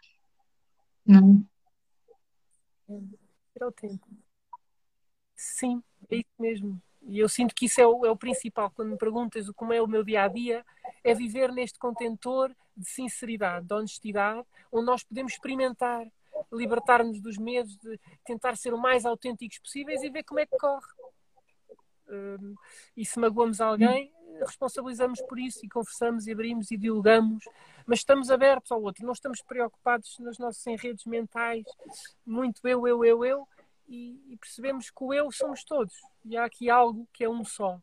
Não. 1.04 1.44
Ser 3.52 3.62
autêntico. 3.62 4.08
Sim, 5.34 5.82
é 6.10 6.16
isso 6.16 6.26
mesmo. 6.38 6.80
E 7.08 7.18
eu 7.18 7.28
sinto 7.28 7.54
que 7.54 7.64
isso 7.64 7.80
é 7.80 7.86
o, 7.86 8.04
é 8.04 8.10
o 8.10 8.16
principal. 8.16 8.70
Quando 8.70 8.90
me 8.90 8.98
perguntas 8.98 9.48
como 9.56 9.72
é 9.72 9.80
o 9.80 9.86
meu 9.86 10.04
dia 10.04 10.24
a 10.24 10.28
dia, 10.28 10.64
é 11.02 11.14
viver 11.14 11.50
neste 11.50 11.78
contentor 11.78 12.54
de 12.76 12.88
sinceridade, 12.88 13.66
de 13.66 13.74
honestidade, 13.74 14.46
onde 14.70 14.86
nós 14.86 15.02
podemos 15.02 15.32
experimentar, 15.32 16.06
libertar-nos 16.52 17.20
dos 17.20 17.38
medos, 17.38 17.76
de 17.78 17.98
tentar 18.24 18.56
ser 18.56 18.74
o 18.74 18.78
mais 18.78 19.06
autênticos 19.06 19.58
possíveis 19.58 20.02
e 20.02 20.10
ver 20.10 20.22
como 20.22 20.38
é 20.38 20.46
que 20.46 20.56
corre. 20.56 20.86
E 22.96 23.04
se 23.04 23.18
magoamos 23.18 23.60
alguém, 23.60 24.12
responsabilizamos 24.40 25.20
por 25.22 25.38
isso 25.38 25.64
e 25.64 25.68
conversamos 25.68 26.26
e 26.26 26.32
abrimos 26.32 26.70
e 26.70 26.76
dialogamos, 26.76 27.44
mas 27.86 28.00
estamos 28.00 28.30
abertos 28.30 28.70
ao 28.70 28.82
outro, 28.82 29.04
não 29.04 29.12
estamos 29.12 29.42
preocupados 29.42 30.18
nos 30.18 30.38
nossos 30.38 30.64
enredos 30.66 31.04
mentais, 31.04 31.64
muito 32.24 32.66
eu, 32.66 32.86
eu, 32.86 33.04
eu, 33.04 33.24
eu, 33.24 33.48
e, 33.88 34.20
e 34.28 34.36
percebemos 34.36 34.90
que 34.90 35.02
o 35.02 35.14
eu 35.14 35.32
somos 35.32 35.64
todos 35.64 35.94
e 36.24 36.36
há 36.36 36.44
aqui 36.44 36.68
algo 36.68 37.08
que 37.12 37.24
é 37.24 37.28
um 37.28 37.44
só. 37.44 37.80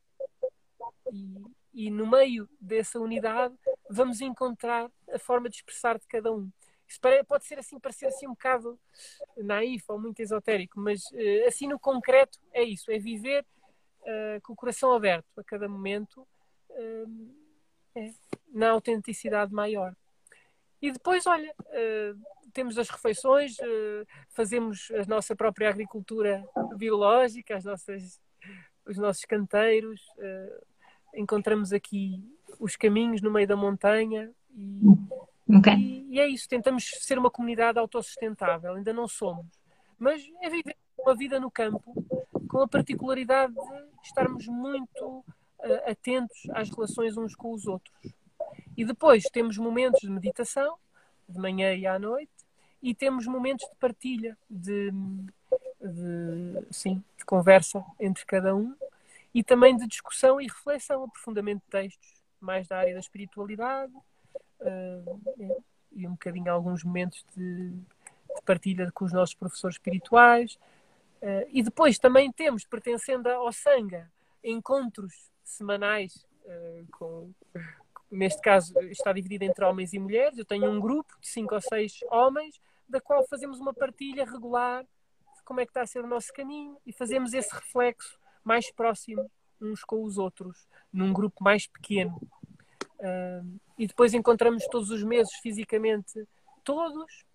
E, 1.12 1.42
e 1.74 1.92
no 1.92 2.08
meio 2.08 2.48
dessa 2.60 3.00
unidade 3.00 3.56
vamos 3.90 4.22
encontrar 4.22 4.90
a 5.12 5.20
forma 5.20 5.50
de 5.50 5.58
expressar 5.58 5.98
de 5.98 6.08
cada 6.08 6.32
um. 6.32 6.50
Isso 6.88 7.00
pode 7.28 7.46
ser 7.46 7.58
assim, 7.58 7.80
parecer 7.80 8.06
assim 8.06 8.28
um 8.28 8.32
bocado 8.32 8.80
naif 9.38 9.84
ou 9.88 10.00
muito 10.00 10.22
esotérico, 10.22 10.80
mas 10.80 11.02
eh, 11.14 11.46
assim 11.48 11.68
no 11.68 11.80
concreto 11.80 12.40
é 12.54 12.64
isso, 12.64 12.92
é 12.92 13.00
viver 13.00 13.44
uh, 14.02 14.42
com 14.44 14.54
o 14.54 14.56
coração 14.56 14.94
aberto 14.94 15.28
a 15.36 15.44
cada 15.44 15.68
momento, 15.68 16.28
uh, 16.70 17.36
é, 17.96 18.14
na 18.50 18.70
autenticidade 18.70 19.52
maior. 19.52 19.96
E 20.82 20.92
depois, 20.92 21.26
olha, 21.26 21.54
uh, 21.60 22.22
temos 22.56 22.78
as 22.78 22.90
refeições, 22.90 23.58
fazemos 24.30 24.90
a 24.92 25.06
nossa 25.08 25.36
própria 25.36 25.70
agricultura 25.70 26.44
biológica, 26.78 27.58
as 27.58 27.66
nossas, 27.66 28.20
os 28.86 28.98
nossos 28.98 29.26
canteiros, 29.26 30.02
encontramos 31.14 31.74
aqui 31.74 32.24
os 32.60 32.76
caminhos 32.76 33.22
no 33.22 33.30
meio 33.30 33.48
da 33.48 33.56
montanha 33.58 34.32
e, 34.56 34.82
okay. 35.58 35.74
e, 35.74 36.16
e, 36.16 36.20
é 36.20 36.28
isso, 36.28 36.48
tentamos 36.48 36.90
ser 37.02 37.18
uma 37.18 37.30
comunidade 37.30 37.78
autossustentável, 37.78 38.74
ainda 38.74 38.94
não 38.94 39.08
somos, 39.08 39.46
mas 40.00 40.24
é 40.42 40.50
viver 40.50 40.78
uma 40.98 41.16
vida 41.16 41.40
no 41.40 41.52
campo 41.52 41.94
com 42.48 42.62
a 42.62 42.68
particularidade 42.68 43.54
de 43.54 44.08
estarmos 44.08 44.48
muito 44.48 45.20
uh, 45.60 45.90
atentos 45.92 46.48
às 46.54 46.70
relações 46.70 47.18
uns 47.18 47.36
com 47.36 47.52
os 47.52 47.68
outros. 47.68 47.94
E 48.78 48.86
depois 48.86 49.24
temos 49.26 49.58
momentos 49.58 50.02
de 50.02 50.10
meditação, 50.10 50.78
de 51.28 51.40
manhã 51.40 51.74
e 51.74 51.86
à 51.86 51.98
noite, 51.98 52.32
e 52.86 52.94
temos 52.94 53.26
momentos 53.26 53.68
de 53.68 53.76
partilha, 53.78 54.38
de, 54.48 54.92
de, 55.82 56.68
sim, 56.72 57.04
de 57.18 57.26
conversa 57.26 57.84
entre 58.00 58.24
cada 58.26 58.56
um, 58.56 58.76
e 59.34 59.44
também 59.44 59.76
de 59.76 59.88
discussão 59.88 60.40
e 60.40 60.46
reflexão, 60.46 61.04
aprofundamento 61.04 61.64
de 61.64 61.70
textos, 61.72 62.14
mais 62.40 62.68
da 62.68 62.78
área 62.78 62.94
da 62.94 63.00
espiritualidade, 63.00 63.92
uh, 64.62 65.64
e 65.92 66.08
um 66.08 66.12
bocadinho 66.12 66.52
alguns 66.52 66.84
momentos 66.84 67.26
de, 67.36 67.72
de 67.72 68.42
partilha 68.46 68.92
com 68.92 69.06
os 69.06 69.12
nossos 69.14 69.36
professores 69.36 69.76
espirituais, 69.76 70.58
Uh, 71.22 71.48
e 71.50 71.64
depois 71.64 71.98
também 71.98 72.32
temos, 72.32 72.66
pertencendo 72.66 73.28
ao 73.30 73.52
Sanga, 73.52 74.12
encontros 74.44 75.32
semanais 75.44 76.24
uh, 76.46 76.86
com, 76.92 77.32
neste 78.12 78.40
caso 78.42 78.80
está 78.92 79.12
dividido 79.12 79.44
entre 79.44 79.66
homens 79.66 79.92
e 79.94 79.98
mulheres. 79.98 80.38
Eu 80.38 80.46
tenho 80.46 80.70
um 80.70 80.80
grupo 80.80 81.16
de 81.20 81.28
cinco 81.28 81.56
ou 81.56 81.62
seis 81.62 82.00
homens, 82.12 82.62
da 82.88 83.02
qual 83.02 83.26
fazemos 83.28 83.60
uma 83.60 83.74
partilha 83.74 84.26
regular 84.26 84.84
de 84.84 85.44
como 85.44 85.60
é 85.60 85.66
que 85.66 85.72
está 85.72 85.82
a 85.82 85.88
ser 85.88 86.04
o 86.04 86.08
nosso 86.08 86.32
caminho 86.34 86.78
e 86.86 86.94
fazemos 86.94 87.34
esse 87.34 87.54
reflexo 87.54 88.20
mais 88.44 88.72
próximo 88.72 89.30
uns 89.62 89.84
com 89.84 90.04
os 90.04 90.18
outros, 90.18 90.68
num 90.92 91.14
grupo 91.14 91.44
mais 91.44 91.68
pequeno. 91.68 92.20
Uh, 93.00 93.60
e 93.78 93.88
depois 93.88 94.14
encontramos 94.14 94.66
todos 94.68 94.90
os 94.90 95.04
meses 95.04 95.34
fisicamente 95.42 96.28
todos 96.64 97.26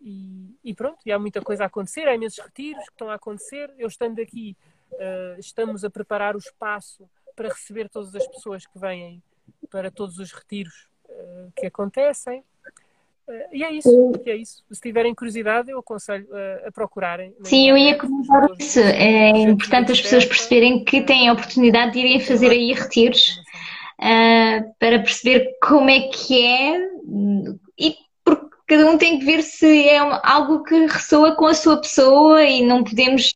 e, 0.00 0.56
e, 0.64 0.74
pronto, 0.74 0.98
e 1.06 1.12
há 1.12 1.18
muita 1.18 1.40
coisa 1.40 1.64
a 1.64 1.66
acontecer, 1.66 2.08
há 2.08 2.14
imensos 2.14 2.44
retiros 2.44 2.84
que 2.84 2.90
estão 2.90 3.08
a 3.08 3.14
acontecer. 3.14 3.72
Eu 3.78 3.86
estando 3.86 4.20
aqui, 4.20 4.56
uh, 4.92 5.38
estamos 5.38 5.84
a 5.84 5.90
preparar 5.90 6.34
o 6.34 6.38
espaço 6.38 7.08
para 7.36 7.48
receber 7.48 7.88
todas 7.88 8.14
as 8.14 8.26
pessoas 8.26 8.66
que 8.66 8.78
vêm 8.78 9.22
para 9.70 9.90
todos 9.90 10.18
os 10.18 10.32
retiros 10.32 10.88
uh, 11.04 11.52
que 11.54 11.66
acontecem. 11.66 12.44
E 13.52 13.64
é 13.64 13.72
isso, 13.72 14.12
é 14.26 14.36
isso. 14.36 14.62
Se 14.70 14.80
tiverem 14.80 15.14
curiosidade, 15.14 15.70
eu 15.70 15.78
aconselho 15.78 16.26
a 16.66 16.70
procurarem. 16.72 17.34
Sim, 17.44 17.70
eu 17.70 17.76
ia 17.76 17.96
comentar 17.96 18.48
isso. 18.58 18.80
É 18.80 19.30
importante 19.30 19.92
as 19.92 20.00
pessoas 20.00 20.24
perceberem 20.24 20.84
que 20.84 21.02
têm 21.02 21.28
a 21.28 21.32
oportunidade 21.32 21.92
de 21.92 22.00
irem 22.00 22.20
fazer 22.20 22.50
aí 22.50 22.72
retiros 22.72 23.40
para 24.78 24.98
perceber 24.98 25.56
como 25.62 25.88
é 25.88 26.08
que 26.08 26.44
é 26.44 26.78
e 27.78 27.96
cada 28.66 28.90
um 28.90 28.96
tem 28.96 29.18
que 29.18 29.24
ver 29.24 29.42
se 29.42 29.88
é 29.88 29.98
algo 29.98 30.62
que 30.62 30.86
ressoa 30.86 31.34
com 31.36 31.46
a 31.46 31.54
sua 31.54 31.80
pessoa 31.80 32.42
e 32.44 32.64
não 32.64 32.82
podemos. 32.82 33.34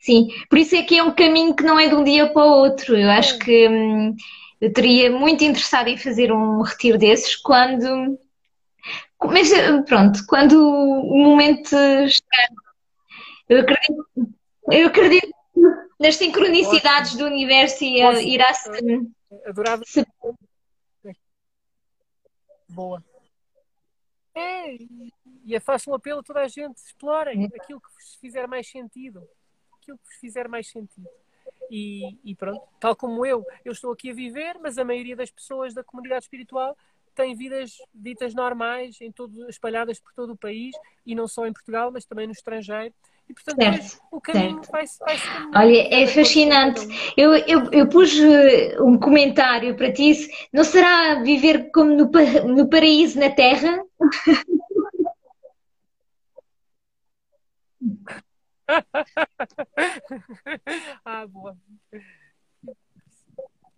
Sim, 0.00 0.28
por 0.48 0.58
isso 0.58 0.74
é 0.74 0.82
que 0.82 0.98
é 0.98 1.02
um 1.02 1.12
caminho 1.12 1.54
que 1.54 1.62
não 1.62 1.78
é 1.78 1.88
de 1.88 1.94
um 1.94 2.02
dia 2.02 2.26
para 2.28 2.44
o 2.44 2.58
outro. 2.58 2.96
Eu 2.96 3.10
acho 3.10 3.38
que 3.38 3.68
hum, 3.68 4.16
eu 4.60 4.72
teria 4.72 5.10
muito 5.10 5.44
interessado 5.44 5.88
em 5.88 5.96
fazer 5.96 6.32
um 6.32 6.62
retiro 6.62 6.98
desses 6.98 7.36
quando. 7.36 8.18
Mas 9.24 9.50
pronto, 9.86 10.24
quando 10.26 10.54
o 10.54 11.16
momento 11.16 11.76
está. 11.76 12.48
Eu 13.48 13.60
acredito, 13.60 14.08
eu 14.70 14.86
acredito 14.86 15.32
nas 16.00 16.16
sincronicidades 16.16 17.14
do 17.14 17.24
universo 17.24 17.84
e 17.84 18.00
irá 18.34 18.52
se. 18.54 18.70
Adorava. 19.46 19.82
Boa. 22.68 23.04
É, 24.34 24.76
e 25.44 25.60
faço 25.60 25.90
um 25.90 25.94
apelo 25.94 26.20
a 26.20 26.22
toda 26.22 26.40
a 26.40 26.48
gente, 26.48 26.78
explorem 26.78 27.44
aquilo 27.44 27.80
que 27.80 27.92
vos 27.94 28.14
fizer 28.20 28.46
mais 28.48 28.68
sentido. 28.68 29.28
Aquilo 29.78 29.98
que 29.98 30.04
vos 30.06 30.16
fizer 30.16 30.48
mais 30.48 30.68
sentido. 30.68 31.08
E, 31.70 32.18
e, 32.24 32.34
pronto, 32.34 32.62
tal 32.78 32.94
como 32.94 33.24
eu, 33.24 33.44
eu 33.64 33.72
estou 33.72 33.92
aqui 33.92 34.10
a 34.10 34.14
viver, 34.14 34.58
mas 34.60 34.78
a 34.78 34.84
maioria 34.84 35.16
das 35.16 35.30
pessoas 35.30 35.74
da 35.74 35.84
comunidade 35.84 36.24
espiritual 36.24 36.76
têm 37.14 37.34
vidas 37.34 37.76
ditas 37.94 38.34
normais, 38.34 39.00
em 39.00 39.12
todo, 39.12 39.48
espalhadas 39.48 40.00
por 40.00 40.12
todo 40.14 40.32
o 40.32 40.36
país, 40.36 40.74
e 41.04 41.14
não 41.14 41.28
só 41.28 41.46
em 41.46 41.52
Portugal, 41.52 41.90
mas 41.92 42.04
também 42.04 42.26
no 42.26 42.32
estrangeiro. 42.32 42.94
E, 43.28 43.34
portanto, 43.34 43.56
certo, 43.56 44.00
o 44.10 44.20
caminho 44.20 44.60
vai-se 44.70 44.98
vai 44.98 45.16
Olha, 45.54 45.94
é 45.94 46.06
fascinante. 46.06 46.80
Eu, 47.16 47.34
eu, 47.34 47.70
eu 47.72 47.88
pus 47.88 48.18
eh, 48.18 48.76
um 48.80 48.98
comentário 48.98 49.76
para 49.76 49.92
ti. 49.92 50.28
Não 50.52 50.64
será 50.64 51.22
viver 51.22 51.70
como 51.70 51.94
no, 51.94 52.10
no 52.54 52.68
paraíso 52.68 53.18
na 53.18 53.30
Terra? 53.30 53.82
ah, 61.04 61.26
boa. 61.26 61.56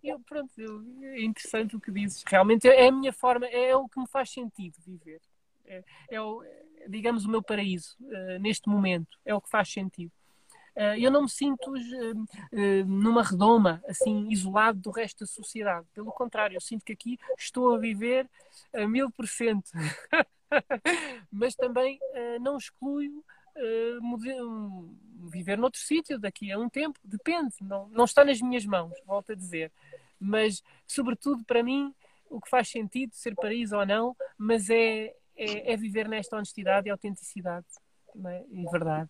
Eu, 0.05 0.19
pronto, 0.19 0.51
é 1.01 1.21
interessante 1.23 1.75
o 1.75 1.79
que 1.79 1.91
dizes. 1.91 2.23
Realmente 2.27 2.67
é 2.67 2.87
a 2.87 2.91
minha 2.91 3.11
forma, 3.11 3.47
é 3.47 3.75
o 3.75 3.89
que 3.89 3.99
me 3.99 4.07
faz 4.07 4.29
sentido 4.29 4.75
viver. 4.85 5.19
É, 5.65 5.83
é 6.11 6.21
o, 6.21 6.43
digamos, 6.87 7.25
o 7.25 7.29
meu 7.29 7.41
paraíso 7.41 7.95
uh, 8.01 8.39
neste 8.39 8.69
momento. 8.69 9.17
É 9.25 9.33
o 9.33 9.41
que 9.41 9.49
faz 9.49 9.71
sentido. 9.71 10.11
Uh, 10.75 10.99
eu 10.99 11.09
não 11.09 11.23
me 11.23 11.29
sinto 11.29 11.71
uh, 11.71 12.85
numa 12.85 13.23
redoma, 13.23 13.81
assim, 13.87 14.27
isolado 14.29 14.79
do 14.79 14.91
resto 14.91 15.21
da 15.21 15.25
sociedade. 15.25 15.87
Pelo 15.93 16.11
contrário, 16.11 16.55
eu 16.55 16.61
sinto 16.61 16.85
que 16.85 16.93
aqui 16.93 17.17
estou 17.37 17.73
a 17.73 17.79
viver 17.79 18.29
a 18.73 18.87
mil 18.87 19.09
por 19.11 19.27
cento. 19.27 19.71
Mas 21.31 21.55
também 21.55 21.99
não 22.39 22.57
excluo 22.57 23.01
viver 25.29 25.57
noutro 25.57 25.79
sítio 25.79 26.19
daqui 26.19 26.51
a 26.51 26.59
um 26.59 26.69
tempo, 26.69 26.99
depende, 27.03 27.55
não, 27.61 27.87
não 27.89 28.05
está 28.05 28.23
nas 28.23 28.41
minhas 28.41 28.65
mãos, 28.65 28.93
volto 29.05 29.31
a 29.31 29.35
dizer. 29.35 29.71
Mas, 30.19 30.61
sobretudo, 30.87 31.43
para 31.45 31.63
mim, 31.63 31.93
o 32.29 32.39
que 32.41 32.49
faz 32.49 32.69
sentido, 32.69 33.13
ser 33.13 33.35
paraíso 33.35 33.77
ou 33.77 33.85
não, 33.85 34.15
mas 34.37 34.69
é, 34.69 35.13
é, 35.35 35.73
é 35.73 35.77
viver 35.77 36.07
nesta 36.07 36.35
honestidade 36.35 36.87
e 36.87 36.91
autenticidade 36.91 37.65
é? 38.25 38.43
e 38.49 38.65
verdade. 38.71 39.09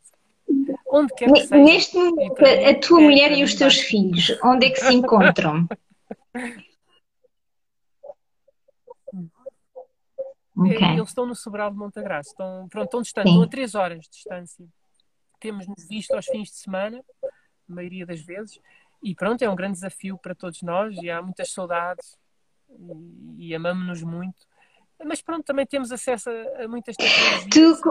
Onde 0.88 1.14
quer 1.16 1.32
que 1.32 1.42
seja. 1.42 1.58
Neste 1.58 1.98
momento, 1.98 2.42
a 2.44 2.80
tua 2.80 3.02
é 3.02 3.04
mulher 3.04 3.32
e 3.32 3.44
os 3.44 3.56
teus 3.56 3.80
filhos, 3.80 4.38
onde 4.44 4.68
é 4.68 4.70
que 4.70 4.80
se 4.80 4.94
encontram? 4.94 5.68
Okay. 10.58 10.94
Eles 10.94 11.10
estão 11.10 11.26
no 11.26 11.36
Sobral 11.36 11.70
de 11.70 11.78
Montagraça, 11.78 12.30
estão, 12.30 12.68
pronto, 12.70 12.86
estão 12.86 13.02
distantes, 13.02 13.32
estão 13.32 13.44
a 13.44 13.48
3 13.48 13.76
horas 13.76 14.00
de 14.04 14.10
distância. 14.10 14.66
Temos-nos 15.40 15.88
visto 15.88 16.12
aos 16.14 16.26
fins 16.26 16.50
de 16.50 16.56
semana, 16.56 17.04
a 17.70 17.74
maioria 17.74 18.06
das 18.06 18.22
vezes, 18.22 18.60
e 19.04 19.14
pronto, 19.14 19.42
é 19.42 19.50
um 19.50 19.56
grande 19.56 19.74
desafio 19.74 20.18
para 20.18 20.34
todos 20.34 20.62
nós 20.62 20.96
e 21.02 21.10
há 21.10 21.22
muitas 21.22 21.52
saudades 21.52 22.18
e, 23.38 23.50
e 23.50 23.56
amamos-nos 23.56 24.02
muito. 24.02 24.46
Mas 25.04 25.22
pronto, 25.22 25.44
também 25.44 25.66
temos 25.66 25.92
acesso 25.92 26.30
a, 26.30 26.64
a 26.64 26.68
muitas 26.68 26.96
tecnologias. 26.96 27.46
Tu, 27.52 27.82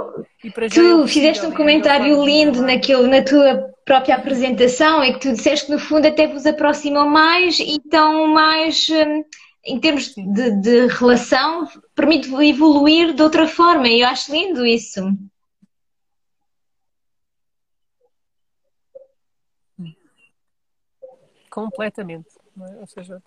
tu 0.70 1.04
é 1.04 1.06
fizeste 1.06 1.44
um 1.44 1.52
comentário 1.52 2.24
lindo 2.24 2.62
naquilo, 2.62 3.06
na 3.06 3.22
tua 3.22 3.70
própria 3.84 4.16
apresentação, 4.16 5.02
é 5.02 5.12
que 5.12 5.20
tu 5.20 5.32
disseste 5.32 5.66
que 5.66 5.72
no 5.72 5.78
fundo 5.78 6.08
até 6.08 6.26
vos 6.26 6.46
aproximam 6.46 7.08
mais 7.08 7.58
e 7.60 7.76
estão 7.76 8.26
mais, 8.28 8.88
hum, 8.88 9.22
em 9.64 9.80
termos 9.80 10.14
de, 10.14 10.50
de 10.60 10.86
relação, 10.88 11.66
permite 11.94 12.28
evoluir 12.34 13.14
de 13.14 13.22
outra 13.22 13.48
forma. 13.48 13.88
E 13.88 14.02
eu 14.02 14.08
acho 14.08 14.30
lindo 14.30 14.64
isso. 14.66 15.00
Completamente. 21.50 22.28
É? 22.60 22.76
Ou 22.80 22.86
seja, 22.86 23.22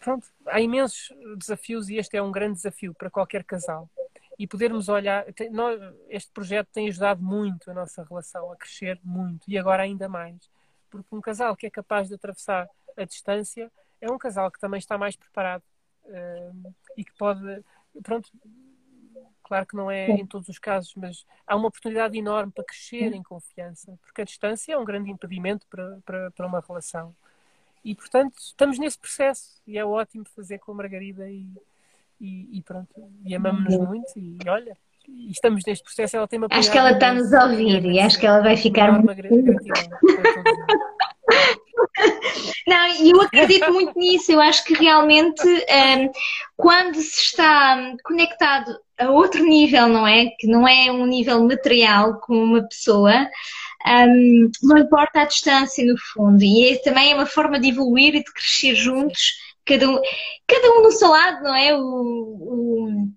pronto, 0.00 0.26
há 0.46 0.60
imensos 0.60 1.12
desafios 1.36 1.88
e 1.88 1.96
este 1.96 2.16
é 2.16 2.22
um 2.22 2.32
grande 2.32 2.54
desafio 2.54 2.94
para 2.94 3.10
qualquer 3.10 3.44
casal. 3.44 3.90
E 4.38 4.46
podermos 4.46 4.88
olhar, 4.88 5.24
este 6.08 6.30
projeto 6.30 6.68
tem 6.72 6.88
ajudado 6.88 7.22
muito 7.22 7.70
a 7.70 7.74
nossa 7.74 8.04
relação 8.04 8.52
a 8.52 8.56
crescer 8.56 9.00
muito 9.02 9.50
e 9.50 9.58
agora 9.58 9.82
ainda 9.82 10.08
mais. 10.08 10.36
Porque 10.90 11.14
um 11.14 11.20
casal 11.20 11.56
que 11.56 11.66
é 11.66 11.70
capaz 11.70 12.08
de 12.08 12.14
atravessar 12.14 12.68
a 12.96 13.04
distância 13.04 13.70
é 14.00 14.10
um 14.10 14.18
casal 14.18 14.50
que 14.50 14.60
também 14.60 14.78
está 14.78 14.98
mais 14.98 15.16
preparado 15.16 15.62
uh, 16.04 16.74
e 16.96 17.04
que 17.04 17.12
pode, 17.16 17.64
pronto, 18.02 18.30
claro 19.42 19.66
que 19.66 19.76
não 19.76 19.90
é 19.90 20.08
em 20.08 20.26
todos 20.26 20.48
os 20.48 20.58
casos, 20.58 20.92
mas 20.96 21.24
há 21.46 21.56
uma 21.56 21.68
oportunidade 21.68 22.18
enorme 22.18 22.52
para 22.52 22.64
crescer 22.64 23.12
em 23.12 23.22
confiança, 23.22 23.98
porque 24.02 24.22
a 24.22 24.24
distância 24.24 24.72
é 24.72 24.78
um 24.78 24.84
grande 24.84 25.10
impedimento 25.10 25.66
para, 25.68 25.98
para, 26.04 26.30
para 26.32 26.46
uma 26.46 26.62
relação. 26.66 27.14
E, 27.84 27.94
portanto, 27.94 28.36
estamos 28.38 28.78
nesse 28.78 28.98
processo 28.98 29.62
e 29.64 29.78
é 29.78 29.84
ótimo 29.84 30.24
fazer 30.34 30.58
com 30.58 30.72
a 30.72 30.74
Margarida 30.74 31.30
e, 31.30 31.46
e, 32.20 32.58
e 32.58 32.62
pronto. 32.62 32.88
E 33.24 33.32
amamos-nos 33.32 33.76
muito 33.76 34.12
e 34.16 34.36
olha, 34.48 34.76
e 35.08 35.30
estamos 35.30 35.64
neste 35.64 35.84
processo. 35.84 36.16
Ela 36.16 36.26
tem 36.26 36.38
uma 36.38 36.48
Acho 36.50 36.72
que 36.72 36.78
ela 36.78 36.90
está 36.90 37.14
nos 37.14 37.32
a 37.32 37.46
ouvir 37.46 37.84
e 37.84 38.00
acho 38.00 38.18
que 38.18 38.26
ela 38.26 38.42
vai 38.42 38.56
ficar 38.56 38.90
muito. 38.90 39.06
Não, 42.66 42.86
eu 43.04 43.20
acredito 43.20 43.72
muito 43.72 43.98
nisso. 43.98 44.32
Eu 44.32 44.40
acho 44.40 44.64
que 44.64 44.74
realmente 44.74 45.46
um, 45.46 46.10
quando 46.56 46.96
se 46.96 47.20
está 47.20 47.94
conectado 48.04 48.76
a 48.98 49.10
outro 49.10 49.44
nível, 49.44 49.88
não 49.88 50.06
é? 50.06 50.26
Que 50.38 50.46
não 50.46 50.66
é 50.66 50.90
um 50.90 51.06
nível 51.06 51.42
material 51.44 52.20
com 52.20 52.34
uma 52.34 52.62
pessoa, 52.66 53.28
um, 53.86 54.50
não 54.62 54.78
importa 54.78 55.20
a 55.20 55.26
distância, 55.26 55.84
no 55.84 55.96
fundo. 56.12 56.42
E 56.42 56.72
é, 56.72 56.78
também 56.78 57.12
é 57.12 57.14
uma 57.14 57.26
forma 57.26 57.60
de 57.60 57.68
evoluir 57.68 58.14
e 58.14 58.24
de 58.24 58.32
crescer 58.32 58.74
juntos, 58.74 59.34
cada 59.64 59.88
um, 59.88 60.00
cada 60.46 60.70
um 60.72 60.82
no 60.82 60.92
seu 60.92 61.08
lado, 61.08 61.42
não 61.42 61.54
é? 61.54 61.74
O, 61.74 61.80
o, 61.80 63.08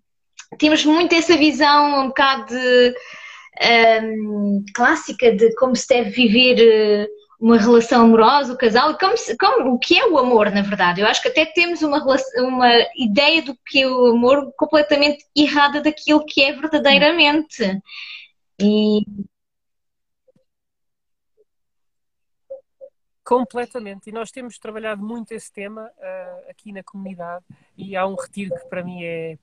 temos 0.58 0.84
muito 0.86 1.14
essa 1.16 1.38
visão 1.38 2.04
um 2.04 2.08
bocado 2.08 2.48
de, 2.48 2.96
um, 4.02 4.64
clássica 4.74 5.32
de 5.32 5.54
como 5.56 5.76
se 5.76 5.88
deve 5.88 6.10
viver 6.10 6.60
eh, 6.60 7.08
uma 7.40 7.58
relação 7.58 8.04
amorosa, 8.04 8.54
o 8.54 8.58
casal, 8.58 8.98
como, 8.98 9.16
como, 9.40 9.74
o 9.74 9.80
que 9.80 9.98
é 9.98 10.06
o 10.06 10.18
amor, 10.18 10.52
na 10.52 10.62
verdade. 10.62 11.02
Eu 11.02 11.08
acho 11.08 11.22
que 11.22 11.30
até 11.30 11.46
temos 11.46 11.82
uma, 11.82 12.04
uma 12.38 12.70
ideia 12.98 13.42
do 13.42 13.56
que 13.66 13.82
é 13.82 13.88
o 13.88 14.08
amor 14.08 14.52
completamente 14.58 15.26
errada 15.36 15.82
daquilo 15.82 16.26
que 16.26 16.44
é 16.44 16.52
verdadeiramente. 16.54 17.82
E 18.62 19.02
Completamente. 23.30 24.10
E 24.10 24.12
nós 24.12 24.32
temos 24.32 24.58
trabalhado 24.58 25.04
muito 25.04 25.34
esse 25.34 25.54
tema 25.54 25.84
uh, 25.86 26.50
aqui 26.50 26.72
na 26.72 26.82
comunidade 26.82 27.46
e 27.78 27.96
há 27.96 28.04
um 28.08 28.16
retiro 28.16 28.56
que 28.56 28.68
para 28.68 28.84
mim 28.84 29.04
é 29.04 29.38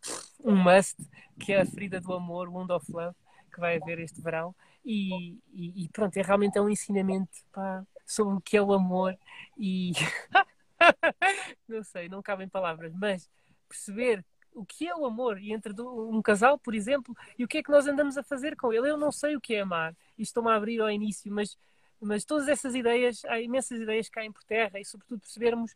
um 0.44 0.56
must, 0.56 0.96
que 1.38 1.52
é 1.52 1.60
a 1.60 1.64
Ferida 1.64 2.00
do 2.00 2.12
Amor, 2.12 2.48
Wound 2.48 2.72
of 2.72 2.90
Love, 2.90 3.14
que 3.56 3.60
vai 3.60 3.78
haver 3.78 3.98
este 3.98 4.20
verão. 4.20 4.54
E, 4.84 5.32
e, 5.52 5.84
e 5.84 5.88
pronto, 5.88 6.16
é 6.16 6.22
realmente 6.22 6.58
é 6.58 6.60
um 6.60 6.68
ensinamento 6.68 7.38
pá, 7.50 7.84
sobre 8.06 8.36
o 8.36 8.40
que 8.40 8.56
é 8.56 8.62
o 8.62 8.72
amor 8.72 9.18
e 9.58 9.92
não 11.66 11.82
sei, 11.82 12.08
não 12.08 12.22
cabem 12.22 12.48
palavras, 12.48 12.94
mas 12.94 13.28
perceber 13.68 14.24
o 14.54 14.64
que 14.64 14.86
é 14.86 14.94
o 14.94 15.04
amor 15.04 15.38
e 15.38 15.52
entre 15.52 15.72
um 15.80 16.22
casal, 16.22 16.58
por 16.58 16.74
exemplo, 16.74 17.16
e 17.36 17.44
o 17.44 17.48
que 17.48 17.58
é 17.58 17.62
que 17.62 17.70
nós 17.70 17.86
andamos 17.86 18.16
a 18.16 18.22
fazer 18.22 18.56
com 18.56 18.72
ele. 18.72 18.88
Eu 18.88 18.96
não 18.96 19.10
sei 19.10 19.34
o 19.34 19.40
que 19.40 19.54
é 19.54 19.60
amar 19.62 19.94
e 20.16 20.22
estou-me 20.22 20.50
a 20.50 20.54
abrir 20.54 20.80
ao 20.80 20.90
início, 20.90 21.32
mas 21.32 21.58
mas 21.98 22.26
todas 22.26 22.46
essas 22.46 22.74
ideias, 22.74 23.24
há 23.24 23.40
imensas 23.40 23.80
ideias 23.80 24.06
que 24.06 24.14
caem 24.14 24.30
por 24.30 24.44
terra 24.44 24.78
e, 24.78 24.84
sobretudo, 24.84 25.20
percebermos 25.20 25.74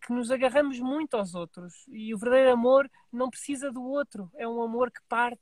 que 0.00 0.12
nos 0.12 0.30
agarramos 0.30 0.78
muito 0.78 1.16
aos 1.16 1.34
outros 1.34 1.86
e 1.88 2.12
o 2.14 2.18
verdadeiro 2.18 2.52
amor 2.52 2.90
não 3.10 3.30
precisa 3.30 3.72
do 3.72 3.82
outro, 3.82 4.30
é 4.34 4.46
um 4.46 4.60
amor 4.60 4.90
que 4.90 5.00
parte 5.08 5.40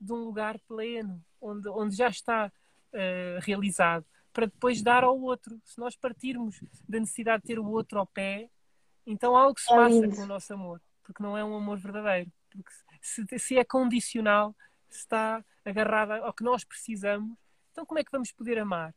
de 0.00 0.12
um 0.12 0.24
lugar 0.24 0.58
pleno, 0.66 1.22
onde, 1.40 1.68
onde 1.68 1.96
já 1.96 2.08
está 2.08 2.50
uh, 2.92 3.40
realizado, 3.40 4.04
para 4.32 4.46
depois 4.46 4.82
dar 4.82 5.04
ao 5.04 5.18
outro. 5.20 5.60
Se 5.64 5.78
nós 5.78 5.96
partirmos 5.96 6.60
da 6.88 7.00
necessidade 7.00 7.42
de 7.42 7.48
ter 7.48 7.58
o 7.58 7.66
outro 7.66 7.98
ao 7.98 8.06
pé, 8.06 8.50
então 9.06 9.36
algo 9.36 9.58
se 9.58 9.72
é 9.72 9.76
passa 9.76 10.08
com 10.08 10.22
o 10.22 10.26
nosso 10.26 10.52
amor, 10.52 10.80
porque 11.02 11.22
não 11.22 11.36
é 11.36 11.44
um 11.44 11.56
amor 11.56 11.78
verdadeiro. 11.78 12.30
Porque 12.50 12.70
se, 13.00 13.38
se 13.38 13.58
é 13.58 13.64
condicional, 13.64 14.54
se 14.88 14.98
está 14.98 15.44
agarrado 15.64 16.12
ao 16.12 16.32
que 16.32 16.44
nós 16.44 16.64
precisamos, 16.64 17.36
então 17.72 17.84
como 17.84 17.98
é 17.98 18.04
que 18.04 18.12
vamos 18.12 18.32
poder 18.32 18.58
amar? 18.58 18.94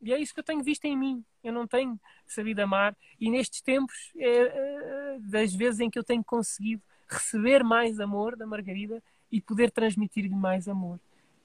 E 0.00 0.12
é 0.12 0.18
isso 0.18 0.32
que 0.32 0.40
eu 0.40 0.44
tenho 0.44 0.62
visto 0.62 0.84
em 0.86 0.96
mim. 0.96 1.24
Eu 1.44 1.52
não 1.52 1.66
tenho 1.66 2.00
sabido 2.26 2.60
amar. 2.60 2.96
E 3.18 3.30
nestes 3.30 3.60
tempos, 3.60 4.12
é, 4.16 4.28
é, 4.28 5.18
das 5.20 5.54
vezes 5.54 5.80
em 5.80 5.90
que 5.90 5.98
eu 5.98 6.04
tenho 6.04 6.24
conseguido 6.24 6.82
receber 7.08 7.62
mais 7.62 8.00
amor 8.00 8.36
da 8.36 8.46
Margarida 8.46 9.02
e 9.30 9.40
poder 9.40 9.70
transmitir-lhe 9.70 10.34
mais 10.34 10.68
amor. 10.68 10.98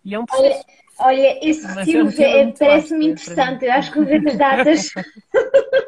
E 0.03 0.13
é 0.13 0.19
um 0.19 0.25
processo. 0.25 0.63
Olha, 0.99 1.17
olha 1.17 1.39
esse 1.41 1.65
estilo 1.65 2.09
é, 2.21 2.41
é 2.41 2.51
parece-me 2.51 3.07
interessante. 3.07 3.65
Eu 3.65 3.71
acho 3.73 3.91
que 3.91 3.97
vou 3.99 4.07
ver 4.07 4.27
as 4.27 4.37
datas. 4.37 4.89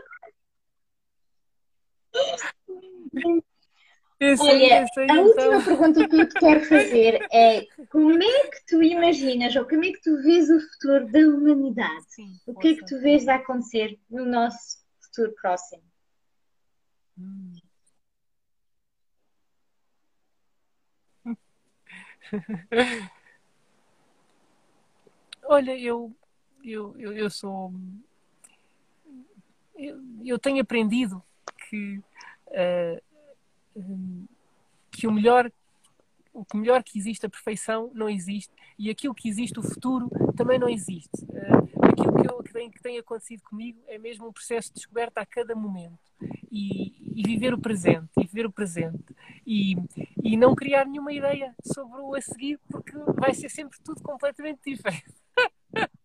Olha, 4.40 4.84
a 5.10 5.22
última 5.22 5.46
então. 5.46 5.64
pergunta 5.64 6.08
que 6.10 6.16
eu 6.16 6.28
te 6.28 6.40
quero 6.40 6.66
fazer 6.66 7.28
é 7.32 7.62
como 7.92 8.22
é 8.22 8.48
que 8.48 8.66
tu 8.68 8.82
imaginas 8.82 9.56
ou 9.56 9.66
como 9.66 9.86
é 9.86 9.92
que 9.92 10.02
tu 10.02 10.22
vês 10.24 10.50
o 10.50 10.60
futuro 10.60 11.12
da 11.12 11.20
humanidade? 11.20 12.06
Sim, 12.08 12.32
o 12.48 12.56
que 12.56 12.70
é 12.70 12.76
que 12.76 12.86
tu 12.86 13.00
vês 13.00 13.28
a 13.28 13.36
acontecer 13.36 14.00
no 14.10 14.26
nosso 14.26 14.80
futuro 15.02 15.36
próximo? 15.40 15.84
Hum. 17.20 17.54
Olha, 25.44 25.78
eu, 25.78 26.14
eu, 26.64 26.96
eu, 26.98 27.14
eu 27.14 27.30
sou. 27.30 27.74
Eu, 29.76 30.02
eu 30.26 30.40
tenho 30.40 30.62
aprendido 30.62 31.24
que 31.70 32.02
uh, 32.48 33.02
que 34.92 35.08
o 35.08 35.12
melhor 35.12 35.52
o 36.34 36.44
que 36.46 36.58
melhor 36.58 36.84
que 36.84 37.00
existe 37.00 37.26
a 37.26 37.30
perfeição 37.30 37.90
não 37.94 38.10
existe 38.10 38.54
e 38.78 38.90
aquilo 38.90 39.16
que 39.16 39.30
existe 39.30 39.60
o 39.60 39.64
futuro 39.64 40.10
também 40.36 40.60
não 40.60 40.70
existe 40.70 41.24
uh, 41.24 41.77
aquilo 41.98 42.22
que, 42.22 42.28
eu, 42.30 42.44
que, 42.44 42.54
tem, 42.54 42.72
que 42.72 42.82
tem 42.82 42.98
acontecido 42.98 43.42
comigo 43.44 43.82
é 43.88 43.98
mesmo 43.98 44.28
um 44.28 44.34
processo 44.34 44.70
de 44.70 44.76
descoberta 44.76 45.22
a 45.22 45.26
cada 45.26 45.56
momento. 45.56 46.00
E, 46.52 46.98
e 47.16 47.24
viver 47.24 47.54
o 47.54 47.60
presente 47.60 48.10
e 48.18 48.26
viver 48.26 48.46
o 48.46 48.52
presente. 48.52 49.16
E, 49.46 49.76
e 50.24 50.38
não 50.38 50.56
criar 50.56 50.86
nenhuma 50.86 51.12
ideia 51.12 51.54
sobre 51.64 52.00
o 52.00 52.16
a 52.16 52.22
seguir 52.22 52.60
porque 52.70 52.94
vai 53.20 53.34
ser 53.34 53.50
sempre 53.50 53.80
tudo 53.84 54.02
completamente 54.02 54.60
diferente. 54.64 55.16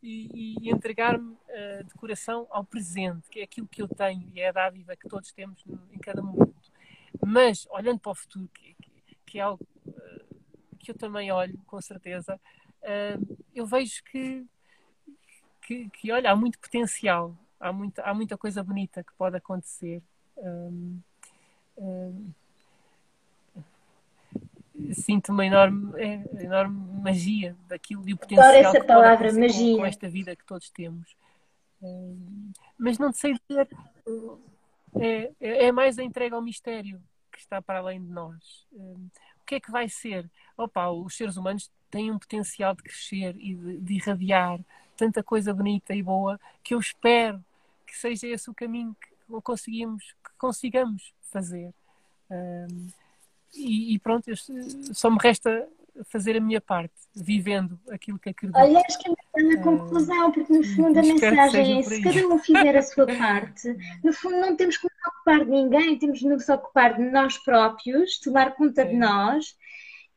E, 0.00 0.56
e 0.62 0.70
entregar-me 0.70 1.32
uh, 1.32 1.84
de 1.84 1.92
coração 1.94 2.46
ao 2.50 2.64
presente, 2.64 3.28
que 3.28 3.40
é 3.40 3.42
aquilo 3.42 3.66
que 3.66 3.82
eu 3.82 3.88
tenho 3.88 4.26
e 4.32 4.40
é 4.40 4.48
a 4.48 4.52
dádiva 4.52 4.96
que 4.96 5.08
todos 5.08 5.32
temos 5.32 5.62
em 5.92 5.98
cada 5.98 6.22
momento. 6.22 6.54
Mas, 7.26 7.66
olhando 7.70 7.98
para 7.98 8.12
o 8.12 8.14
futuro, 8.14 8.48
que, 8.54 8.76
que 9.26 9.38
é 9.38 9.42
algo 9.42 9.66
uh, 9.86 10.36
que 10.78 10.92
eu 10.92 10.94
também 10.94 11.30
olho, 11.30 11.58
com 11.66 11.80
certeza, 11.82 12.40
uh, 12.82 13.38
eu 13.54 13.66
vejo 13.66 14.02
que, 14.04 14.46
que, 15.68 15.90
que, 15.90 16.10
olha, 16.10 16.30
há 16.30 16.36
muito 16.36 16.58
potencial, 16.58 17.36
há 17.60 17.70
muita, 17.70 18.02
há 18.02 18.14
muita 18.14 18.38
coisa 18.38 18.62
bonita 18.62 19.04
que 19.04 19.12
pode 19.18 19.36
acontecer. 19.36 20.02
Um, 20.38 20.98
um, 21.76 22.32
sinto 24.94 25.30
uma 25.30 25.44
enorme, 25.44 25.92
é, 26.00 26.42
enorme 26.42 27.02
magia 27.02 27.54
daquilo 27.68 28.08
e 28.08 28.14
o 28.14 28.16
potencial 28.16 28.48
Adoro 28.48 28.68
essa 28.68 28.80
que 28.80 28.86
palavra, 28.86 29.32
magia. 29.34 29.72
Com, 29.74 29.80
com, 29.80 29.86
esta 29.86 30.08
vida 30.08 30.34
que 30.34 30.44
todos 30.46 30.70
temos. 30.70 31.14
mas 32.78 32.98
não 32.98 33.12
sei 33.12 33.38
dizer. 33.46 33.68
É, 34.98 35.30
é, 35.38 35.66
é, 35.66 35.72
mais 35.72 35.98
a 35.98 36.02
entrega 36.02 36.34
ao 36.34 36.40
mistério 36.40 36.98
que 37.30 37.40
está 37.40 37.60
para 37.60 37.80
além 37.80 38.00
de 38.00 38.10
nós. 38.10 38.66
o 38.72 39.44
que 39.44 39.56
é 39.56 39.60
que 39.60 39.70
vai 39.70 39.86
ser? 39.86 40.30
Opa, 40.56 40.88
os 40.88 41.14
seres 41.14 41.36
humanos 41.36 41.70
têm 41.90 42.10
um 42.10 42.18
potencial 42.18 42.74
de 42.74 42.82
crescer 42.82 43.36
e 43.38 43.54
de, 43.54 43.80
de 43.80 43.94
irradiar 43.96 44.60
tanta 44.98 45.22
coisa 45.22 45.54
bonita 45.54 45.94
e 45.94 46.02
boa 46.02 46.38
que 46.62 46.74
eu 46.74 46.80
espero 46.80 47.42
que 47.86 47.96
seja 47.96 48.26
esse 48.26 48.50
o 48.50 48.54
caminho 48.54 48.94
que 49.00 49.40
conseguimos, 49.42 50.04
que 50.24 50.30
consigamos 50.36 51.14
fazer. 51.30 51.72
Um, 52.30 52.88
e, 53.54 53.94
e, 53.94 53.98
pronto, 53.98 54.30
só 54.92 55.10
me 55.10 55.16
resta 55.22 55.66
fazer 56.04 56.36
a 56.36 56.40
minha 56.40 56.60
parte, 56.60 56.92
vivendo 57.14 57.78
aquilo 57.90 58.18
que 58.18 58.28
acredito. 58.28 58.58
Olha, 58.58 58.82
acho 58.86 58.98
que 58.98 59.08
é 59.08 59.42
uma 59.42 59.62
conclusão, 59.62 60.30
porque 60.30 60.52
no 60.52 60.62
fundo 60.62 60.98
a 60.98 61.02
mensagem 61.02 61.78
é 61.78 61.82
se 61.82 62.02
cada 62.02 62.28
um 62.28 62.38
fizer 62.38 62.76
a 62.76 62.82
sua 62.82 63.06
parte, 63.06 63.76
no 64.04 64.12
fundo 64.12 64.36
não 64.36 64.54
temos 64.54 64.76
que 64.76 64.84
nos 64.84 65.14
ocupar 65.14 65.44
de 65.44 65.50
ninguém, 65.50 65.98
temos 65.98 66.18
que 66.18 66.28
nos 66.28 66.48
ocupar 66.48 66.96
de 66.96 67.02
nós 67.10 67.38
próprios, 67.38 68.18
tomar 68.20 68.54
conta 68.54 68.82
é. 68.82 68.84
de 68.84 68.96
nós 68.96 69.56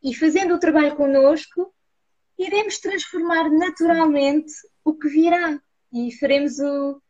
e 0.04 0.14
fazendo 0.14 0.56
o 0.56 0.60
trabalho 0.60 0.96
connosco, 0.96 1.74
iremos 2.44 2.80
transformar 2.80 3.50
naturalmente 3.50 4.54
o 4.84 4.94
que 4.94 5.08
virá 5.08 5.62
e 5.94 6.12
faremos 6.18 6.60
o. 6.60 7.02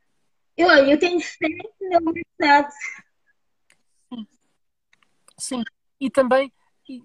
Eu, 0.58 0.70
eu 0.70 1.00
tenho 1.00 1.20
fé 1.20 1.48
na 1.90 2.00
humanidade. 2.00 2.74
Sim 5.40 5.64
e 6.02 6.10
também 6.10 6.52
e, 6.90 7.04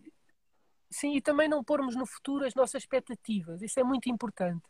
sim 0.91 1.15
e 1.15 1.21
também 1.21 1.49
não 1.49 1.63
pormos 1.63 1.95
no 1.95 2.07
futuro 2.07 2.47
as 2.47 2.55
nossas 2.55 2.83
expectativas 2.83 3.61
isso 3.61 3.79
é 3.79 3.85
muito 3.85 4.09
importante 4.09 4.65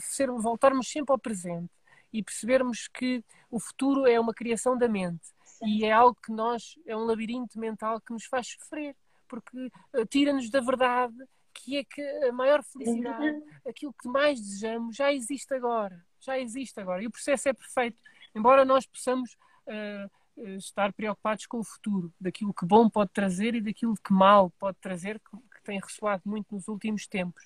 ser, 0.00 0.30
voltarmos 0.30 0.88
sempre 0.88 1.12
ao 1.12 1.18
presente 1.18 1.72
e 2.12 2.22
percebermos 2.22 2.86
que 2.86 3.24
o 3.50 3.58
futuro 3.58 4.06
é 4.06 4.18
uma 4.20 4.32
criação 4.32 4.78
da 4.78 4.88
mente 4.88 5.26
sim. 5.44 5.66
e 5.66 5.84
é 5.84 5.90
algo 5.90 6.16
que 6.24 6.32
nós 6.32 6.78
é 6.86 6.96
um 6.96 7.04
labirinto 7.04 7.58
mental 7.58 8.00
que 8.00 8.12
nos 8.12 8.24
faz 8.26 8.46
sofrer 8.46 8.96
porque 9.26 9.66
uh, 9.92 10.06
tira-nos 10.08 10.48
da 10.48 10.60
verdade 10.60 11.16
que 11.54 11.78
é 11.78 11.84
que 11.84 12.02
a 12.02 12.32
maior 12.32 12.62
felicidade 12.62 13.42
aquilo 13.66 13.94
que 13.94 14.08
mais 14.08 14.40
desejamos 14.40 14.96
já 14.96 15.12
existe 15.12 15.54
agora 15.54 16.04
já 16.20 16.38
existe 16.38 16.80
agora 16.80 17.02
e 17.02 17.06
o 17.06 17.10
processo 17.10 17.48
é 17.48 17.52
perfeito 17.52 17.98
embora 18.34 18.64
nós 18.64 18.86
possamos 18.86 19.36
uh, 19.66 20.10
estar 20.56 20.92
preocupados 20.92 21.46
com 21.46 21.58
o 21.58 21.64
futuro, 21.64 22.12
daquilo 22.20 22.52
que 22.52 22.66
bom 22.66 22.88
pode 22.88 23.10
trazer 23.12 23.54
e 23.54 23.60
daquilo 23.60 23.94
que 23.94 24.12
mal 24.12 24.50
pode 24.58 24.78
trazer, 24.80 25.20
que, 25.20 25.54
tem 25.64 25.80
ressoado 25.80 26.22
muito 26.26 26.54
nos 26.54 26.68
últimos 26.68 27.06
tempos. 27.06 27.42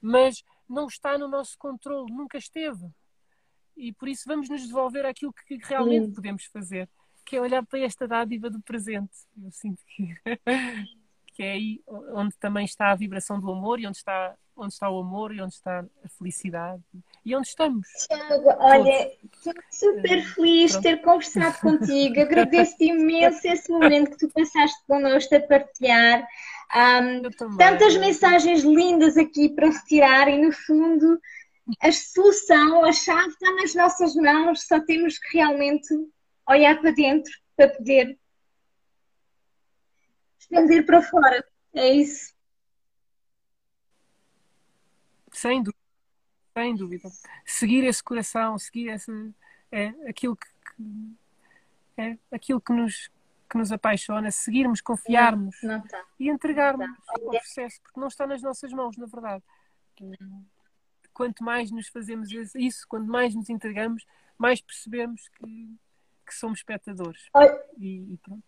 Mas 0.00 0.42
não 0.68 0.88
está 0.88 1.16
no 1.16 1.28
nosso 1.28 1.56
controle, 1.56 2.12
nunca 2.12 2.36
esteve. 2.36 2.84
E 3.76 3.92
por 3.92 4.08
isso 4.08 4.24
vamos 4.26 4.48
nos 4.48 4.66
devolver 4.66 5.06
aquilo 5.06 5.32
que 5.32 5.56
realmente 5.62 6.12
podemos 6.12 6.46
fazer, 6.46 6.90
que 7.24 7.36
é 7.36 7.40
olhar 7.40 7.64
para 7.64 7.78
esta 7.78 8.08
dádiva 8.08 8.50
do 8.50 8.60
presente. 8.60 9.16
Eu 9.40 9.52
sinto 9.52 9.80
que, 9.86 10.16
que 11.40 11.44
é 11.44 11.52
aí 11.52 11.80
onde 12.12 12.36
também 12.36 12.66
está 12.66 12.90
a 12.90 12.94
vibração 12.94 13.40
do 13.40 13.50
amor 13.50 13.80
e 13.80 13.86
onde 13.86 13.96
está 13.96 14.34
onde 14.54 14.74
está 14.74 14.90
o 14.90 14.98
amor 14.98 15.34
e 15.34 15.40
onde 15.40 15.54
está 15.54 15.82
a 16.04 16.08
felicidade 16.18 16.82
e 17.24 17.34
onde 17.34 17.48
estamos. 17.48 17.88
Tiago, 18.06 18.50
olha, 18.58 19.10
estou 19.32 19.54
super 19.70 20.18
eh, 20.18 20.22
feliz 20.22 20.72
de 20.72 20.82
ter 20.82 21.00
conversado 21.00 21.58
contigo. 21.60 22.20
Agradeço-te 22.20 22.84
imenso 22.92 23.40
esse 23.48 23.72
momento 23.72 24.10
que 24.10 24.18
tu 24.18 24.28
passaste 24.34 24.76
connosco 24.86 25.34
a 25.34 25.40
partilhar. 25.40 26.28
Um, 26.76 27.56
tantas 27.56 27.96
mensagens 27.96 28.62
lindas 28.62 29.16
aqui 29.16 29.48
para 29.48 29.70
retirar 29.70 30.28
e 30.28 30.36
no 30.36 30.52
fundo 30.52 31.18
a 31.80 31.90
solução, 31.90 32.84
a 32.84 32.92
chave 32.92 33.28
está 33.28 33.50
nas 33.54 33.74
nossas 33.74 34.14
mãos, 34.14 34.66
só 34.66 34.78
temos 34.80 35.18
que 35.18 35.38
realmente 35.38 35.88
olhar 36.46 36.78
para 36.78 36.90
dentro 36.90 37.32
para 37.56 37.70
poder 37.70 38.19
expandir 40.50 40.84
para 40.84 41.02
fora. 41.02 41.44
É 41.74 41.88
isso. 41.88 42.34
Sem 45.32 45.62
dúvida. 45.62 45.78
Sem 46.54 46.74
dúvida. 46.74 47.08
Seguir 47.44 47.84
esse 47.84 48.02
coração, 48.02 48.58
seguir 48.58 48.88
essa, 48.88 49.12
é 49.70 49.86
aquilo 50.08 50.36
que, 50.36 50.46
que 50.76 51.16
é 51.96 52.18
aquilo 52.32 52.60
que 52.60 52.72
nos, 52.72 53.10
que 53.48 53.56
nos 53.56 53.70
apaixona, 53.70 54.30
seguirmos, 54.30 54.80
confiarmos 54.80 55.56
não, 55.62 55.78
não 55.78 55.86
tá. 55.86 56.04
e 56.18 56.28
entregarmos 56.28 56.88
ao 57.08 57.20
processo, 57.20 57.80
porque 57.82 58.00
não 58.00 58.08
está 58.08 58.26
nas 58.26 58.42
nossas 58.42 58.72
mãos, 58.72 58.96
na 58.96 59.06
verdade. 59.06 59.44
Quanto 61.12 61.44
mais 61.44 61.70
nos 61.70 61.88
fazemos 61.88 62.30
isso, 62.54 62.86
quanto 62.88 63.06
mais 63.06 63.34
nos 63.34 63.48
entregamos, 63.50 64.06
mais 64.38 64.60
percebemos 64.60 65.28
que, 65.28 65.76
que 66.26 66.34
somos 66.34 66.60
espectadores. 66.60 67.28
E, 67.78 68.14
e 68.14 68.16
pronto. 68.18 68.42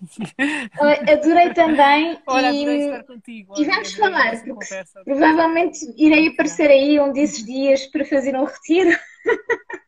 Adorei 1.10 1.52
também. 1.52 2.18
Olha, 2.26 2.50
e, 2.52 2.62
adorei 2.62 2.86
estar 2.86 3.04
contigo. 3.04 3.54
e 3.58 3.64
vamos 3.64 3.94
falar, 3.94 4.42
porque 4.42 4.84
provavelmente 5.04 5.78
irei 5.96 6.28
aparecer 6.28 6.70
aí 6.70 7.00
um 7.00 7.12
desses 7.12 7.44
dias 7.44 7.86
para 7.86 8.04
fazer 8.04 8.36
um 8.36 8.44
retiro. 8.44 8.96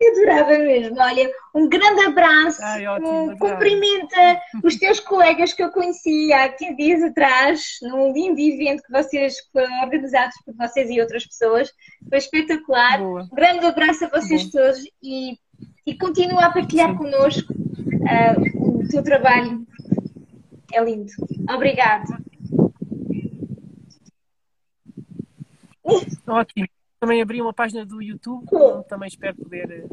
Eu 0.00 0.10
adorava 0.10 0.58
mesmo. 0.58 0.96
Olha, 0.98 1.30
um 1.54 1.68
grande 1.68 2.04
abraço. 2.04 2.60
Ai, 2.60 2.84
ótimo, 2.88 3.38
cumprimenta 3.38 4.42
os 4.64 4.74
teus 4.74 4.98
colegas 4.98 5.52
que 5.52 5.62
eu 5.62 5.70
conheci 5.70 6.32
há 6.32 6.48
15 6.48 6.76
dias 6.76 7.02
atrás, 7.04 7.76
num 7.82 8.12
lindo 8.12 8.40
evento 8.40 8.82
que 8.82 8.90
vocês 8.90 9.40
que 9.40 9.52
foram 9.52 9.80
organizados 9.82 10.34
por 10.44 10.56
vocês 10.56 10.90
e 10.90 11.00
outras 11.00 11.24
pessoas. 11.24 11.70
Foi 12.08 12.18
espetacular. 12.18 12.98
Boa. 12.98 13.22
Um 13.22 13.34
grande 13.36 13.64
abraço 13.64 14.04
a 14.04 14.08
vocês 14.08 14.50
Boa. 14.50 14.64
todos 14.64 14.84
e, 15.00 15.38
e 15.86 15.96
continua 15.96 16.46
a 16.46 16.52
partilhar 16.52 16.90
Sim. 16.90 16.96
connosco 16.96 17.61
uh, 17.82 18.80
o 18.80 18.88
teu 18.88 19.02
trabalho. 19.02 19.66
É 20.72 20.82
lindo. 20.82 21.12
Obrigado. 21.52 22.16
Ótimo. 26.26 26.66
Também 26.98 27.20
abri 27.20 27.42
uma 27.42 27.52
página 27.52 27.84
do 27.84 28.00
YouTube, 28.00 28.46
cool. 28.46 28.84
também 28.84 29.08
espero 29.08 29.34
poder 29.34 29.68
eh, 29.72 29.86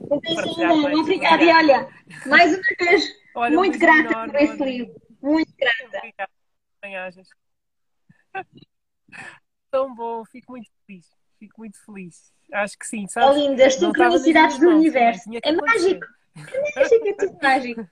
mais. 0.63 0.99
Obrigada. 0.99 1.43
E 1.43 1.51
olha, 1.51 1.89
mais 2.27 2.53
uma 2.53 2.61
vez, 2.79 3.03
olha, 3.33 3.55
muito 3.55 3.75
um 3.75 3.79
grata 3.79 4.13
enorme, 4.13 4.31
por 4.31 4.41
esse 4.41 4.63
livro. 4.63 5.01
Muito 5.19 5.51
grata. 5.57 6.29
Obrigada. 6.77 7.23
Tão 9.71 9.95
bom, 9.95 10.23
fico 10.25 10.51
muito 10.51 10.69
feliz. 10.85 11.07
Fico 11.39 11.61
muito 11.61 11.83
feliz. 11.83 12.31
Acho 12.53 12.77
que 12.77 12.85
sim, 12.85 13.07
sabes? 13.07 13.37
É 13.37 13.47
lindo, 13.47 13.63
as 13.63 13.73
sincronicidades 13.73 14.59
do 14.59 14.69
universo. 14.69 15.29
É 15.43 15.51
mágico. 15.51 16.05
Mágico. 17.41 17.87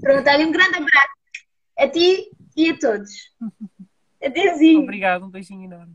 Pronto, 0.00 0.30
olha, 0.30 0.46
um 0.46 0.52
grande 0.52 0.76
abraço 0.76 1.16
a 1.78 1.88
ti 1.88 2.30
e 2.56 2.70
a 2.70 2.78
todos. 2.78 3.10
Adeusinho. 4.22 4.82
Obrigado, 4.82 5.24
um 5.26 5.30
beijinho 5.30 5.64
enorme. 5.64 5.94